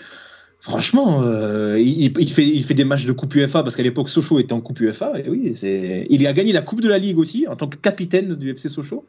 [0.61, 4.09] Franchement, euh, il, il fait, il fait des matchs de Coupe UEFA parce qu'à l'époque,
[4.09, 5.13] Sochaux était en Coupe UEFA.
[5.19, 7.77] Et oui, c'est, il a gagné la Coupe de la Ligue aussi en tant que
[7.77, 9.05] capitaine du FC Sochaux.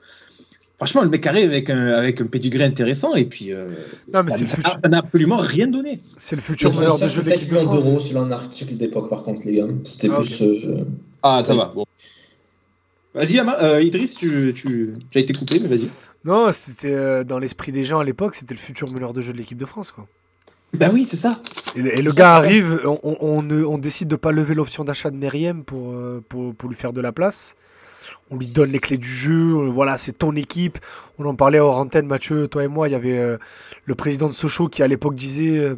[0.77, 3.69] Franchement, le mec arrive avec un, avec un pedigree intéressant et puis euh,
[4.15, 6.01] Non, mais c'est le ça futur, n'a- absolument rien donné.
[6.17, 7.85] c'est le futur Le meneur de jeu de c'est 5 l'équipe de millions France.
[7.85, 9.67] d'euros selon un article d'époque, par contre, les gars.
[9.85, 10.41] C'était Ah, plus.
[10.43, 10.85] euh,
[11.23, 11.59] Ah, ça Oui.
[11.59, 11.73] va.
[11.75, 11.85] Bon.
[13.13, 15.89] Vas-y, Ama- euh, Idriss, tu, tu, tu as été coupé, mais vas-y.
[16.25, 19.33] Non, c'était euh, dans l'esprit des gens à l'époque, c'était le futur meneur de jeu
[19.33, 19.91] de l'équipe de France.
[19.91, 20.07] Quoi.
[20.75, 21.41] Bah oui, c'est ça.
[21.75, 24.85] Et, le- et le C'est gars arrive, on, on, on décide de pas lever l'option
[24.85, 27.55] d'achat de Meriem pour, euh, pour, pour lui faire de la place.
[28.31, 29.57] on lui donne les clés du jeu.
[29.57, 30.79] euh, Voilà, c'est ton équipe.
[31.19, 32.89] On en parlait hors antenne, Mathieu, toi et moi.
[32.89, 33.37] Il y avait euh,
[33.85, 35.77] le président de Sochaux qui à l'époque disait euh,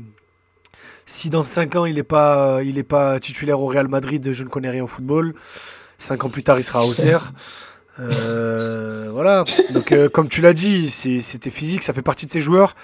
[1.07, 4.33] si dans 5 ans il n'est pas, euh, il est pas titulaire au Real Madrid,
[4.33, 5.35] je ne connais rien au football.
[5.99, 7.33] 5 ans plus tard, il sera à Auxerre.
[7.99, 9.45] Voilà.
[9.73, 11.83] Donc, comme tu l'as dit, c'était physique.
[11.83, 12.75] Ça fait partie de ces joueurs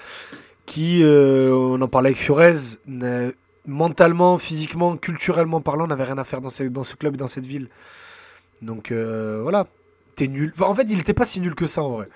[0.69, 2.53] qui, euh, on en parlait avec Fiorez,
[3.65, 7.27] mentalement, physiquement, culturellement parlant, n'avait rien à faire dans ce, dans ce club et dans
[7.27, 7.69] cette ville.
[8.61, 9.67] Donc euh, voilà,
[10.15, 10.51] t'es nul.
[10.55, 12.09] Enfin, en fait, il n'était pas si nul que ça en vrai.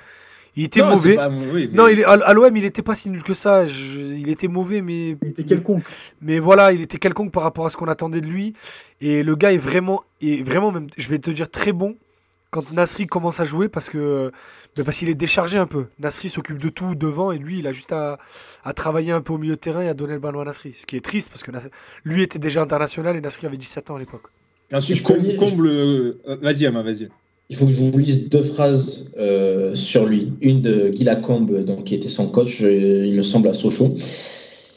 [0.55, 1.15] Il était Non, mauvais.
[1.15, 3.33] pas- oui, mais- Non, il est, à, à l'OM, il était pas si nul que
[3.33, 3.65] ça.
[3.65, 5.83] Je- il était mauvais, mais Il était quelconque.
[6.21, 8.53] mais voilà, il était quelconque par rapport à ce qu'on attendait de lui.
[9.01, 11.95] Et le gars est vraiment, est vraiment même, je vais te dire très bon
[12.53, 14.31] quand Nasri commence à jouer parce que
[14.77, 15.87] mais parce qu'il est déchargé un peu.
[15.99, 18.19] Nasri s'occupe de tout devant et lui, il a juste à,
[18.63, 20.73] à travailler un peu au milieu de terrain et à donner le ballon à Nasri.
[20.77, 21.51] Ce qui est triste parce que
[22.05, 24.27] lui était déjà international et Nasri avait 17 ans à l'époque.
[24.71, 25.03] Et ensuite, Je
[25.37, 27.09] comble, euh, Vas-y, Ama, vas-y.
[27.49, 30.33] Il faut que je vous lise deux phrases euh, sur lui.
[30.41, 33.95] Une de Guy Lacombe, donc, qui était son coach, euh, il me semble, à Sochaux,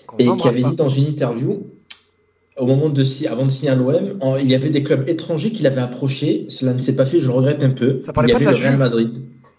[0.07, 0.71] Qu'on et qui avait pas.
[0.71, 1.67] dit dans une interview,
[2.59, 5.53] au moment de si- avant de signer à l'OM, il y avait des clubs étrangers
[5.53, 6.47] qui l'avaient approché.
[6.49, 8.01] Cela ne s'est pas fait, je le regrette un peu.
[8.03, 9.11] Ça parlait il y pas avait de le Real Madrid.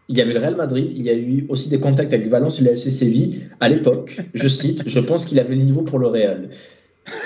[0.09, 2.59] Il y avait le Real Madrid, il y a eu aussi des contacts avec Valence
[2.61, 3.41] et le FC Séville.
[3.59, 6.49] À l'époque, je cite, je pense qu'il avait le niveau pour le Real.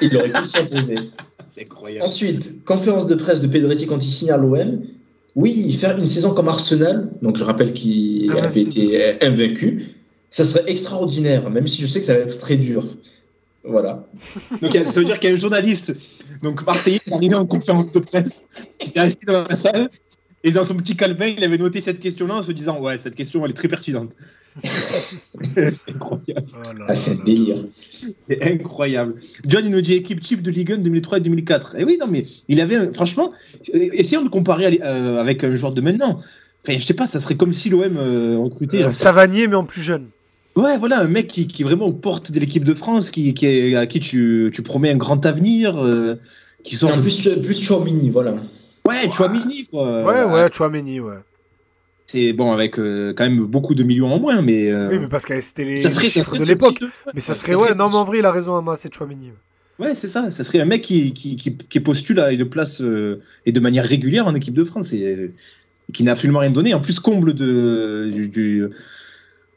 [0.02, 0.96] Il aurait pu s'y imposer.
[1.52, 2.04] C'est incroyable.
[2.06, 4.82] Ensuite, conférence de presse de Pedretti quand il signe à l'OM.
[5.36, 8.70] Oui, faire une saison comme Arsenal, donc je rappelle qu'il avait Invincible.
[8.94, 9.86] été invaincu,
[10.30, 12.84] ça serait extraordinaire, même si je sais que ça va être très dur.
[13.64, 14.08] Voilà.
[14.62, 15.96] Donc, ça veut dire qu'il y a un journaliste,
[16.42, 18.42] donc Marseillais, qui est arrivé en conférence de presse,
[18.80, 19.90] qui s'est assis dans la salle,
[20.44, 23.14] et dans son petit calepin, il avait noté cette question-là en se disant Ouais, cette
[23.16, 24.12] question, elle est très pertinente.
[24.64, 26.46] c'est incroyable.
[26.54, 27.18] Oh là Ah, c'est là.
[27.22, 27.66] un délire.
[28.28, 29.16] C'est incroyable.
[29.46, 31.76] John, il nous dit équipe type de Ligue 1 2003 et 2004.
[31.78, 33.32] Et oui, non, mais il avait, un- franchement,
[33.76, 36.22] euh, essayons de comparer euh, avec un joueur de maintenant.
[36.68, 38.84] Enfin, je sais pas, ça serait comme si l'OM euh, recrutait.
[38.84, 40.08] Euh, Savanier, mais en plus jeune.
[40.56, 43.34] Ouais, voilà, un mec qui, qui est vraiment aux portes de l'équipe de France, qui,
[43.34, 46.16] qui est- à qui tu, tu promets un grand avenir, euh,
[46.64, 46.94] qui Et sort.
[46.94, 48.36] en plus, plus Chouamini, voilà.
[48.88, 50.04] Ouais, tu vois, Mini, quoi.
[50.04, 51.16] Ouais, ouais, Chouameni, ouais.
[52.08, 54.70] C'est bon, avec euh, quand même beaucoup de millions en moins, mais.
[54.72, 56.82] euh, Oui, mais parce que c'était les, ça les ferait, ça chiffres serait de l'époque.
[56.82, 58.94] de- Mais ça ouais, serait, ouais, non, mais en vrai, il a raison, Ama, c'est
[58.94, 59.32] Chouameni.
[59.80, 60.30] Ouais, c'est ça.
[60.30, 63.60] Ça serait un mec qui, qui, qui, qui postule à une place euh, et de
[63.62, 65.32] manière régulière en équipe de France et,
[65.90, 66.74] et qui n'a absolument rien donné.
[66.74, 68.66] En plus, comble de, du, du-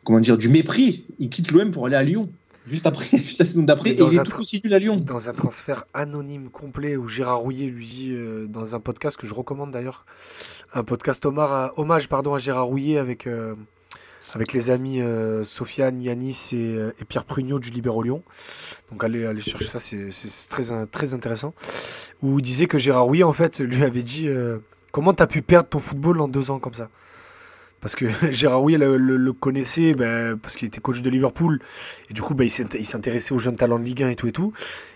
[0.04, 1.04] comment dire, du mépris.
[1.18, 2.30] Il quitte l'OM pour aller à Lyon.
[2.66, 4.96] Juste après, juste la saison d'après, et il est tout aussi nul à Lyon.
[4.96, 9.26] Dans un transfert anonyme complet où Gérard Rouillet lui dit, euh, dans un podcast que
[9.26, 10.06] je recommande d'ailleurs,
[10.72, 13.54] un podcast Omar à- hommage pardon, à Gérard Rouillet avec, euh,
[14.32, 18.22] avec les amis euh, Sofiane, Yanis et, et Pierre Prugnot du Libéro Lyon.
[18.90, 20.08] Donc allez, allez chercher ça, c'est
[20.48, 21.52] très, in- très intéressant.
[22.22, 24.58] Où il disait que Gérard Rouillet, en fait, lui avait dit euh,
[24.90, 26.88] Comment t'as pu perdre ton football en deux ans comme ça?
[27.84, 31.60] Parce que Gérard Rouillet le, connaissait ben, parce qu'il était coach de Liverpool
[32.08, 34.16] et du coup ben, il s'int- il s'intéressait aux jeunes talents de Ligue 1 et
[34.16, 34.54] tout et tout.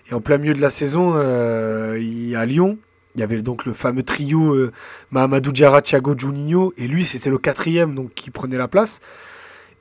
[0.09, 1.93] Et en plein milieu de la saison, euh,
[2.35, 2.79] à Lyon,
[3.13, 4.71] il y avait donc le fameux trio euh,
[5.11, 9.01] Mahamadou Diarra, Thiago Juninho et lui c'était le quatrième donc qui prenait la place.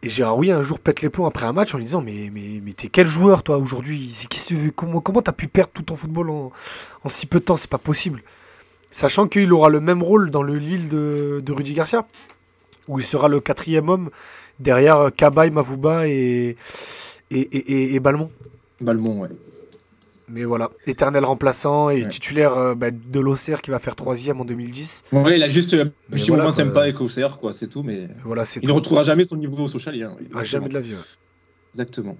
[0.02, 2.30] Et Gérard Rouillet un jour pète les plombs après un match en lui disant mais
[2.30, 4.14] mais mais t'es quel joueur toi aujourd'hui?
[4.76, 6.52] Comment t'as pu perdre tout ton football en,
[7.04, 7.56] en si peu de temps?
[7.56, 8.22] C'est pas possible.
[8.90, 12.06] Sachant qu'il aura le même rôle dans le Lille de, de Rudy Garcia
[12.88, 14.10] où il sera le quatrième homme
[14.58, 16.56] derrière euh, Cabaye, Mavouba et,
[17.30, 18.30] et, et, et- Balmont.
[18.80, 19.28] Balmont, ouais.
[20.30, 22.08] Mais voilà, éternel remplaçant et Ouais.
[22.08, 25.04] titulaire euh, bah, de l'Auxerre qui va faire troisième en 2010.
[25.12, 26.64] Ouais, il a juste un Mais petit voilà, moment quoi.
[26.64, 29.66] sympa avec Auxerre, quoi, c'est tout, mais Voilà, c'est il ne retrouvera jamais son niveau
[29.68, 30.02] social.
[30.02, 30.16] Hein.
[30.34, 30.92] Ah, jamais de la vie.
[30.92, 31.00] ouais.
[31.72, 32.16] Exactement.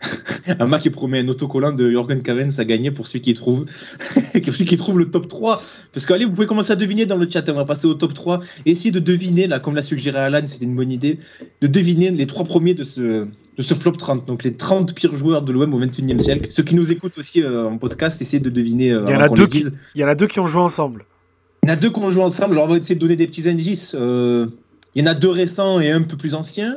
[0.58, 3.64] un mec qui promet un autocollant de Jorgen Cavens à gagner pour celui qui trouve
[4.34, 7.16] celui qui trouve le top 3 parce que allez vous pouvez commencer à deviner dans
[7.16, 10.18] le chat on va passer au top 3 essayez de deviner là comme l'a suggéré
[10.18, 11.20] Alan c'était une bonne idée
[11.60, 13.26] de deviner les trois premiers de ce
[13.56, 16.62] de ce flop 30 donc les 30 pires joueurs de l'OM au 21e siècle ceux
[16.62, 19.24] qui nous écoutent aussi euh, en podcast essayez de deviner euh, Il y en avant
[19.24, 19.72] a qu'on deux le dise.
[19.94, 21.06] Il y en a deux qui ont joué ensemble.
[21.62, 23.16] Il y en a deux qui ont joué ensemble, alors on va essayer de donner
[23.16, 23.96] des petits indices.
[23.98, 24.48] Euh,
[24.94, 26.76] il y en a deux récents et un peu plus anciens.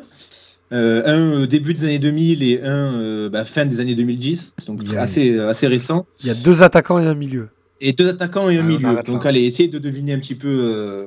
[0.74, 4.56] Euh, un euh, début des années 2000 et un euh, bah, fin des années 2010,
[4.68, 6.06] donc assez, assez récent.
[6.22, 7.48] Il y a deux attaquants et un milieu.
[7.80, 9.02] Et deux attaquants et un Ah, milieu.
[9.06, 10.50] Donc allez, essayez de deviner un petit peu.
[10.50, 11.06] euh,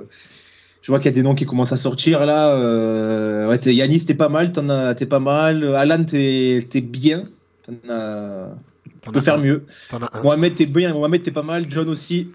[0.80, 2.54] Je vois qu'il y a des noms qui commencent à sortir là.
[2.54, 3.48] Euh...
[3.50, 5.76] Ouais, Yanis, t'es pas mal, t'en as- t'es pas mal.
[5.76, 7.24] Alan, t'es t'es bien.
[7.64, 8.54] T'en as-
[9.02, 9.42] Tu peux faire un.
[9.42, 9.64] mieux.
[10.22, 10.94] Mohamed, t'es bien.
[10.94, 11.66] Mohamed, t'es pas mal.
[11.68, 12.28] John aussi.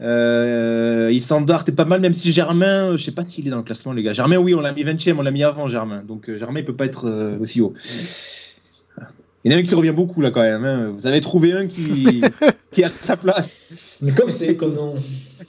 [0.00, 3.56] Euh, Isandar, t'es pas mal, même si Germain, euh, je sais pas s'il est dans
[3.58, 4.12] le classement, les gars.
[4.12, 6.02] Germain, oui, on l'a mis 20ème, on l'a mis avant Germain.
[6.06, 7.72] Donc euh, Germain, il peut pas être euh, aussi haut.
[9.44, 10.64] Il y en a un qui revient beaucoup là quand même.
[10.64, 10.92] hein.
[10.96, 12.20] Vous avez trouvé un qui,
[12.84, 13.56] à sa place.
[14.02, 14.94] Mais comme c'est étonnant.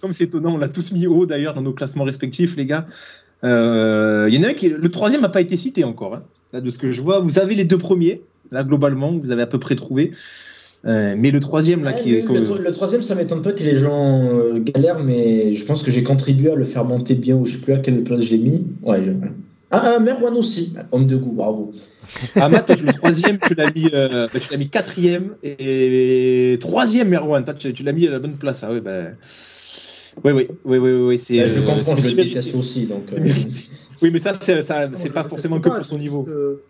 [0.01, 2.85] comme c'est étonnant, on l'a tous mis haut d'ailleurs dans nos classements respectifs, les gars.
[3.43, 6.13] Euh, Il y en a un qui, le troisième n'a pas été cité encore.
[6.15, 6.23] hein.
[6.53, 8.21] Là, de ce que je vois, vous avez les deux premiers.
[8.51, 10.11] Là, globalement, vous avez à peu près trouvé.
[10.87, 12.21] Euh, mais le troisième, là, Ouais, qui est.
[12.21, 15.83] le, le- le troisième, ça m'étonne pas que les gens euh, galèrent, mais je pense
[15.83, 18.21] que j'ai contribué à le faire monter bien, ou je sais plus à quelle place
[18.21, 18.65] j'ai mis.
[18.83, 19.11] Ouais, je-
[19.69, 21.73] Ah, ah, Merwan aussi, homme de goût, bravo.
[22.35, 27.09] Ah, Matt, le troisième, tu l'as mis, euh, bah, tu l'as mis quatrième et troisième,
[27.09, 27.43] Merwan.
[27.43, 28.63] Toi, tu, tu l'as mis à la bonne place.
[28.63, 29.07] Ah ouais, bah.
[30.23, 31.47] Oui, oui, oui, oui, oui, c'est.
[31.47, 33.11] Je euh, comprends, je le déteste aussi, donc.
[34.01, 36.23] Oui, mais ça, c'est ça, c'est pas forcément que pour son niveau.
[36.23, 36.61] que,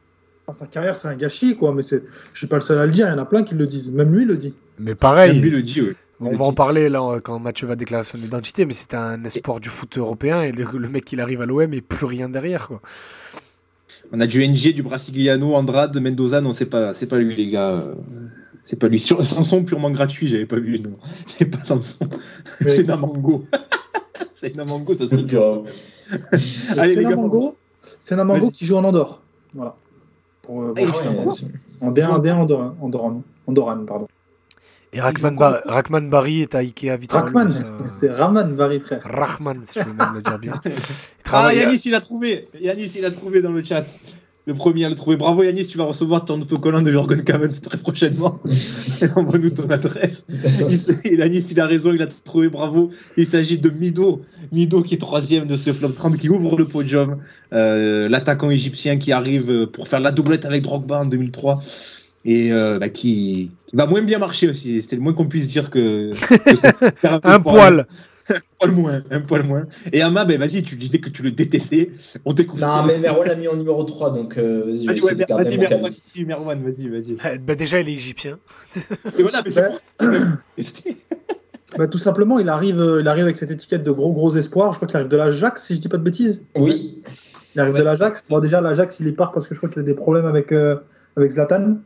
[0.53, 1.73] sa carrière, c'est un gâchis, quoi.
[1.73, 2.03] Mais c'est,
[2.33, 3.07] je suis pas le seul à le dire.
[3.07, 3.91] Il y en a plein qui le disent.
[3.91, 4.53] Même lui le dit.
[4.79, 5.93] Mais Même pareil, lui le dit, oui.
[6.21, 9.59] on va en parler là quand Mathieu va déclarer son identité, mais c'était un espoir
[9.59, 12.81] du foot européen et le, mec il arrive à l'OM et plus rien derrière quoi.
[14.11, 16.39] On a du NG, du Brasiliano, Andrade, Mendoza.
[16.39, 17.87] Non, c'est pas, c'est pas lui, les gars.
[18.63, 18.99] C'est pas lui.
[18.99, 20.79] Sur Sanson purement gratuit, j'avais pas vu.
[20.79, 22.07] Non, c'est pas Sanson.
[22.61, 23.45] Mais- c'est Namango.
[24.35, 25.61] c'est Namango, ça serait euh,
[26.77, 27.57] Allez, c'est les gars, Namango.
[27.99, 28.51] C'est Namango Vas-y.
[28.53, 29.21] qui joue en Andorre.
[29.53, 29.75] Voilà.
[30.47, 31.33] Pour, euh, Ah, si- en quoi
[31.81, 34.07] en D1, D1 Andorran, Andorran, Andorran, pardon.
[34.93, 37.23] Et Rahman, Ba- Rahman Bari est à Ikea Vitrolles.
[37.25, 37.51] Rachman,
[37.91, 39.01] c'est Rahman Bari, frère.
[39.03, 40.53] Rahman, si je veux même le dire bien.
[40.65, 42.47] Il Ah, travaille à- Yanis, il a trouvé.
[42.59, 43.83] Yanis, il a trouvé dans le chat.
[44.47, 45.17] Le premier à le trouver.
[45.17, 48.39] Bravo Yanis, tu vas recevoir ton autocollant de Jürgen Kamens très prochainement.
[49.17, 50.23] Envoie-nous ton adresse.
[51.03, 52.89] Il Yanis, il a raison, il a trouvé, bravo.
[53.17, 54.21] Il s'agit de Mido.
[54.53, 57.17] Mido qui est troisième de ce flop 30, qui ouvre le podium.
[57.51, 61.59] Euh, L'attaquant égyptien qui arrive pour faire la doublette avec Drogba en 2003.
[62.23, 64.81] Et euh, bah, qui, qui va moins bien marcher aussi.
[64.81, 66.11] C'est le moins qu'on puisse dire que.
[66.13, 67.85] que un poil.
[68.33, 69.67] Un poil moins, un poil moins.
[69.93, 71.91] Et Ama, ben vas-y, tu disais que tu le détestais.
[72.25, 72.83] On découvre Non, ça.
[72.87, 76.25] mais Merwan l'a mis en numéro 3, donc euh, vas-y, ouais, garder vas-y, Merwan, vas-y,
[76.25, 77.17] Merwan, vas-y, vas-y.
[77.25, 78.39] Euh, bah, déjà il est égyptien.
[79.19, 79.71] Et voilà, mais c'est.
[81.77, 84.71] Bah, tout simplement, il arrive, euh, il arrive avec cette étiquette de gros gros espoir.
[84.71, 86.41] Je crois qu'il arrive de l'Ajax, si je dis pas de bêtises.
[86.55, 87.03] Oui,
[87.53, 88.29] Il arrive Ouais, de c'est l'Ajax.
[88.29, 90.53] Bon, déjà, l'Ajax, il est part parce que je crois qu'il a des problèmes avec,
[90.53, 90.77] euh,
[91.17, 91.77] avec Zlatan.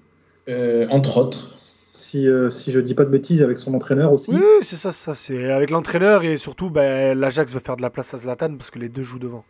[0.50, 1.58] euh, entre autres.
[2.02, 4.32] Si, euh, si je dis pas de bêtises, avec son entraîneur aussi.
[4.32, 5.14] Oui, c'est ça, ça.
[5.14, 8.72] C'est avec l'entraîneur et surtout bah, l'Ajax veut faire de la place à Zlatan parce
[8.72, 9.46] que les deux jouent devant.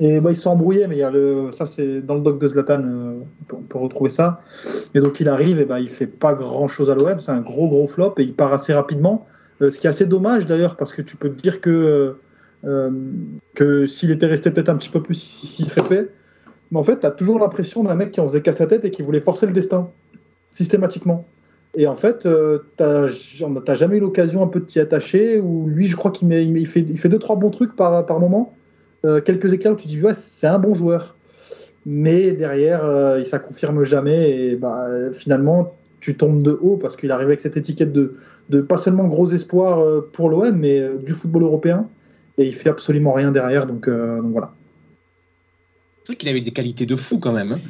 [0.00, 2.38] Et bah, ils sont embrouillés, mais il y a le, ça c'est dans le doc
[2.40, 3.20] de Zlatan, euh,
[3.52, 4.40] on peut- retrouver ça.
[4.94, 7.42] Et donc il arrive, et bah, il fait pas grand chose à l'OM, c'est un
[7.42, 9.26] gros gros flop et il part assez rapidement.
[9.60, 12.16] Euh, ce qui est assez dommage d'ailleurs, parce que tu peux te dire que,
[12.64, 12.90] euh,
[13.54, 16.10] que s'il était resté peut-être un petit peu plus, s'il serait fait.
[16.70, 18.86] Mais en fait, tu as toujours l'impression d'un mec qui en faisait qu'à sa tête
[18.86, 19.90] et qui voulait forcer le destin,
[20.50, 21.26] systématiquement.
[21.76, 23.06] Et en fait, euh, t'as
[23.74, 26.80] jamais eu l'occasion un peu de t'y attacher, ou lui, je crois qu'il il fait,
[26.80, 28.54] il fait deux, trois bons trucs par, par moment.
[29.04, 31.16] Euh, quelques éclairs où tu dis ouais c'est un bon joueur
[31.84, 36.94] mais derrière euh, il ça confirme jamais et bah, finalement tu tombes de haut parce
[36.94, 38.14] qu'il arrive avec cette étiquette de,
[38.48, 41.88] de pas seulement gros espoir euh, pour l'OM mais euh, du football européen
[42.38, 44.52] et il fait absolument rien derrière donc, euh, donc voilà
[46.04, 47.50] C'est vrai qu'il avait des qualités de fou quand même.
[47.50, 47.60] hein.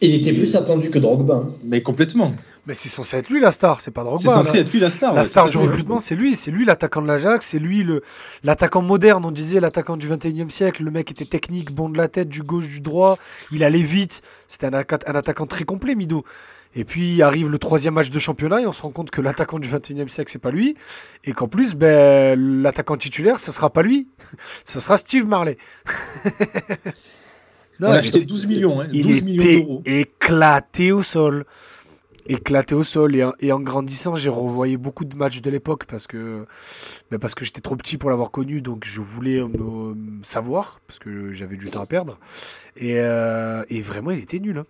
[0.00, 1.46] Il était plus attendu que Drogba.
[1.62, 2.32] Mais complètement.
[2.66, 4.32] Mais c'est censé être lui la star, c'est pas C'est Drogba.
[4.42, 4.60] censé là.
[4.60, 5.14] être lui la star.
[5.14, 8.02] La ouais, star du recrutement, c'est lui, c'est lui l'attaquant de l'Ajax, c'est lui le
[8.44, 12.08] l'attaquant moderne, on disait l'attaquant du 21e siècle, le mec était technique, bon de la
[12.08, 13.18] tête, du gauche, du droit,
[13.50, 16.24] il allait vite, c'était un, atta- un attaquant très complet, Mido.
[16.76, 19.58] Et puis arrive le troisième match de championnat et on se rend compte que l'attaquant
[19.58, 20.76] du 21e siècle, c'est pas lui,
[21.24, 24.06] et qu'en plus, ben, l'attaquant titulaire, ça sera pas lui,
[24.64, 25.56] ça sera Steve Marley.
[27.82, 29.42] On Non, a acheté 12 millions, hein, 12 il millions
[29.82, 31.44] était éclaté au sol.
[32.26, 33.16] Éclaté au sol.
[33.16, 36.46] Et, en- grandissant, j'ai revoyé beaucoup de matchs de l'époque parce que,
[37.20, 38.62] parce que j'étais trop petit pour l'avoir connu.
[38.62, 42.18] Donc je voulais me, savoir parce que j'avais du temps à perdre.
[42.76, 44.58] Et, euh, et vraiment, il était nul.
[44.58, 44.66] hein.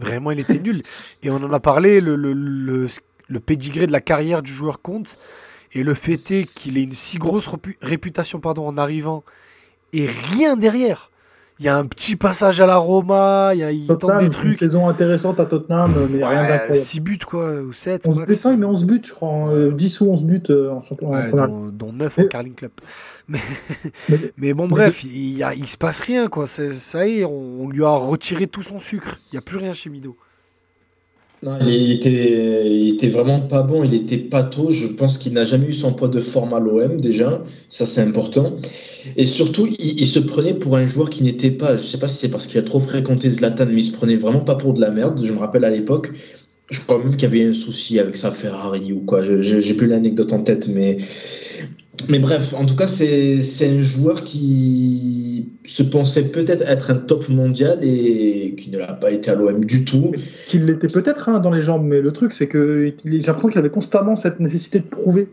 [0.00, 0.82] Vraiment, il était nul.
[1.22, 2.88] Et on en a parlé, le, le, le,
[3.28, 5.16] le pédigré de la carrière du joueur compte.
[5.72, 7.48] Et le fait est qu'il ait une si grosse
[7.80, 9.24] réputation pardon, en arrivant
[9.92, 11.10] et rien derrière.
[11.60, 14.18] Il y a un petit passage à la Roma, il, y a, il tente Tottenham
[14.20, 14.58] des une trucs.
[14.58, 18.06] saison intéressante à Tottenham mais rien d'incroyable 6 buts quoi, ou 7.
[18.08, 20.70] 11 buts, non, il met 11 buts je crois euh, 10 ou 11 buts euh,
[20.72, 22.72] en championnat en première dont, dont 9 en Mais- Carling Club.
[23.28, 23.38] Mais,
[24.10, 26.46] Mais- mais bon, bref, il, il, se passe rien quoi.
[26.46, 29.18] Ça y est, on, on lui a retiré tout son sucre.
[29.32, 30.14] Il n'y a plus rien chez Mido.
[31.66, 34.70] Il, était, vraiment pas bon, il était pâteau.
[34.70, 38.00] Je pense qu'il n'a jamais eu son poids de forme à l'OM déjà, ça c'est
[38.00, 38.56] important.
[39.16, 41.76] Et surtout, il, se prenait pour un joueur qui n'était pas.
[41.76, 44.16] Je sais pas si c'est parce qu'il a trop fréquenté Zlatan, mais il se prenait
[44.16, 45.20] vraiment pas pour de la merde.
[45.22, 46.10] Je me rappelle à l'époque,
[46.70, 49.22] je crois même qu'il y avait un souci avec sa Ferrari ou quoi.
[49.42, 50.98] J'ai plus l'anecdote en tête, mais.
[52.08, 56.96] Mais bref, en tout cas, c'est c'est un joueur qui se pensait peut-être être un
[56.96, 60.12] top mondial et qui ne l'a pas été à l'OM du tout.
[60.46, 63.58] qu'il l'était peut-être hein, dans les jambes mais le truc c'est que j'ai l'impression qu'il
[63.58, 65.28] avait constamment cette nécessité de prouver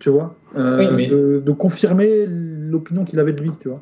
[0.00, 3.80] tu vois, euh, Oui, mais- de, de confirmer l'opinion qu'il avait de lui, tu vois.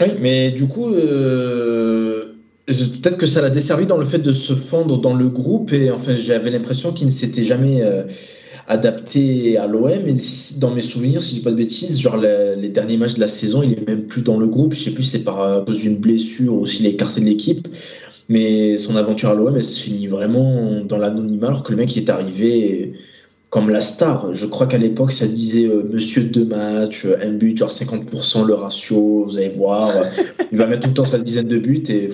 [0.00, 2.24] Oui, mais du coup, euh,
[2.66, 5.92] peut-être que ça l'a desservi dans le fait de se fondre dans le groupe et
[5.92, 8.02] enfin, j'avais l'impression qu'il ne s'était jamais euh,
[8.66, 9.88] adapté à l'OM.
[9.88, 10.16] Et
[10.58, 13.28] dans mes souvenirs, si je dis pas de bêtises, genre les derniers matchs de la
[13.28, 14.74] saison, il est même plus dans le groupe.
[14.74, 17.68] Je sais plus c'est par cause d'une blessure ou s'il est écarté de l'équipe.
[18.28, 21.96] Mais son aventure à l'OM, elle se finit vraiment dans l'anonymat alors que le mec
[21.96, 22.94] est arrivé
[23.54, 24.34] comme la star.
[24.34, 28.44] Je crois qu'à l'époque, ça disait euh, monsieur deux matchs, euh, un but, genre 50%
[28.44, 29.92] le ratio, vous allez voir.
[30.50, 32.08] il va mettre tout le temps sa dizaine de buts et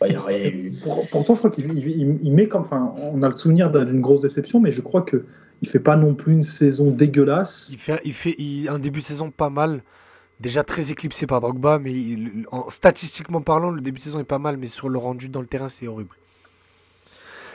[0.00, 0.72] bah, il n'y a rien eu.
[0.82, 2.62] Pour- pourtant, je crois qu'il il- il- il met comme.
[2.62, 5.24] Enfin, on a le souvenir d'un- d'une grosse déception, mais je crois que
[5.62, 7.70] il fait pas non plus une saison dégueulasse.
[7.72, 9.82] Il fait, il fait il- un début de saison pas mal.
[10.38, 14.24] Déjà très éclipsé par Drogba, mais il- en- statistiquement parlant, le début de saison est
[14.24, 16.10] pas mal, mais sur le rendu dans le terrain, c'est horrible.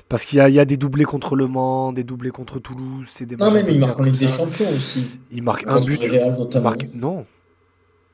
[0.09, 2.59] Parce qu'il y a, il y a des doublés contre Le Mans, des doublés contre
[2.59, 4.27] Toulouse, c'est des Non, mais, peu il marque en Ligue des.
[4.27, 5.05] Champions aussi.
[5.31, 6.01] Il marque un Contre but.
[6.03, 6.63] le Real il notamment.
[6.65, 6.87] marque...
[6.93, 7.25] Non.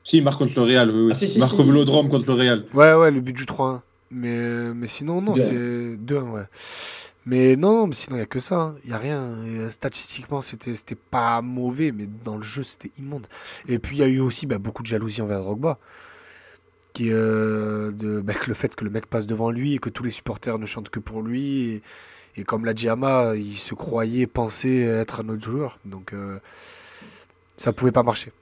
[0.04, 0.90] Si, il marque contre le Real.
[0.90, 1.08] Oui, oui.
[1.10, 1.60] Ah, si, si, il marque si.
[1.60, 2.64] au Vélodrome contre le Real.
[2.74, 3.80] Ouais, ouais, le but du 3-1.
[4.10, 5.36] Mais, mais sinon, non, 2-1.
[5.36, 6.44] c'est 2-1, ouais.
[7.26, 8.56] Mais non, mais sinon, il n'y a que ça.
[8.56, 8.76] hein.
[8.84, 9.44] Il n'y a rien.
[9.44, 13.26] Et, euh, statistiquement, c'était c'était pas mauvais, mais dans le jeu, c'était immonde.
[13.68, 15.78] Et puis, il y a eu aussi bah, beaucoup de jalousie envers Drogba.
[16.94, 20.02] Qui, euh, de, bah, le fait que le mec passe devant lui et que tous
[20.02, 21.60] les supporters ne chantent que pour lui.
[21.70, 21.82] Et,
[22.36, 25.78] et comme l'a dit Ama, il se croyait, pensait être un autre joueur.
[25.84, 26.38] Donc, euh,
[27.56, 28.32] ça pouvait pas marcher.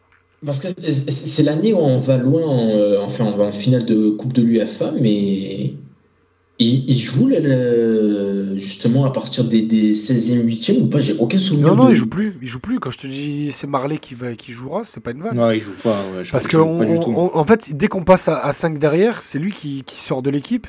[0.45, 3.85] Parce que c'est- l'année où on va loin, en, euh, enfin on va en finale
[3.85, 5.73] de Coupe de l'UFA, mais
[6.59, 10.99] il, il joue le- justement à partir des, des 16e, 8e ou pas?
[11.01, 11.69] J'ai aucun souvenir.
[11.69, 12.37] Non, non, de- il joue plus.
[12.43, 12.81] Il joue plus.
[12.81, 15.37] Quand je te dis c'est Marley qui, va, qui jouera, c'est pas une vanne.
[15.37, 16.01] Non, il joue pas.
[16.17, 19.23] ouais, je Parce que pas on- on- en fait, dès qu'on passe à, 5 derrière,
[19.23, 20.67] c'est lui qui, qui sort de l'équipe.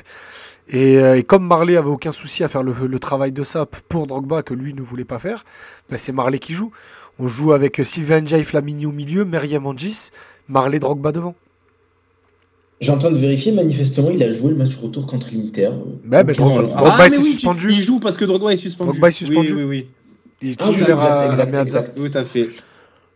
[0.70, 3.74] Et, euh, et comme Marley avait aucun souci à faire le, le travail de sap
[3.88, 5.46] pour Drogba que lui ne voulait pas faire,
[5.90, 6.70] bah, c'est Marley qui joue.
[7.18, 10.10] On joue avec Sylvain Ndiaye Flamini au milieu, Meriem Angis,
[10.48, 11.34] Marley Drogba devant.
[12.80, 15.70] J'ai en train de vérifier, manifestement, il a joué le match retour contre l'Inter.
[16.04, 16.38] Bah, mais Ok.
[16.38, 17.66] Drogba, Ah, Drogba mais était oui, tu- suspendu.
[17.70, 18.90] Il joue parce que Drogba est suspendu.
[18.90, 19.52] Drogba est suspendu.
[19.52, 19.86] Oui, oui, oui.
[20.40, 21.94] Il est Ah titulaire exact, à, exact, exact.
[21.96, 22.48] Tout à fait.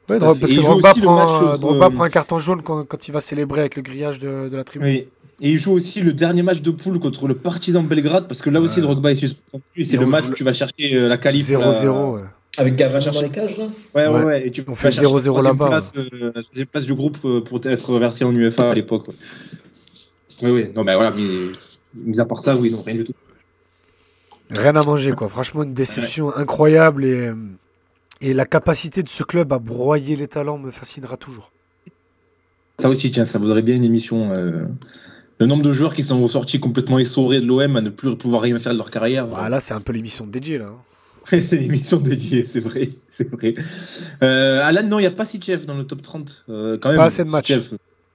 [0.09, 2.09] Ouais, Drogba- parce que il joue Drogba, aussi le prend, match euh, Drogba prend un
[2.09, 4.89] carton jaune quand, quand il va célébrer avec le grillage de, de la tribune.
[4.89, 5.07] Oui.
[5.41, 8.51] Et il joue aussi le dernier match de poule contre le Partizan Belgrade parce que
[8.51, 8.83] là aussi Ouais.
[8.83, 9.63] Drogba est suspendu.
[9.77, 11.47] et C'est le match où tu vas chercher euh, la qualif.
[11.47, 12.15] 0-0.
[12.17, 12.21] ouais.
[12.59, 14.47] Avec Gavin dans les cages, là Ouais, ouais, Ouais.
[14.47, 16.95] Et tu On fait chercher 0-0 la troisième là-bas, Place, euh, la troisième place du
[16.95, 19.09] groupe euh, pour être versé en UEFA à l'époque.
[19.09, 19.15] ouais.
[20.43, 20.71] Oui, oui.
[20.75, 21.23] Non, mais voilà, mais
[21.95, 23.13] mis à part ça, oui, non, rien du tout.
[24.51, 25.29] Rien à manger, quoi.
[25.29, 27.31] Franchement, une déception incroyable et,
[28.21, 31.51] et la capacité de ce club à broyer les talents me fascinera toujours.
[32.79, 34.33] Ça aussi, tiens, ça vaudrait bien une émission.
[34.33, 34.67] euh,
[35.39, 38.43] Le nombre de joueurs qui sont ressortis complètement essorés de l'OM à ne plus pouvoir
[38.43, 39.27] rien faire de leur carrière.
[39.27, 40.67] Bah, là, c'est un peu l'émission dédiée, là.
[40.67, 40.77] hein.
[41.31, 42.91] c'est une émission dédiée, c'est vrai.
[43.11, 43.55] C'est vrai.
[44.23, 46.45] Euh, Alan, non, il n'y a pas Sitchef dans le top 30.
[46.49, 47.53] euh, quand même, Pas assez de matchs.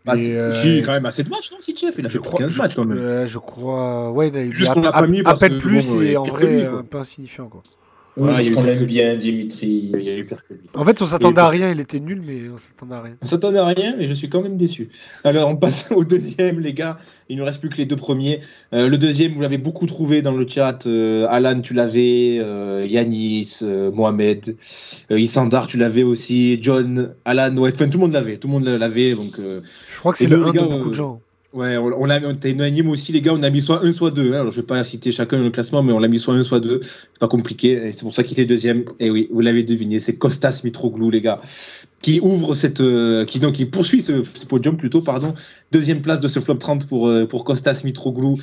[0.10, 2.52] Ah, Et, si, euh, quand même assez de matchs, non, Sitchef Il a fait 15
[2.54, 2.98] je, matchs quand même.
[2.98, 4.12] euh, je crois.
[4.12, 5.86] Ouais, il a- Juste mais qu'on à, l'a pas à- mis à parce peine plus
[5.94, 7.62] bon, et en vrai un peu insignifiant, quoi.
[8.20, 9.92] Oui, Ah, l'aime quelques- bien, Dimitri.
[9.94, 10.62] Il y a eu pire que lui.
[10.74, 13.14] En fait, on s'attendait à rien, il était nul, mais on s'attendait à rien.
[13.22, 14.90] On s'attendait à rien, mais je suis quand même déçu.
[15.24, 16.98] Alors, on passe au deuxième, les gars.
[17.30, 18.40] Il ne reste plus que les deux premiers.
[18.74, 20.88] Euh, le deuxième, vous l'avez beaucoup trouvé dans le chat.
[20.88, 22.38] Euh, Alan, tu l'avais.
[22.40, 24.56] Euh, Yanis, euh, Mohamed.
[25.12, 26.58] Euh, Isandar, tu l'avais aussi.
[26.62, 28.38] John, Alan, ouais, enfin, tout le monde l'avait.
[28.38, 29.14] Tout le monde l'avait.
[29.14, 29.62] Donc, euh,
[29.94, 31.22] Je crois que c'est le nous, 1 les de gars, beaucoup euh, de gens.
[31.58, 33.34] Ouais, on, on l'a on unanime aussi, les gars.
[33.34, 34.34] On a mis soit un, soit deux.
[34.34, 34.42] hein.
[34.42, 36.60] Alors, je vais pas citer chacun le classement, mais on l'a mis soit un, soit
[36.60, 36.80] deux.
[36.84, 37.92] C'est pas compliqué.
[37.92, 38.86] C'est pour ça qu'il est deuxième.
[39.00, 40.00] Et oui, vous l'avez deviné.
[40.00, 41.42] C'est Costas Mitroglou, les gars
[42.02, 45.34] qui ouvre cette, euh, qui donc qui poursuit ce, podium plutôt, pardon.
[45.72, 48.38] Deuxième place de ce flop 30 pour euh, pour Costas Mitroglou,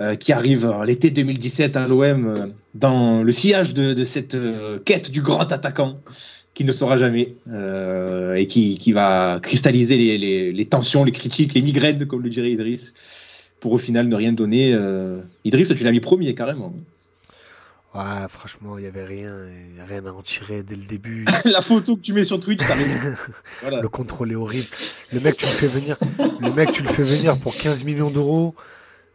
[0.00, 2.34] euh, qui arrive en l'été 2017 à l'OM euh,
[2.74, 5.98] dans le sillage de, de cette euh, quête du grand attaquant
[6.66, 11.54] ne sera jamais euh, et qui, qui va cristalliser les, les, les tensions, les critiques,
[11.54, 12.92] les migraines, comme le dirait Idriss,
[13.60, 14.72] pour au final ne rien donner.
[14.74, 15.20] Euh...
[15.44, 16.74] Idriss, tu l'as mis premier carrément.
[17.94, 19.30] Ouais, franchement, il n'y avait rien,
[19.76, 21.26] y rien à en tirer dès le début.
[21.44, 23.14] La photo que tu mets sur Twitch, t'as raison.
[23.60, 23.80] Voilà.
[23.80, 24.66] Le contrôle est horrible.
[25.12, 25.98] Le mec, tu le fais venir,
[26.40, 28.54] le mec, tu le fais venir pour 15 millions d'euros.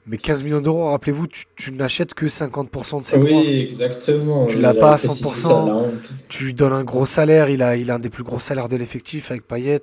[0.07, 3.29] Mais 15 millions d'euros, rappelez-vous, tu, tu n'achètes que 50% de ses droits.
[3.29, 4.45] Oui, exactement.
[4.45, 5.35] Tu l'as pas à précisé 100%.
[5.35, 6.13] ça, la honte.
[6.29, 7.49] Tu lui donnes un gros salaire.
[7.49, 9.81] Il a, il a un des plus gros salaires de l'effectif avec Payet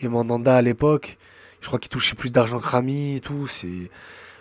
[0.00, 1.18] et Mandanda à l'époque.
[1.60, 3.48] Je crois qu'il touchait plus d'argent que Rami et tout.
[3.48, 3.90] C'est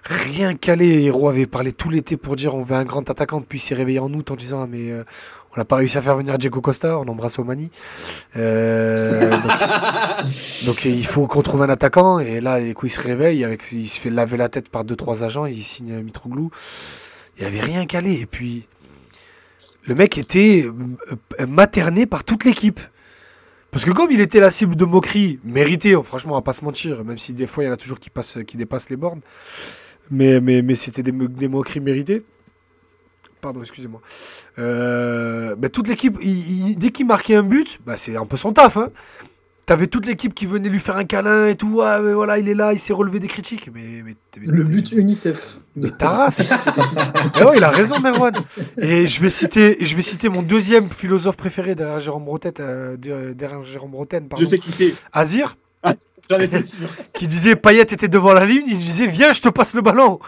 [0.03, 1.03] rien calé.
[1.03, 3.41] Hero avait parlé tout l'été pour dire on veut un grand attaquant.
[3.41, 5.03] Puis il s'est réveillé en août en disant ah, mais euh,
[5.55, 6.99] on n'a pas réussi à faire venir Diego Costa.
[6.99, 7.71] On embrasse Omani.
[8.37, 9.41] Euh, donc,
[10.65, 12.19] donc, il faut qu'on trouve un attaquant.
[12.19, 13.43] Et là, du coup, il se réveille.
[13.43, 15.45] Avec, il se fait laver la tête par deux trois agents.
[15.45, 16.51] Il signe Mitroglou.
[17.37, 18.13] Il y avait rien calé.
[18.13, 18.67] Et puis
[19.89, 22.79] le mec était euh, materné par toute l'équipe.
[23.71, 26.63] Parce que comme il était la cible de moquerie, mérité, franchement, on va pas se
[26.63, 28.95] mentir, même si des fois il y en a toujours qui, passent, qui dépassent les
[28.95, 29.21] bornes,
[30.09, 32.23] mais, mais, mais c'était des moqueries méritées.
[33.41, 34.01] Pardon, excusez-moi.
[34.57, 38.37] Euh, bah, toute l'équipe, il- il- dès qu'il marquait un but, bah, c'est un peu
[38.37, 38.77] son taf.
[38.77, 38.89] Hein.
[39.65, 41.79] T'avais toute l'équipe qui venait lui faire un câlin et tout.
[41.83, 43.69] Ah, mais voilà, il est là, il s'est relevé des critiques.
[43.73, 45.57] Mais, mais, mais- Le but UNICEF.
[45.75, 46.41] mais ta race
[47.39, 48.33] Eh ouais, il a raison, Merwan.
[48.79, 52.97] Et je vais citer, je vais citer mon deuxième philosophe préféré derrière Jérôme Breton, euh,
[52.97, 54.27] derrière Jérôme pardon.
[54.39, 54.95] Je sais qui c'est.
[55.13, 55.55] Azir,
[55.85, 55.95] sûr.
[57.13, 60.19] qui disait Payet était devant la ligne, il disait viens, je te passe le ballon.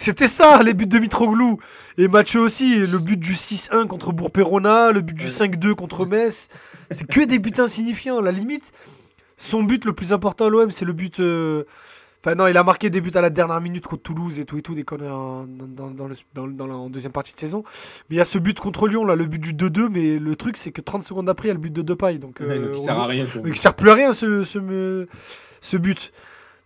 [0.00, 1.58] C'était ça, les buts de Mitroglou.
[1.98, 6.48] Et Mathieu aussi, le but du 6-1 contre Bourg-Perona, le but du 5-2 contre Metz.
[6.90, 8.20] C'est que des buts insignifiants.
[8.20, 8.72] La limite,
[9.36, 11.20] son but le plus important à l'OM, c'est le but.
[11.20, 11.64] euh,
[12.24, 14.58] Enfin, non, il a marqué des buts à la dernière minute contre Toulouse et tout
[14.58, 17.62] et tout, des conneries en, dans, dans le- dans la en deuxième partie de saison.
[18.10, 19.88] Mais il y a ce but contre Lyon, là, le but du 2-2.
[19.88, 22.18] Mais le truc, c'est que 30 secondes après, il y a le but de Depay.
[22.18, 23.24] Donc, Ouais, euh, donc il on- sert à rien.
[23.24, 23.42] quoi.
[23.46, 26.12] il sert plus à rien ce, ce but.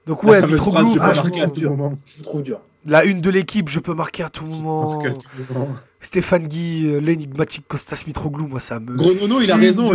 [0.06, 1.98] Donc La ouais, Mitroglou, phrase, je peux franchement, marquer à tout moment.
[2.06, 2.60] Je le trouve dur.
[2.86, 4.94] la une de l'équipe, je peux marquer à tout moment.
[4.94, 5.68] Marquer à tout moment.
[6.00, 8.96] Stéphane Guy, euh, l'énigmatique Costas Mitroglou, moi ça me.
[8.96, 9.92] Gronono, il a raison.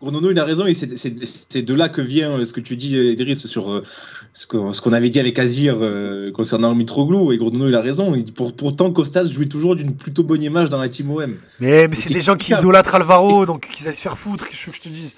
[0.00, 0.64] Gronono, il a raison.
[0.64, 3.84] Et c'est- de là que vient euh, ce que tu dis, euh, Idriss, sur euh,
[4.32, 7.32] ce qu'on avait dit avec Azir euh, concernant Mitroglou.
[7.32, 8.14] Et Gronono, il a raison.
[8.14, 11.34] Il pour- pourtant, Costas jouit toujours d'une plutôt bonne image dans la team OM.
[11.60, 14.70] Mais, mais c'est des gens qui idolâtrent Alvaro, donc qu'ils aillent se faire foutre, qu'est-ce
[14.70, 15.14] que je te dise?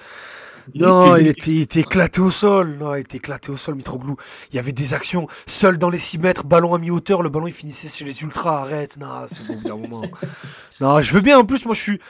[0.74, 2.76] Non, il était, il était éclaté au sol.
[2.78, 4.16] Non, il était éclaté au sol, Mitroglou.
[4.50, 7.46] Il y avait des actions seul dans les 6 mètres, ballon à mi-hauteur, le ballon
[7.46, 8.62] il finissait chez les ultras.
[8.62, 10.02] Arrête, non, c'est bon, d'un moment.
[10.80, 11.38] Non, je veux bien.
[11.38, 12.00] En plus, moi, je suis,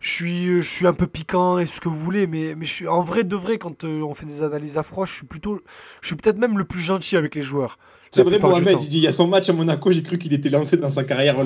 [0.00, 2.72] je suis, je suis un peu piquant et ce que vous voulez, mais, mais je
[2.72, 5.26] suis en vrai de vrai quand euh, on fait des analyses à froid, je suis
[5.26, 5.62] plutôt,
[6.02, 7.78] je suis peut-être même le plus gentil avec les joueurs.
[8.10, 10.32] C'est vrai, Mohamed, il dit il y a son match à Monaco, j'ai cru qu'il
[10.32, 11.38] était lancé dans sa carrière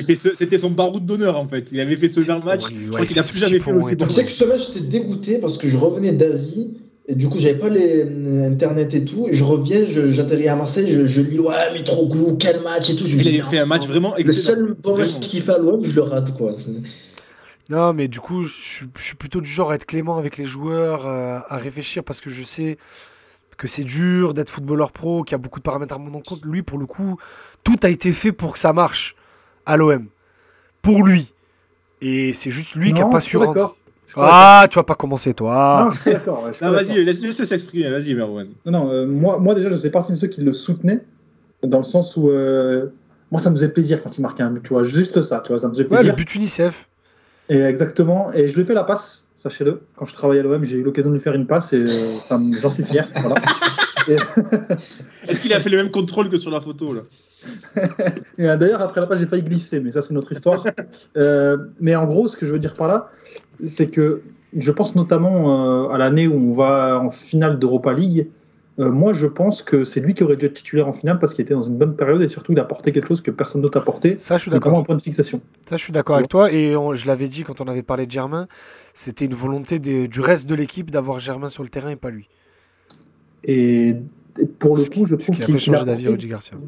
[0.00, 1.68] fait ce- c'était son baroud d'honneur en fait.
[1.72, 2.62] Il avait fait ce genre de match.
[2.70, 4.06] Je crois il qu'il a fait plus jamais fait aussi bon.
[4.06, 6.76] Tu sais que ce match, j'étais dégoûté parce que je revenais d'Asie.
[7.08, 9.28] Et du coup, j'avais pas les euh, internet et tout.
[9.28, 12.60] Et je reviens, je- j'atterris à Marseille, je, je lis ouais, mais trop glou, quel
[12.62, 13.06] match et tout.
[13.06, 15.58] Je me Il avait fait un match vraiment Le seul bon match qu'il fait à
[15.58, 16.52] l'OM, je le rate quoi.
[17.68, 20.36] Non, mais du coup, je suis, je suis plutôt du genre à être clément avec
[20.36, 22.76] les joueurs, euh, à réfléchir parce que je sais
[23.56, 26.20] que c'est dur d'être footballeur pro, qu'il y a beaucoup de paramètres à prendre en
[26.20, 26.44] compte.
[26.44, 27.18] Lui, pour le coup,
[27.64, 29.16] tout a été fait pour que ça marche
[29.64, 30.06] à l'OM.
[30.82, 31.32] Pour lui.
[32.02, 33.74] Et c'est juste lui qui a Non, pas su rendre.
[34.16, 35.88] Ah, tu vas pas commencer, toi.
[36.06, 36.42] d'accord.
[36.44, 36.74] Non, je suis d'accord.
[36.78, 37.90] ouais, vas-y, laisse- laisse-le s'exprimer.
[37.90, 38.48] Vas-y, Merwan.
[38.66, 41.00] Non, non, euh, moi, moi déjà, je faisais partie de ceux qui le soutenaient,
[41.62, 42.86] dans le sens où euh,
[43.32, 45.48] moi, ça me faisait plaisir quand il marquait un but, tu vois, juste ça, tu
[45.48, 46.12] vois, ça me faisait Ouais, plaisir.
[46.12, 46.88] le but UNICEF.
[47.48, 49.80] Et exactement, et je lui ai fait la passe, sachez-le.
[49.94, 52.58] Quand je travaillais à l'OM, j'ai eu l'occasion de lui faire une passe et euh,
[52.60, 53.06] j'en suis fier.
[53.14, 53.36] voilà.
[55.28, 57.02] Est-ce qu'il a fait le même contrôle que sur la photo là?
[58.38, 60.64] Euh, d'ailleurs, après la passe, j'ai failli glisser, mais ça, c'est une autre histoire.
[61.16, 63.10] Euh, mais en gros, ce que je veux dire par là,
[63.62, 64.22] c'est que
[64.56, 68.28] je pense notamment euh, à l'année où on va en finale d'Europa League.
[68.78, 71.32] Euh, moi, je pense que c'est lui qui aurait dû être titulaire en finale parce
[71.32, 73.62] qu'il était dans une bonne période et surtout, il a apporté quelque chose que personne
[73.62, 74.78] d'autre a apporté, Ça, je suis d'accord.
[74.78, 75.40] un point de fixation.
[75.66, 76.52] Ça, je suis d'accord avec toi.
[76.52, 78.48] Et on- je l'avais dit quand on avait parlé de Germain,
[78.92, 82.10] c'était une volonté des- du reste de l'équipe d'avoir Germain sur le terrain et pas
[82.10, 82.28] lui.
[83.44, 83.96] Et,
[84.38, 85.86] et pour le Ce qui- coup, je ce trouve qui a qu'il qu'il a changer
[85.90, 86.58] d'avis Rudy Garcia.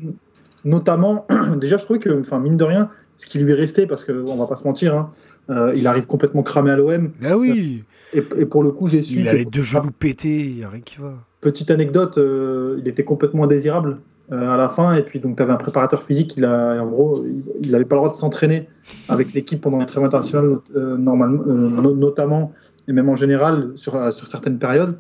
[0.65, 1.27] notamment,
[1.61, 4.37] déjà, je trouvais que, enfin, mine de rien, ce qui lui est resté, parce qu'on
[4.37, 5.11] va pas se mentir, hein,
[5.51, 7.11] euh, il arrive complètement cramé à l'OM.
[7.23, 9.21] Ah oui, Et, et pour le coup, j'ai su.
[9.21, 11.15] il a les deux genoux pétés, il n'y a rien qui va.
[11.41, 13.99] Petite anecdote, euh, il était complètement indésirable
[14.33, 16.87] euh, à la fin, et puis donc tu avais un préparateur physique, il a, en
[16.87, 17.25] gros,
[17.63, 18.69] il n'avait pas le droit de s'entraîner
[19.09, 22.53] avec l'équipe pendant les trêves internationales, euh, normalement, no- notamment,
[22.89, 24.99] et même en général, sur, sur certaines périodes.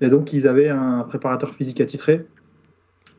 [0.00, 2.24] Et donc, ils avaient un préparateur physique attitré.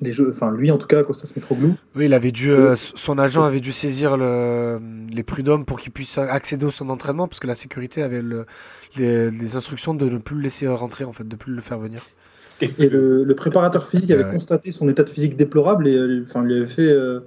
[0.02, 1.76] Les jeux, enfin, lui, en tout cas, Costas Mitroglou.
[1.94, 4.80] Oui, il avait dû, son agent avait dû saisir le-
[5.12, 8.46] les prud'hommes pour qu'il puisse accéder au son entraînement parce que la sécurité avait le-
[8.96, 11.80] les, les instructions de ne plus le laisser rentrer, en fait, de plus le faire
[11.80, 12.02] venir.
[12.62, 14.32] Et le, le préparateur physique avait Ouais.
[14.34, 17.22] constaté son état de physique déplorable et euh, enfin, lui avait fait euh,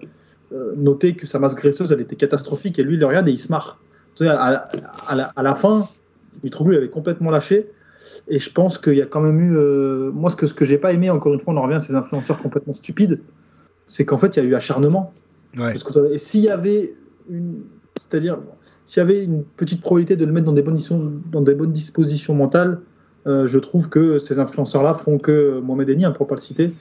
[0.53, 3.33] euh, noter que sa masse graisseuse elle était catastrophique et lui il le regarde et
[3.33, 3.81] il se marre.
[4.21, 4.69] À, à-
[5.09, 5.89] à la, à la fin,
[6.45, 7.71] Mitroglou avait complètement lâché
[8.29, 9.57] et je pense qu'il y a quand même eu.
[9.57, 11.77] euh, moi, ce que, ce que j'ai pas aimé, encore une fois, on en revient
[11.77, 13.21] à ces influenceurs complètement stupides,
[13.87, 15.15] c'est qu'en fait il y a eu acharnement.
[15.57, 15.73] Ouais.
[15.73, 16.95] Parce que- et s'il y avait
[17.31, 17.63] une.
[17.99, 18.39] C'est-à-dire,
[18.85, 20.79] s'il y avait une petite probabilité de le mettre dans des bonnes,
[21.31, 22.81] dans des bonnes dispositions mentales,
[23.27, 26.73] euh, je trouve que ces influenceurs-là font que, Mohamed Eni, hein, pour pas le citer,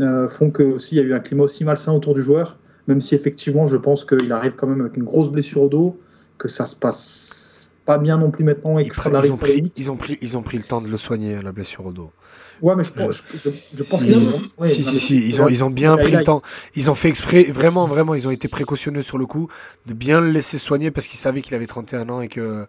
[0.00, 2.56] euh, font que aussi il y a eu un climat aussi malsain autour du joueur,
[2.88, 6.00] même si effectivement je pense qu'il arrive quand même avec une grosse blessure au dos,
[6.38, 9.72] que ça se passe pas bien non plus maintenant et Ils, que ils ont pris,
[9.76, 12.10] ils, ont pris, ils ont pris le temps de le soigner, la blessure au dos.
[12.62, 14.42] Ouais, mais je, pense- je, je- je pense Si, qu'ils ils ont.
[14.58, 16.42] ouais, si, si, si, ils ont, ils ont bien pris le temps.
[16.76, 19.48] Ils ont fait exprès, vraiment, vraiment, ils ont été précautionneux sur le coup,
[19.86, 22.66] de bien le laisser se soigner parce qu'ils savaient qu'il avait 31 ans et que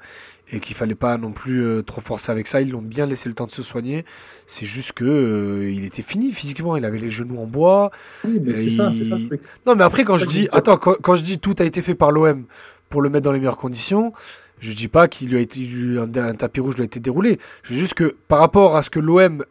[0.51, 2.61] et qu'il fallait pas non plus euh, trop forcer avec ça.
[2.61, 4.05] Ils l'ont bien laissé le temps de se soigner.
[4.45, 6.75] C'est juste que euh, il était fini physiquement.
[6.77, 7.89] Il avait les genoux en bois.
[8.23, 9.17] Oui, mais c'est ça, c'est ça.
[9.27, 11.63] c'est- Non, mais après, quand C'est je dis, attends, quand, quand je dis tout a
[11.63, 12.45] été fait par l'OM
[12.89, 14.13] pour le mettre dans les meilleures conditions,
[14.59, 16.99] je dis pas qu'il lui a été lui, un, un tapis rouge lui a été
[16.99, 17.39] déroulé.
[17.63, 19.43] Je dis juste que par rapport à ce que l'OM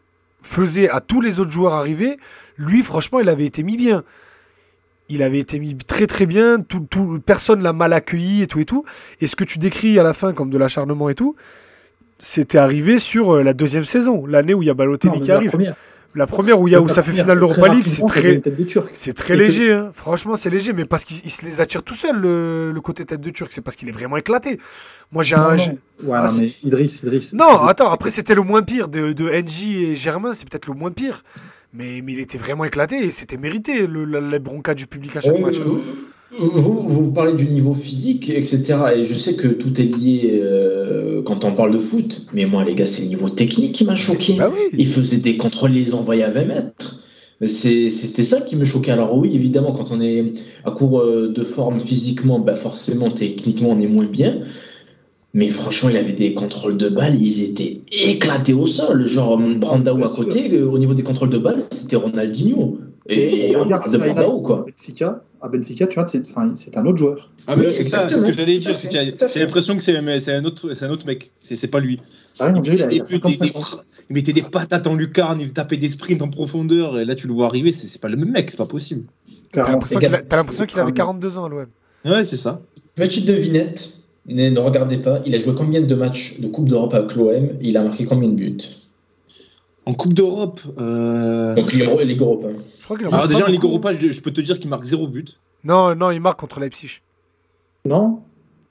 [0.45, 2.17] faisait à tous les autres joueurs arrivés,
[2.57, 4.03] lui, franchement, il avait été mis bien.
[5.09, 6.61] Il avait été mis très très bien.
[6.61, 8.85] Tout, tout, personne l'a mal accueilli et tout et tout.
[9.21, 11.35] Et ce que tu décris à la fin comme de l'acharnement et tout,
[12.17, 15.49] c'était arrivé sur euh, la deuxième saison, l'année où il y a Balotelli qui arrive.
[15.49, 15.75] première.
[16.15, 18.41] La première où y a où ça fait finale d'Europa League, c'est très,
[18.93, 19.89] c'est très léger, hein.
[19.93, 23.03] franchement c'est léger, mais parce qu'il il se les attire tout seul le, le côté
[23.05, 24.59] tête de Turc, c'est parce qu'il est vraiment éclaté.
[25.11, 25.55] Moi j'ai un.
[25.57, 25.77] non.
[26.03, 27.33] Ouais, Ah, non, mais Idriss, Idriss.
[27.33, 30.73] Non, attends, après c'était le moins pire de, de NJ et Germain, c'est peut-être le
[30.73, 31.23] moins pire.
[31.73, 35.17] Mais, mais il était vraiment éclaté et c'était mérité le, la, les broncas du public
[35.17, 35.55] à chaque match.
[36.39, 38.77] Vous, vous parlez du niveau physique, etc.
[38.97, 42.25] Et je sais que tout est lié euh, quand on parle de foot.
[42.33, 44.33] Mais moi, les gars, c'est le niveau technique qui m'a choqué.
[44.33, 44.75] Bah oui.
[44.77, 47.01] Il faisait des contrôles, les envoyait à 20 mètres.
[47.47, 48.91] C'était ça qui me choquait.
[48.91, 50.33] Alors oui, évidemment, quand on est
[50.63, 54.41] à court euh, de forme physiquement, bah forcément, techniquement, on est moins bien.
[55.33, 59.05] Mais franchement, il avait des contrôles de balles, ils étaient éclatés au sol.
[59.05, 62.77] Genre Brandao bien à côté, euh, au niveau des contrôles de balles, c'était Ronaldinho.
[63.09, 64.65] Et, on regarde parle de Brandao, quoi.
[64.65, 67.31] Benfica, à Benfica, tu vois, c'est un autre joueur.
[67.47, 68.75] Ah oui, Oui, c'est ça, c'est ce que j'allais dire.
[68.75, 68.91] c'est.
[68.91, 71.31] J'ai l'impression que c'est mais c'est un autre, c'est un autre mec.
[71.43, 71.99] C'est c'est pas lui.
[72.39, 73.61] Ah, il mettait des 55 ans.
[73.61, 76.99] fra- il mettait des patates en lucarne, il tapait des sprints en profondeur.
[76.99, 79.03] Et là, tu le vois arriver, c'est pas le même mec, c'est pas possible.
[79.51, 81.65] T'as l'impression qu'il a- t'as l'impression qu'il avait Ah, 42 ans à l'OM.
[82.03, 82.61] Ouais, c'est ça.
[82.95, 83.93] Petite devinette,
[84.27, 87.49] ne, ne regardez pas, il a joué combien de matchs de Coupe d'Europe avec l'OM
[87.61, 88.57] Il a marqué combien de buts?
[89.85, 90.61] En Coupe d'Europe.
[90.79, 91.53] Euh...
[91.55, 92.47] Donc Ligue Europa.
[92.79, 93.63] Je crois qu'il en Alors marque déjà en Ligue.
[93.63, 95.39] Europa, je, je peux te dire qu'il marque zéro but.
[95.63, 97.01] Non, non, il marque contre Leipzig.
[97.85, 98.21] Non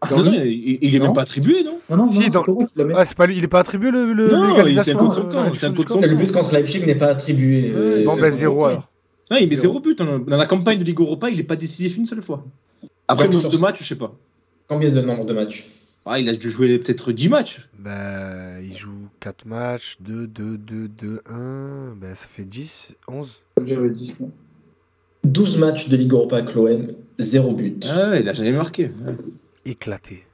[0.00, 1.06] Ah, le- il, il est Non.
[1.06, 2.44] même pas attribué, non Non, non, Si, non, dans-
[2.76, 2.82] c'est.
[2.96, 5.14] Ah, c'est pas lui, il est pas attribué le, le Non, c'est un coup de
[5.14, 5.70] son euh, camp, c'est
[6.00, 7.72] de Le but contre Leipzig n'est pas attribué.
[7.74, 8.88] euh, Bon, c'est- ben zéro alors.
[9.30, 9.80] Non, il met Zéro.
[9.80, 9.96] but.
[9.98, 12.44] Dans, dans la campagne de Ligue Europa, il est pas décisif une seule fois.
[13.08, 14.12] Après le nombre de matchs, je sais pas.
[14.68, 15.66] Combien de nombre de matchs?
[16.06, 17.66] Ah, il a dû jouer peut-être 10 matchs.
[17.78, 21.96] Bah, il joue 4 matchs, 2, 2, 2, 2, 1.
[21.98, 23.40] Ben, ça fait 10, 11.
[23.64, 24.28] J'avais 10 moi.
[25.24, 27.86] 12 matchs de Ligue Europa avec l'OM, zéro but.
[27.90, 28.84] Ah, ouais, il a jamais marqué.
[28.84, 29.14] Ouais.
[29.64, 30.24] Éclaté.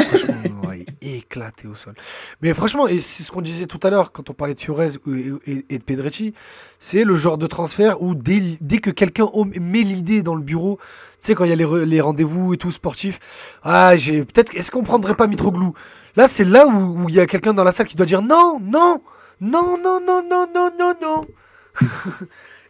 [0.00, 0.34] Franchement,
[0.66, 1.94] ouais, éclaté au sol.
[2.42, 4.88] Mais franchement, et c'est ce qu'on disait tout à l'heure quand on parlait de Fiorez
[5.46, 6.34] et, de Pedrecci,
[6.78, 9.28] c'est le genre de transfert où dès, dès que quelqu'un
[9.60, 12.56] met l'idée dans le bureau, tu sais, quand il y a les, les rendez-vous et
[12.56, 13.20] tout sportifs,
[13.62, 15.74] ah, j'ai peut-être, est-ce qu'on prendrait pas Mitroglou?
[16.16, 18.58] Là, c'est là où il y a quelqu'un dans la salle qui doit dire non,
[18.60, 19.02] non,
[19.40, 21.26] non, non, non, non, non, non, non.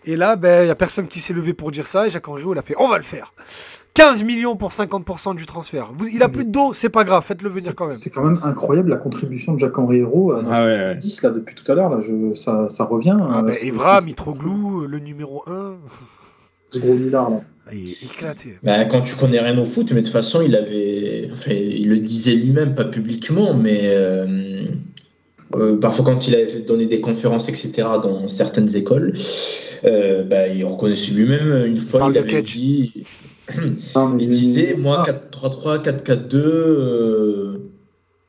[0.04, 2.28] et là, ben, il y a personne qui s'est levé pour dire ça, et Jacques
[2.28, 3.32] Henriot, il a fait, on va le faire.
[3.98, 5.90] 15 millions pour 50% du transfert.
[5.92, 7.96] Vous, il a plus de dos, c'est pas grave, faites-le venir quand même.
[7.96, 10.32] C'est quand même incroyable la contribution de Jacques-Henri Hérault.
[10.32, 10.94] à notre Ah ouais, ouais.
[10.94, 13.16] 10 là depuis tout à l'heure là, je, ça, ça revient.
[13.20, 15.78] Ah euh, bah, Evra, Mitroglou, le numéro 1.
[16.70, 17.40] ce gros nulard là.
[17.72, 18.54] Il est éclaté.
[18.62, 21.28] Bah, quand tu connais rien au foot, mais de toute façon, il avait.
[21.32, 23.80] Enfin, il le disait lui-même, pas publiquement, mais.
[23.84, 24.64] euh,
[25.56, 27.72] euh, parfois, quand il avait donné des conférences, etc.,
[28.02, 29.12] dans certaines écoles,
[29.84, 32.92] euh, bah, il reconnaissait lui-même une fois, il avait dit.
[33.96, 37.58] Non, mais- Il disait, moi, Ah, 4-3-3, 4-4-2, euh,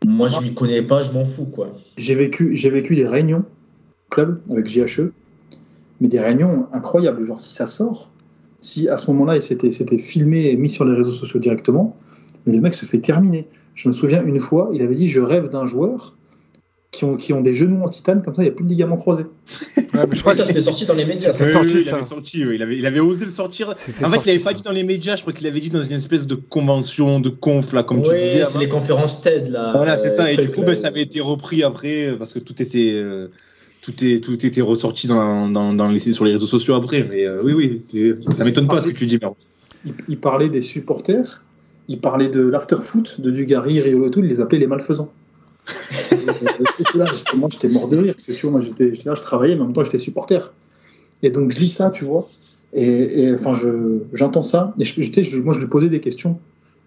[0.05, 1.75] moi, je m'y connais pas, je m'en fous, quoi.
[1.97, 3.43] J'ai vécu, j'ai vécu des réunions
[4.09, 5.11] club avec GHE,
[6.01, 7.23] mais des réunions incroyables.
[7.25, 8.11] Genre si ça sort,
[8.59, 11.95] si à ce moment-là c'était c'était filmé et mis sur les réseaux sociaux directement,
[12.45, 13.47] mais le mec se fait terminer.
[13.75, 16.15] Je me souviens une fois, il avait dit je rêve d'un joueur
[16.99, 18.69] qui ont, qui ont des genoux en titane comme ça, il n'y a plus de
[18.69, 19.23] ligaments croisés.
[19.77, 21.31] Ouais, mais je crois que ça, c'était sorti dans les médias.
[21.31, 21.91] Oui, sorti, oui, ça.
[21.91, 23.69] Il avait, sorti, oui, il, avait, il avait osé le sortir.
[23.69, 25.69] En fait, il sorti, avait pas dit dans les médias, je crois qu'il avait dit
[25.69, 28.43] dans une espèce de convention, de conf, là, comme tu disais.
[28.43, 29.71] c'est les conférences TED, là.
[29.73, 30.29] Voilà, c'est euh, ça.
[30.29, 30.67] Et du coup, là.
[30.67, 33.29] ben, ça avait été repris après euh, parce que tout était, euh,
[33.81, 37.07] tout est, tout était ressorti dans, dans, dans les, sur les réseaux sociaux après.
[37.09, 37.53] Mais euh, oui,
[37.93, 39.19] oui, ça m'étonne pas ce que tu dis.
[39.85, 41.45] Il, il parlait des supporters,
[41.87, 45.13] il parlait de l'after-foot, de Dugarry, Riolo, tout, il les appelait les malfaisants.
[46.11, 48.13] Et là, j'étais- moi, j'étais mort de rire.
[48.15, 50.53] parce que, tu vois, moi, j'étais là, je travaillais, mais en même temps, j'étais supporter.
[51.23, 52.27] Et donc, je lis ça, tu vois.
[52.73, 54.73] Et, enfin, je- j'entends ça.
[54.79, 56.39] Et je, je- je- moi, je lui posais des questions.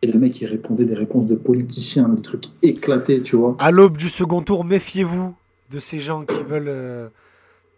[0.03, 3.57] Et le mec, il répondait des réponses de politiciens, des trucs éclatés, tu vois.
[3.59, 5.35] À l'aube du second tour, méfiez-vous
[5.71, 7.09] de ces gens qui veulent euh,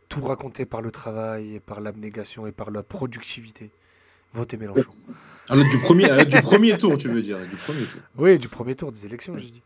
[0.08, 3.70] tout raconter par le travail et par l'abnégation et par la productivité.
[4.32, 4.90] Votez Mélenchon.
[5.48, 7.38] À l'aide du premier, à du premier tour, tu veux dire.
[7.38, 8.00] Du premier tour.
[8.18, 9.62] Oui, du premier tour des élections, j'ai dit.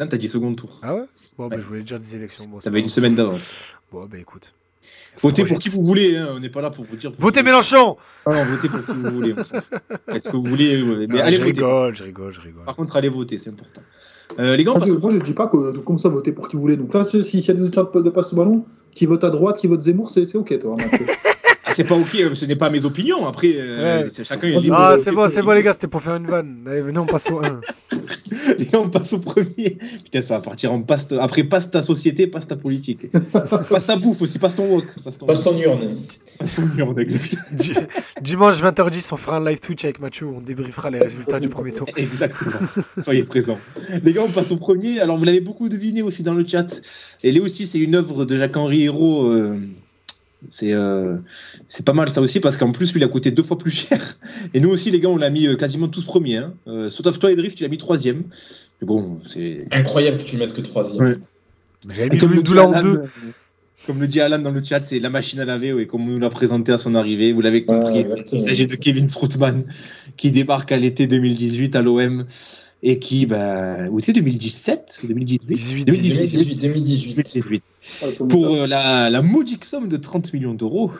[0.00, 0.78] Là, t'as dit second tour.
[0.82, 1.02] Ah ouais?
[1.36, 2.46] Bon, bah, je voulais dire des élections.
[2.46, 3.52] Bon, T'avais une semaine d'avance.
[3.92, 4.54] Bon, bah écoute.
[5.20, 7.12] Votez pour qui vous voulez, hein, on n'est pas là pour vous dire.
[7.18, 9.34] Votez Mélenchon Non, non, votez pour qui vous voulez.
[10.10, 11.52] Faites ce que vous voulez, ouais, mais Ah, allez Je voter.
[11.52, 12.64] rigole, je rigole, je rigole.
[12.64, 13.82] Par contre, allez voter, c'est important.
[14.38, 16.32] Euh, les gars, on Moi, je, au- moi, je dis pas que, comme ça voter
[16.32, 16.78] pour qui vous voulez.
[16.78, 18.64] Donc là, s'il y a des auditeurs de, passe ballon
[18.94, 20.76] qui votent à droite, qui votent Zemmour, c'est c'est ok, toi.
[21.74, 23.26] C'est pas ok, euh, ce n'est pas mes opinions.
[23.26, 24.08] Après, euh, Ouais.
[24.24, 24.76] chacun est libre.
[24.78, 26.64] Ah, c'est bon, c'est bon, les gars, c'était pour faire une vanne.
[26.68, 27.60] Allez, venez, on passe au 1.
[28.58, 29.78] Les gars, on passe au premier.
[30.04, 31.06] Putain, ça va partir en passe.
[31.18, 33.10] Après, passe ta société, passe ta politique.
[33.70, 34.84] passe ta bouffe aussi, passe ton wok.
[35.04, 35.96] Passe ton, Passe ton urne.
[36.38, 36.62] passe ton.
[37.52, 37.72] Di-
[38.20, 41.48] Dimanche 20h10, on fera un live Twitch avec Mathieu où on débriefera les résultats du
[41.48, 41.86] premier tour.
[41.96, 42.52] Exactement.
[43.02, 43.58] Soyez présents.
[44.04, 45.00] Les gars, on passe au premier.
[45.00, 46.80] Alors, vous l'avez beaucoup deviné aussi dans le chat.
[47.22, 49.26] Et là aussi, c'est une œuvre de Jacques-Henri Hérault.
[49.30, 49.56] euh,
[50.50, 51.18] c'est euh,
[51.68, 53.70] c'est pas mal ça aussi parce qu'en plus lui il a coûté deux fois plus
[53.70, 54.18] cher
[54.54, 56.54] et nous aussi les gars on l'a mis euh, quasiment tous premiers hein.
[56.66, 58.24] euh, sauf toi Idriss tu l'as mis troisième
[58.80, 61.04] mais bon c'est Incroyable que tu mettes que troisième.
[61.04, 61.16] Ouais.
[61.88, 63.04] J'avais Et mis comme le dit Doula en Alan, deux.
[63.86, 66.12] Comme le dit Alan dans le chat, c'est la machine à laver, et comme on
[66.12, 69.64] nous l'a présenté à son arrivée, vous l'avez compris, il s'agit de Kevin Strootman
[70.18, 72.26] qui débarque à l'été 2018 à l'OM
[72.82, 77.14] et qui, bah, ou c'est 2017 ou 2018 18, 2018, 2018.
[77.14, 77.62] 2018.
[78.02, 78.62] Ouais, comme Pour ça.
[78.62, 80.92] euh, la, la modique somme de 30 millions d'euros,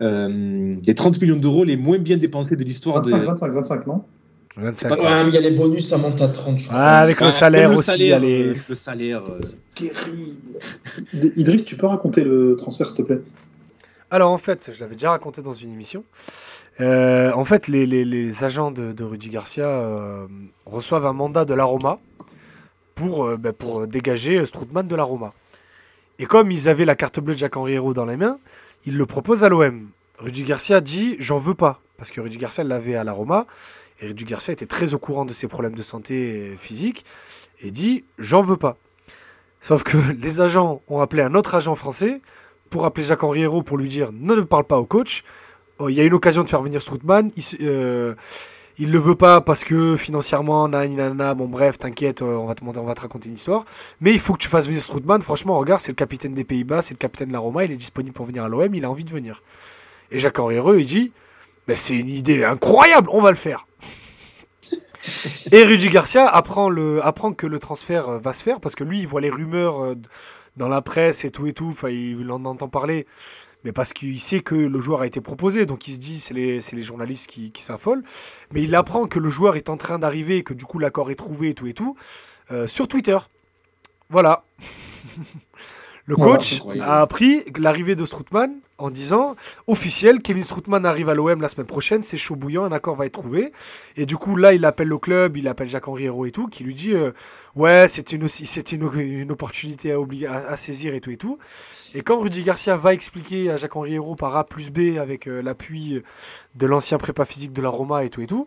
[0.00, 3.10] euh, les 30 millions d'euros les moins bien dépensés de l'histoire de.
[3.10, 4.04] 25, 25, 25, non?
[4.56, 4.88] 25.
[4.88, 6.78] pas- Ouais, mais il y a les bonus, ça monte à 30, je crois.
[6.78, 8.48] Ah, avec le Ah, salaire le aussi, salaire, allez.
[8.48, 9.22] euh, Le salaire.
[9.28, 9.40] euh,
[9.74, 10.58] Terrible.
[11.14, 13.20] D- Idriss, tu peux raconter le transfert, s'il te plaît?
[14.10, 16.04] Alors en fait, je l'avais déjà raconté dans une émission.
[16.80, 20.26] Euh, en fait, les, agents de, Rudy Garcia euh,
[20.64, 22.00] reçoivent un mandat de la Roma
[22.94, 25.34] pour, euh, ben, pour dégager Stroutman de la Roma.
[26.18, 28.38] Et comme ils avaient la carte bleue de Jacques-Henri Hérault dans les mains,
[28.86, 29.88] ils le proposent à l'OM.
[30.18, 33.46] Rudy Garcia dit j'en veux pas parce que Rudy Garcia l'avait à la Roma
[34.00, 37.04] et Rudy Garcia était très au courant de ses problèmes de santé physique
[37.60, 38.76] et dit j'en veux pas.
[39.60, 42.20] Sauf que les agents ont appelé un autre agent français
[42.70, 45.24] pour appeler Jacques-Henri Hérault pour lui dire ne parle pas au coach.
[45.82, 47.32] Oh, Il y a une occasion de faire venir Stroutman.
[47.34, 48.14] Il, euh,
[48.78, 52.62] il le veut pas parce que financièrement, nanana, bon bref, t'inquiète, euh, on va te
[52.64, 53.64] on va te raconter une histoire.
[54.00, 55.20] Mais il faut que tu fasses venir Stroutman.
[55.22, 57.76] Franchement, regarde, c'est le capitaine des Pays-Bas, c'est le capitaine de la Roma, il est
[57.76, 59.42] disponible pour venir à l'OM, il a envie de venir.
[60.12, 61.12] Et Jacques-Henri Hérault, il dit,
[61.66, 63.66] mais c'est une idée incroyable, on va le faire.
[65.50, 68.84] Et Rudy Garcia apprend, le, apprend que le transfert euh, va se faire parce que
[68.84, 69.94] lui, il voit les rumeurs euh,
[70.56, 71.70] dans la presse et tout et tout.
[71.70, 73.06] Enfin, il en entend parler.
[73.64, 75.66] Mais parce qu'il sait que le joueur a été proposé.
[75.66, 78.02] Donc il se dit, c'est les, c'est les journalistes qui, qui s'affolent.
[78.52, 81.10] Mais il apprend que le joueur est en train d'arriver et que du coup l'accord
[81.10, 81.96] est trouvé et tout et tout.
[82.52, 83.18] euh, sur Twitter.
[84.10, 84.44] Voilà.
[86.06, 89.36] le coach a appris l'arrivée de Stroutman en disant
[89.68, 93.06] officiel, Kevin Stroutman arrive à l'OM la semaine prochaine, c'est chaud bouillant, un accord va
[93.06, 93.52] être trouvé.
[93.96, 96.64] Et du coup, là, il appelle le club, il appelle Jacques-Henri Hérault et tout, qui
[96.64, 97.12] lui dit euh,
[97.54, 98.26] Ouais, c'était une,
[98.72, 101.38] une, une opportunité à, oublier, à, à saisir et tout et tout.
[101.94, 105.42] Et quand Rudy Garcia va expliquer à Jacques-Henri Hérault par A plus B avec euh,
[105.42, 106.02] l'appui
[106.54, 108.46] de l'ancien prépa physique de la Roma et tout et tout,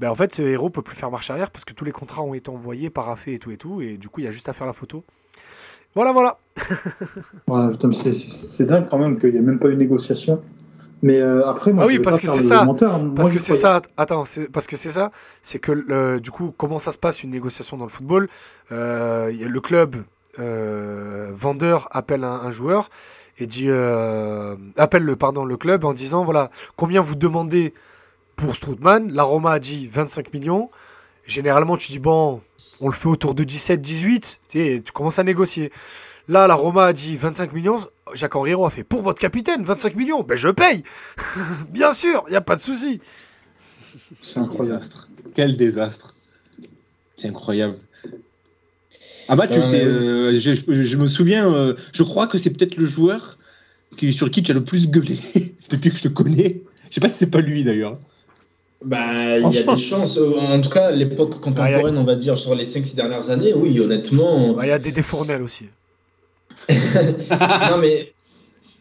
[0.00, 2.34] ben en fait, Hérault peut plus faire marche arrière parce que tous les contrats ont
[2.34, 3.80] été envoyés, paraffés et tout et tout.
[3.80, 5.04] Et du coup, il y a juste à faire la photo.
[5.94, 6.38] Voilà, voilà.
[7.92, 10.42] C'est- dingue quand même qu'il n'y ait même pas eu de négociation.
[11.02, 12.64] Mais euh, après, moi, Ah oui, je parce pas que faire le ça.
[12.64, 12.98] menteur.
[12.98, 15.10] Moi, Parce que c'est ça, attends, c'est- parce que c'est ça,
[15.42, 18.28] c'est que du coup, comment ça se passe une négociation dans le football?
[18.72, 20.00] Euh, y a Le club euh,
[20.38, 22.90] vendeur appelle un, un joueur
[23.38, 27.74] et dit, euh, appelle le, pardon, le club en disant voilà, combien vous demandez
[28.36, 29.12] pour Strootman?
[29.12, 30.70] La Roma a dit 25 millions.
[31.26, 32.42] Généralement, tu dis bon,
[32.80, 35.72] on le fait autour de 17, 18, tu sais, tu commences à négocier.
[36.28, 37.78] Là, la Roma a dit 25 millions.
[38.14, 40.22] Jacques Henriero a fait pour votre capitaine 25 millions.
[40.22, 40.84] Ben je paye,
[41.70, 43.00] bien sûr, il y a pas de souci.
[44.22, 44.78] C'est incroyable.
[44.78, 45.08] Désastre.
[45.34, 46.14] Quel désastre.
[47.16, 47.78] C'est incroyable.
[49.28, 49.84] Ah bah, tu t'es, ouais.
[49.84, 53.38] euh, je, me souviens, euh, je crois que c'est peut-être le joueur
[53.96, 55.18] qui, sur qui tu as le plus gueulé
[55.70, 56.62] depuis que je te connais.
[56.90, 57.98] Je sais pas si c'est pas lui d'ailleurs.
[58.84, 60.18] Bah, il y a des chances.
[60.18, 63.80] Euh, En tout cas, l'époque contemporaine, on va dire, sur les 5-6 dernières années, oui,
[63.80, 64.60] honnêtement.
[64.62, 65.64] Il y a des défournels aussi.
[66.70, 68.12] non, mais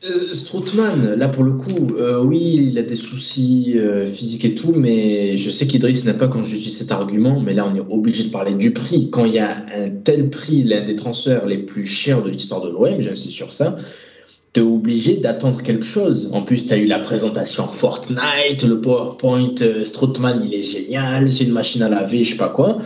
[0.05, 4.53] euh, Strootman, là pour le coup, euh, oui, il a des soucis euh, physiques et
[4.53, 8.25] tout, mais je sais qu'Idriss n'a pas dis cet argument, mais là on est obligé
[8.25, 9.09] de parler du prix.
[9.09, 12.61] Quand il y a un tel prix, l'un des transferts les plus chers de l'histoire
[12.61, 13.77] de l'OM, j'insiste sur ça,
[14.51, 16.29] t'es obligé d'attendre quelque chose.
[16.33, 19.55] En plus, t'as eu la présentation Fortnite, le PowerPoint,
[19.85, 22.79] Strootman, il est génial, c'est une machine à laver, je sais pas quoi.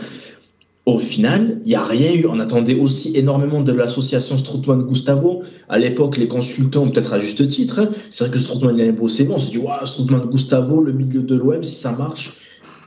[0.88, 2.24] Au final, il n'y a rien eu.
[2.24, 5.42] On attendait aussi énormément de l'association Strootman-Gustavo.
[5.68, 8.92] À l'époque, les consultants, peut-être à juste titre, hein, c'est vrai que Strootman il avait
[8.92, 9.34] bossé bon.
[9.34, 12.38] On s'est dit, waouh, Strootman-Gustavo, le milieu de l'OM, si ça marche.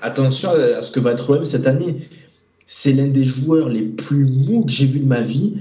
[0.01, 1.97] Attention à ce que va être l'OM cette année.
[2.65, 5.57] C'est l'un des joueurs les plus mous que j'ai vu de ma vie.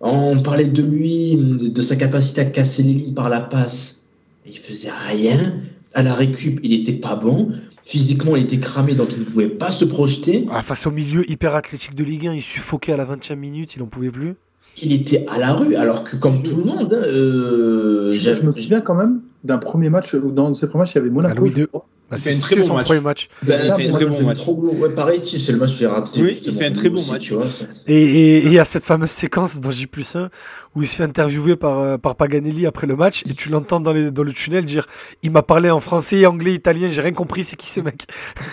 [0.00, 4.04] On parlait de lui, de sa capacité à casser les lignes par la passe.
[4.46, 5.60] Il faisait rien.
[5.92, 7.50] À la récup, il était pas bon.
[7.84, 10.46] Physiquement, il était cramé, donc il ne pouvait pas se projeter.
[10.50, 13.74] Ah, face au milieu hyper athlétique de Ligue 1, il suffoquait à la 20e minute,
[13.76, 14.34] il en pouvait plus.
[14.82, 18.52] Il était à la rue, alors que comme tout le monde, hein, euh, je me
[18.52, 21.46] souviens quand même d'un premier match, où dans ces premiers matchs, il y avait Monaco.
[21.48, 21.86] Je crois.
[22.10, 22.84] Bah, c'est un très c'est bon son match.
[22.84, 23.28] premier match.
[23.42, 24.36] Ben, Il fait un c'est très bon match.
[24.36, 24.78] trop lourd.
[24.78, 26.20] Ouais, pareil, c'est le match que raté.
[26.22, 27.22] Oui, il fait un très bon aussi, match.
[27.22, 27.64] Tu vois, ça.
[27.86, 30.28] Et et- et il y a cette fameuse séquence dans J 1
[30.74, 33.80] où il se fait interviewer par, euh, par Paganelli après le match et tu l'entends
[33.80, 34.86] dans, les- dans le tunnel dire
[35.22, 38.06] Il m'a parlé en français, anglais, italien, j'ai rien compris, c'est qui ce mec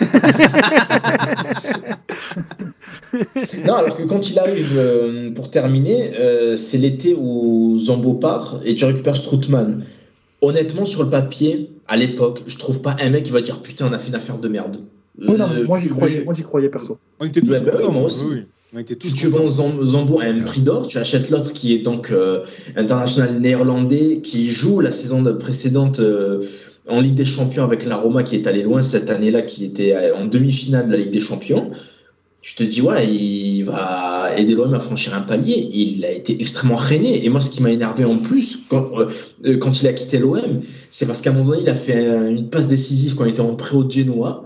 [3.66, 8.60] Non, alors que quand il arrive euh, pour terminer, euh, c'est l'été où Zambo part
[8.64, 9.84] et tu récupères Stroutman.
[10.42, 13.88] Honnêtement, sur le papier, à l'époque, je trouve pas un mec qui va dire putain,
[13.90, 14.78] on a fait une affaire de merde.
[15.18, 16.98] Oui, non, mais Euh, moi j'y croyais, moi j'y croyais perso.
[17.20, 18.24] On était tous Ouais, bah oui, moi aussi.
[18.24, 18.42] oui, oui.
[18.74, 19.46] On était tous Si tu vends
[20.20, 22.44] à un prix d'or, tu achètes l'autre qui est donc euh,
[22.76, 26.44] international néerlandais, qui joue la saison de- précédente euh,
[26.88, 30.12] en Ligue des Champions avec la Roma qui est allé loin cette année-là, qui était
[30.12, 31.70] en demi-finale de la Ligue des Champions.
[32.42, 35.68] Tu te dis, ouais, il va aider l'OM à franchir un palier.
[35.74, 37.22] Il a été extrêmement reiné.
[37.24, 39.08] Et moi, ce qui m'a énervé en plus, quand, euh,
[39.44, 42.28] euh, il a quitté l'OM, c'est parce qu'à un moment donné, il a fait un-
[42.28, 44.44] une passe décisive quand il était en pré au Genoa.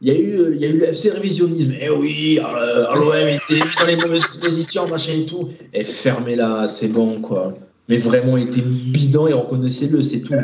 [0.00, 1.74] Il y a eu, euh, il y a eu FC révisionnisme.
[1.80, 5.48] Eh oui, l'OM était dans les mauvaises dispositions, machin et tout.
[5.72, 7.54] Et fermez-la, c'est bon, quoi.
[7.88, 10.34] Mais vraiment, il était bidon et reconnaissez-le, c'est tout.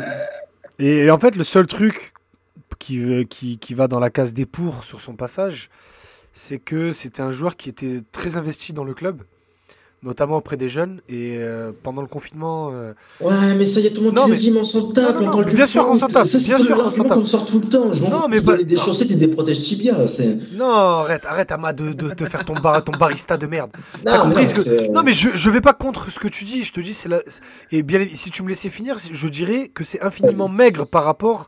[0.79, 2.13] Et en fait, le seul truc
[2.79, 5.69] qui, qui, qui va dans la case des pour sur son passage,
[6.37, 9.21] c'est que c'était un joueur qui était très investi dans le club,
[10.03, 10.99] notamment auprès des jeunes.
[11.07, 14.25] Et euh, pendant le confinement, euh, Ouais, mais ça, y a tout le monde Non,
[14.25, 15.95] qui mais- dit, mais on s'en tape, Non, non, on parle du bien sûr qu'on
[15.95, 17.17] s'en tape, Ça, bien sûr qu'on s'en tape.
[17.19, 17.93] qu'on sort tout le temps.
[17.93, 20.05] Je m'en Non, mais pas- des chaussettes et des protèges tibia.
[20.07, 20.37] C'est...
[20.51, 23.71] non, arrête, arrête, Ama, de, de, de faire ton, bar, ton barista de merde.
[24.03, 26.65] T'as compris que- Non, mais je, je vais pas contre ce que tu dis.
[26.65, 27.21] Je te dis, c'est la...
[27.71, 31.47] Et bien, si tu me laissais finir, je dirais que c'est infiniment maigre par rapport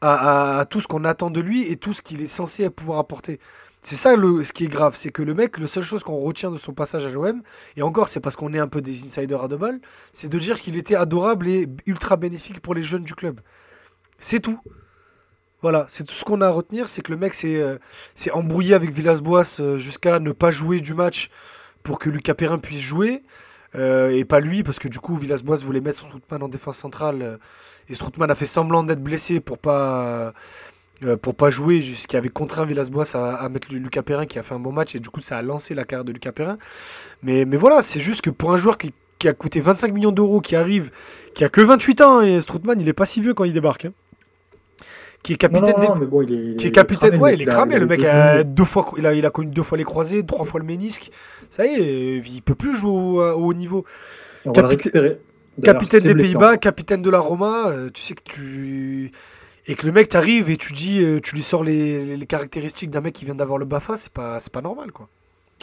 [0.00, 2.68] à, à- à tout ce qu'on attend de lui et tout ce qu'il est censé
[2.70, 3.38] pouvoir apporter.
[3.84, 6.50] C'est ça ce qui est grave, c'est que le mec, la seule chose qu'on retient
[6.50, 7.42] de son passage à l'OM,
[7.76, 9.78] et encore c'est parce qu'on est un peu des insiders à deux balles,
[10.14, 13.40] c'est de dire qu'il était adorable et ultra bénéfique pour les jeunes du club.
[14.18, 14.58] C'est tout.
[15.60, 17.76] Voilà, c'est tout ce qu'on a à retenir, c'est que le mec s'est euh,
[18.32, 21.28] embrouillé avec Villas-Boas euh, jusqu'à ne pas jouer du match
[21.82, 23.22] pour que Lucas Perrin puisse jouer,
[23.74, 27.38] euh, et pas lui, parce que du coup Villas-Boas voulait mettre Stroutman en défense centrale,
[27.90, 30.32] et Stroutman a fait semblant d'être blessé pour pas
[31.02, 34.38] euh, pour pas jouer, ce qui avait contraint Villas-Boas à, à mettre Lucas Perrin qui
[34.38, 36.32] a fait un bon match, et du coup ça a lancé la carrière de Lucas
[36.32, 36.56] Perrin.
[37.22, 40.12] Mais, mais voilà, c'est juste que pour un joueur qui, qui a coûté 25 millions
[40.12, 40.90] d'euros, qui arrive,
[41.34, 43.86] qui a que 28 ans, et Stroutman il est pas si vieux quand il débarque,
[43.86, 43.92] hein,
[45.24, 47.22] qui est capitaine non, des, non, mais bon, il est, il qui est capitaine, cramé,
[47.22, 47.74] ouais, il est cramé.
[47.74, 49.84] a Le mec deux a deux fois, il a, il a connu deux fois les
[49.84, 51.10] croisés, trois fois le ménisque.
[51.48, 53.84] Ça y est, il peut plus jouer au, au haut niveau.
[54.44, 55.18] On va récupérer.
[55.62, 59.12] Capitaine des Pays-Bas, capitaine de la Roma, euh, tu sais que tu
[59.66, 62.90] et que le mec t'arrive et tu dis, euh, tu lui sors les, les caractéristiques
[62.90, 65.08] d'un mec qui vient d'avoir le Bafa, c'est pas, c'est pas normal quoi.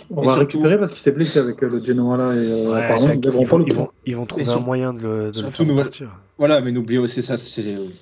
[0.09, 2.33] On Et va surtout- récupérer parce qu'il s'est blessé avec euh, le Genoa là.
[2.33, 3.93] Et, euh, apparemment, mec, ils vont, le ils, vont, prendre.
[4.05, 6.09] ils vont trouver Et un sur- moyen de le, de le faire partir.
[6.39, 7.35] Voilà, mais n'oubliez aussi ça,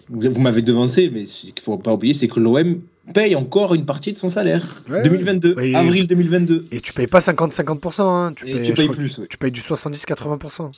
[0.07, 2.79] vous, vous m'avez devancé, mais ce qu'il faut pas oublier, c'est que l'OM
[3.13, 4.81] paye encore une partie de son salaire.
[4.89, 5.01] Ouais.
[5.03, 5.75] 2022, Oui.
[5.75, 6.67] avril 2022.
[6.71, 9.17] Et tu payes pas 50-50%, hein, tu, payes, tu plus.
[9.17, 9.27] ouais.
[9.27, 10.71] tu payes du 70-80%.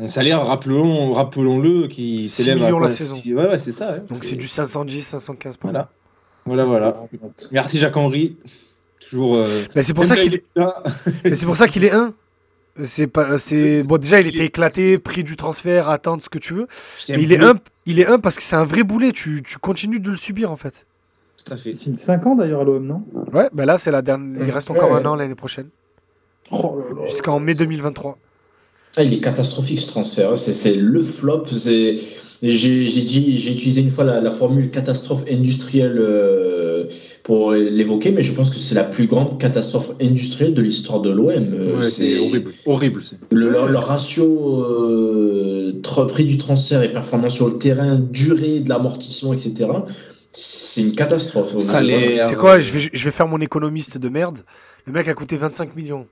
[0.00, 3.20] Un salaire, rappelons, rappelons-le, qui 6 s'élève à quoi, la saison.
[3.26, 3.94] Ouais, ouais, c'est ça.
[3.94, 3.98] hein.
[4.08, 5.88] Donc c'est du 510-515 par Voilà.
[6.46, 6.96] Voilà, voilà.
[7.52, 8.36] Merci Jacques-Henri.
[9.00, 9.36] Toujours.
[9.36, 10.44] euh, Mais c'est pour ça qu'il est,
[11.24, 12.14] mais c'est pour ça qu'il est 1.
[12.84, 13.98] C'est pas, c'est bon.
[13.98, 16.68] Déjà, il était éclaté, prix du transfert, attendre ce que tu veux.
[17.08, 17.54] Mais il est un,
[17.86, 19.10] il est un parce que c'est un vrai boulet.
[19.10, 20.86] Tu, tu continues de le subir en fait.
[21.44, 21.74] Tout à fait.
[21.74, 23.02] Signe 5 ans d'ailleurs à l'OM, non?
[23.32, 24.44] Ouais, bah là c'est la dernière.
[24.46, 25.00] Il reste encore Ouais.
[25.00, 25.68] un an l'année prochaine,
[26.52, 27.06] Oh là là.
[27.08, 28.16] jusqu'en mai 2023.
[28.96, 30.36] Ah, il est catastrophique ce transfert.
[30.36, 31.44] C'est, c'est le flop.
[31.52, 31.96] C'est...
[32.40, 36.84] J'ai, j'ai dit, j'ai utilisé une fois la, la formule catastrophe industrielle euh,
[37.24, 41.10] pour l'évoquer, mais je pense que c'est la plus grande catastrophe industrielle de l'histoire de
[41.10, 41.28] l'OM.
[41.52, 42.52] Euh, Ouais, c'est horrible.
[42.64, 43.02] Horrible.
[43.02, 43.16] c'est.
[43.32, 48.68] Le, le- le ratio euh, prix du transfert et performance sur le terrain, durée de
[48.68, 49.66] l'amortissement, etc.
[50.30, 51.54] C'est une catastrophe.
[51.58, 52.60] C'est quoi?
[52.60, 54.38] Je vais, je vais faire mon économiste de merde.
[54.86, 56.06] Le mec a coûté 25 millions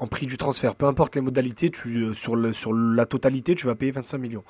[0.00, 0.74] en prix du transfert.
[0.74, 4.18] Peu importe les modalités, tu, euh, sur, le, sur la totalité, tu vas payer 25
[4.18, 4.44] millions.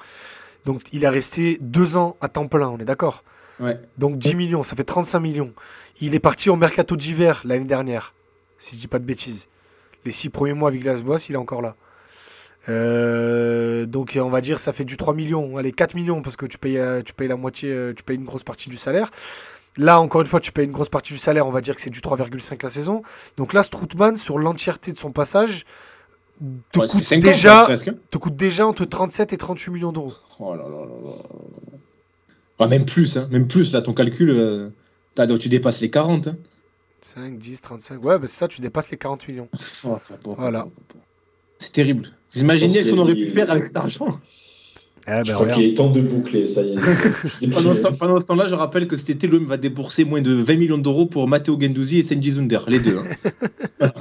[0.64, 3.24] Donc il a resté deux ans à temps plein, on est d'accord?
[3.58, 3.78] Ouais.
[3.98, 5.52] Donc 10 millions, ça fait 35 millions.
[6.00, 8.14] Il est parti au mercato d'hiver l'année dernière,
[8.58, 9.48] si je dis pas de bêtises.
[10.04, 11.76] Les six premiers mois avec Glasgow, il est encore là.
[12.68, 16.44] Euh, donc on va dire ça fait du 3 millions, allez 4 millions parce que
[16.44, 19.10] tu payes, euh, tu payes la moitié, tu payes une grosse partie du salaire.
[19.76, 21.80] Là encore une fois tu payes une grosse partie du salaire, on va dire que
[21.80, 23.02] c'est du 3,5 la saison.
[23.36, 25.64] Donc là Stroutman sur l'entièreté de son passage
[26.72, 29.92] te, Ouais, coûte c'est 50, déjà, presque, te coûte déjà entre 37 et 38 millions
[29.92, 30.14] d'euros.
[30.38, 31.12] Oh là là là là.
[32.60, 33.26] Ah, même plus, hein.
[33.30, 34.68] même plus, là, ton calcul, euh,
[35.38, 36.28] tu dépasses les 40.
[36.28, 36.36] Hein.
[37.00, 38.04] 5, 10, 35.
[38.04, 39.48] Ouais, bah c'est ça, tu dépasses les 40 millions.
[39.84, 39.98] Oh,
[40.36, 40.66] Voilà.
[41.58, 42.10] C'est terrible.
[42.34, 44.08] Je pense ce qu'on aurait pu faire avec cet argent
[45.10, 46.76] Eh ben, Je crois qu'il est temps de boucler, ça y est.
[47.40, 47.90] Dis pendant, ce, plus.
[47.90, 50.56] temps- pendant ce temps-là, je rappelle que cet été, l'OM va débourser moins de 20
[50.56, 52.98] millions d'euros pour Matteo Gendouzi et Senji Zunder, les deux.
[52.98, 53.88] hein.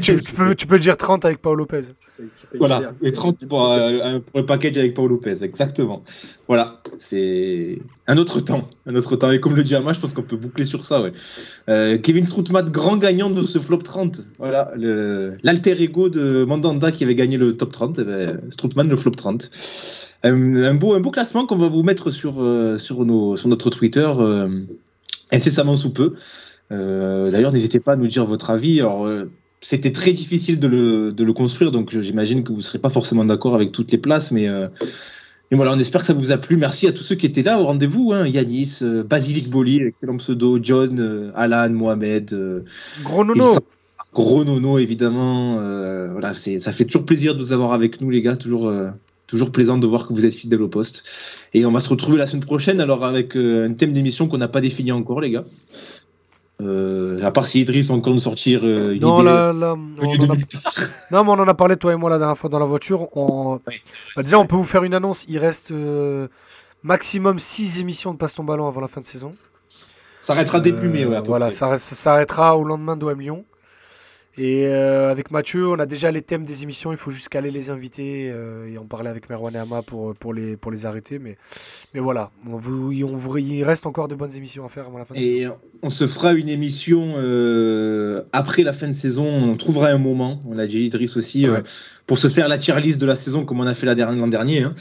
[0.00, 1.80] Tu, tu peux, tu peux dire 30 avec Paul Lopez.
[2.56, 6.04] Voilà, et 30 pour, euh, pour le package avec Paul Lopez, exactement.
[6.46, 9.32] Voilà, c'est un autre temps, un autre temps.
[9.32, 11.02] Et comme le dit Ama, je pense qu'on peut boucler sur ça.
[11.02, 11.12] Ouais.
[11.68, 14.20] Euh, Kevin Stroutman, grand gagnant de ce flop 30.
[14.38, 14.70] Voilà,
[15.42, 17.98] l'alter ego de Mandanda qui avait gagné le top 30.
[17.98, 19.50] eh ben, Stroutman, le flop 30.
[20.24, 23.48] Un, un beau, un beau classement qu'on va vous mettre sur, euh, sur, nos, sur
[23.48, 24.60] notre Twitter euh,
[25.32, 26.14] incessamment sous peu.
[26.70, 28.80] Euh, D'ailleurs, n'hésitez pas à nous dire votre avis.
[28.80, 29.08] Alors,
[29.62, 32.90] c'était très difficile de le, de le construire, donc j'imagine que vous ne serez pas
[32.90, 34.66] forcément d'accord avec toutes les places, mais, euh,
[35.50, 36.56] mais voilà, on espère que ça vous a plu.
[36.56, 40.16] Merci à tous ceux qui étaient là au rendez-vous, hein, Yanis, euh, Basilic Boli, excellent
[40.16, 42.64] pseudo, John, euh, Alan, Mohamed,
[43.04, 43.54] Gros nono.
[44.12, 45.54] Gros Nono, évidemment.
[46.10, 48.36] voilà, ça fait toujours plaisir de vous avoir avec nous, les gars.
[48.36, 48.70] Toujours,
[49.32, 51.04] toujours plaisant de voir que vous êtes fidèles au poste.
[51.54, 54.36] Et on va se retrouver la semaine prochaine, alors avec euh, un thème d'émission qu'on
[54.36, 55.44] n'a pas défini encore, les gars.
[56.60, 59.74] Euh, à part si Idriss va encore nous sortir euh, une Non, idée là, là,
[59.74, 60.70] on venue de a-
[61.10, 63.08] non, mais on en a parlé, toi et moi, la dernière fois dans la voiture.
[63.16, 63.54] On...
[63.66, 63.80] Ouais.
[64.14, 65.24] Bah, déjà, on peut vous faire une annonce.
[65.28, 66.28] Il reste euh,
[66.82, 69.32] maximum 6 émissions de Passe ton ballon avant la fin de saison.
[70.20, 71.20] Ça arrêtera début mai, ouais.
[71.24, 73.44] voilà, ça, ça s'arrêtera au lendemain d'OM Lyon.
[74.38, 76.90] Et euh, avec Mathieu, on a déjà les thèmes des émissions.
[76.90, 80.14] Il faut juste caler les invités euh, et en parler avec Merwan et Ama pour,
[80.14, 81.18] pour, les, pour les arrêter.
[81.18, 81.36] Mais,
[81.92, 84.96] mais voilà, on vous, on vous- il reste encore de bonnes émissions à faire avant
[84.96, 85.52] la fin de saison.
[85.52, 89.26] Et on se fera une émission euh, après la fin de saison.
[89.26, 91.62] On trouvera un moment, on l'a dit Idriss aussi, euh, Ouais.
[92.06, 94.62] pour se faire la tier list de la saison comme on a fait l'an dernier.
[94.62, 94.74] hein.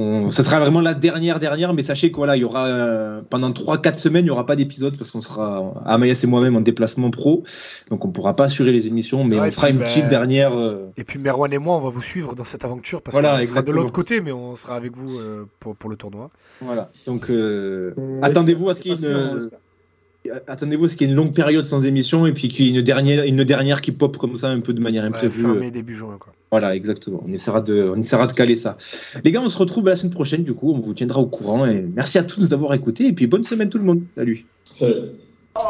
[0.00, 3.98] On, ça sera vraiment la dernière dernière, mais sachez qu'il y aura euh, pendant 3-4
[3.98, 7.42] semaines, il n'y aura pas d'épisode parce qu'on sera Amayas et moi-même en déplacement pro,
[7.90, 9.80] donc on ne pourra pas assurer les émissions, mais Ouais, on et fera puis, une
[9.80, 10.52] ben, petite dernière.
[10.56, 13.40] euh, Et puis Merwan et moi, on va vous suivre dans cette aventure parce Voilà,
[13.40, 16.30] qu'on sera de l'autre côté, mais on sera avec vous euh, pour, pour le tournoi.
[16.60, 16.90] voilà.
[17.06, 17.30] Donc
[18.22, 19.50] attendez-vous à ce qu'il y ait une.
[20.46, 22.68] Attendez-vous à ce qu'il y ait une longue période sans émission et puis qu'il y
[22.68, 25.42] ait une dernière, une dernière qui pop comme ça un peu de manière Ouais, imprévue.
[25.42, 26.16] fin euh, mai, début juin.
[26.18, 26.32] Quoi.
[26.50, 27.22] Voilà, exactement.
[27.26, 28.76] On essaiera, de, on essaiera de caler ça.
[29.24, 30.72] Les gars, on se retrouve la semaine prochaine, du coup.
[30.72, 31.66] On vous tiendra au courant.
[31.66, 33.06] Et merci à tous d'avoir écouté.
[33.06, 34.02] Et puis bonne semaine, tout le monde.
[34.14, 34.44] Salut.
[34.64, 34.94] Salut.
[35.56, 35.60] Oh,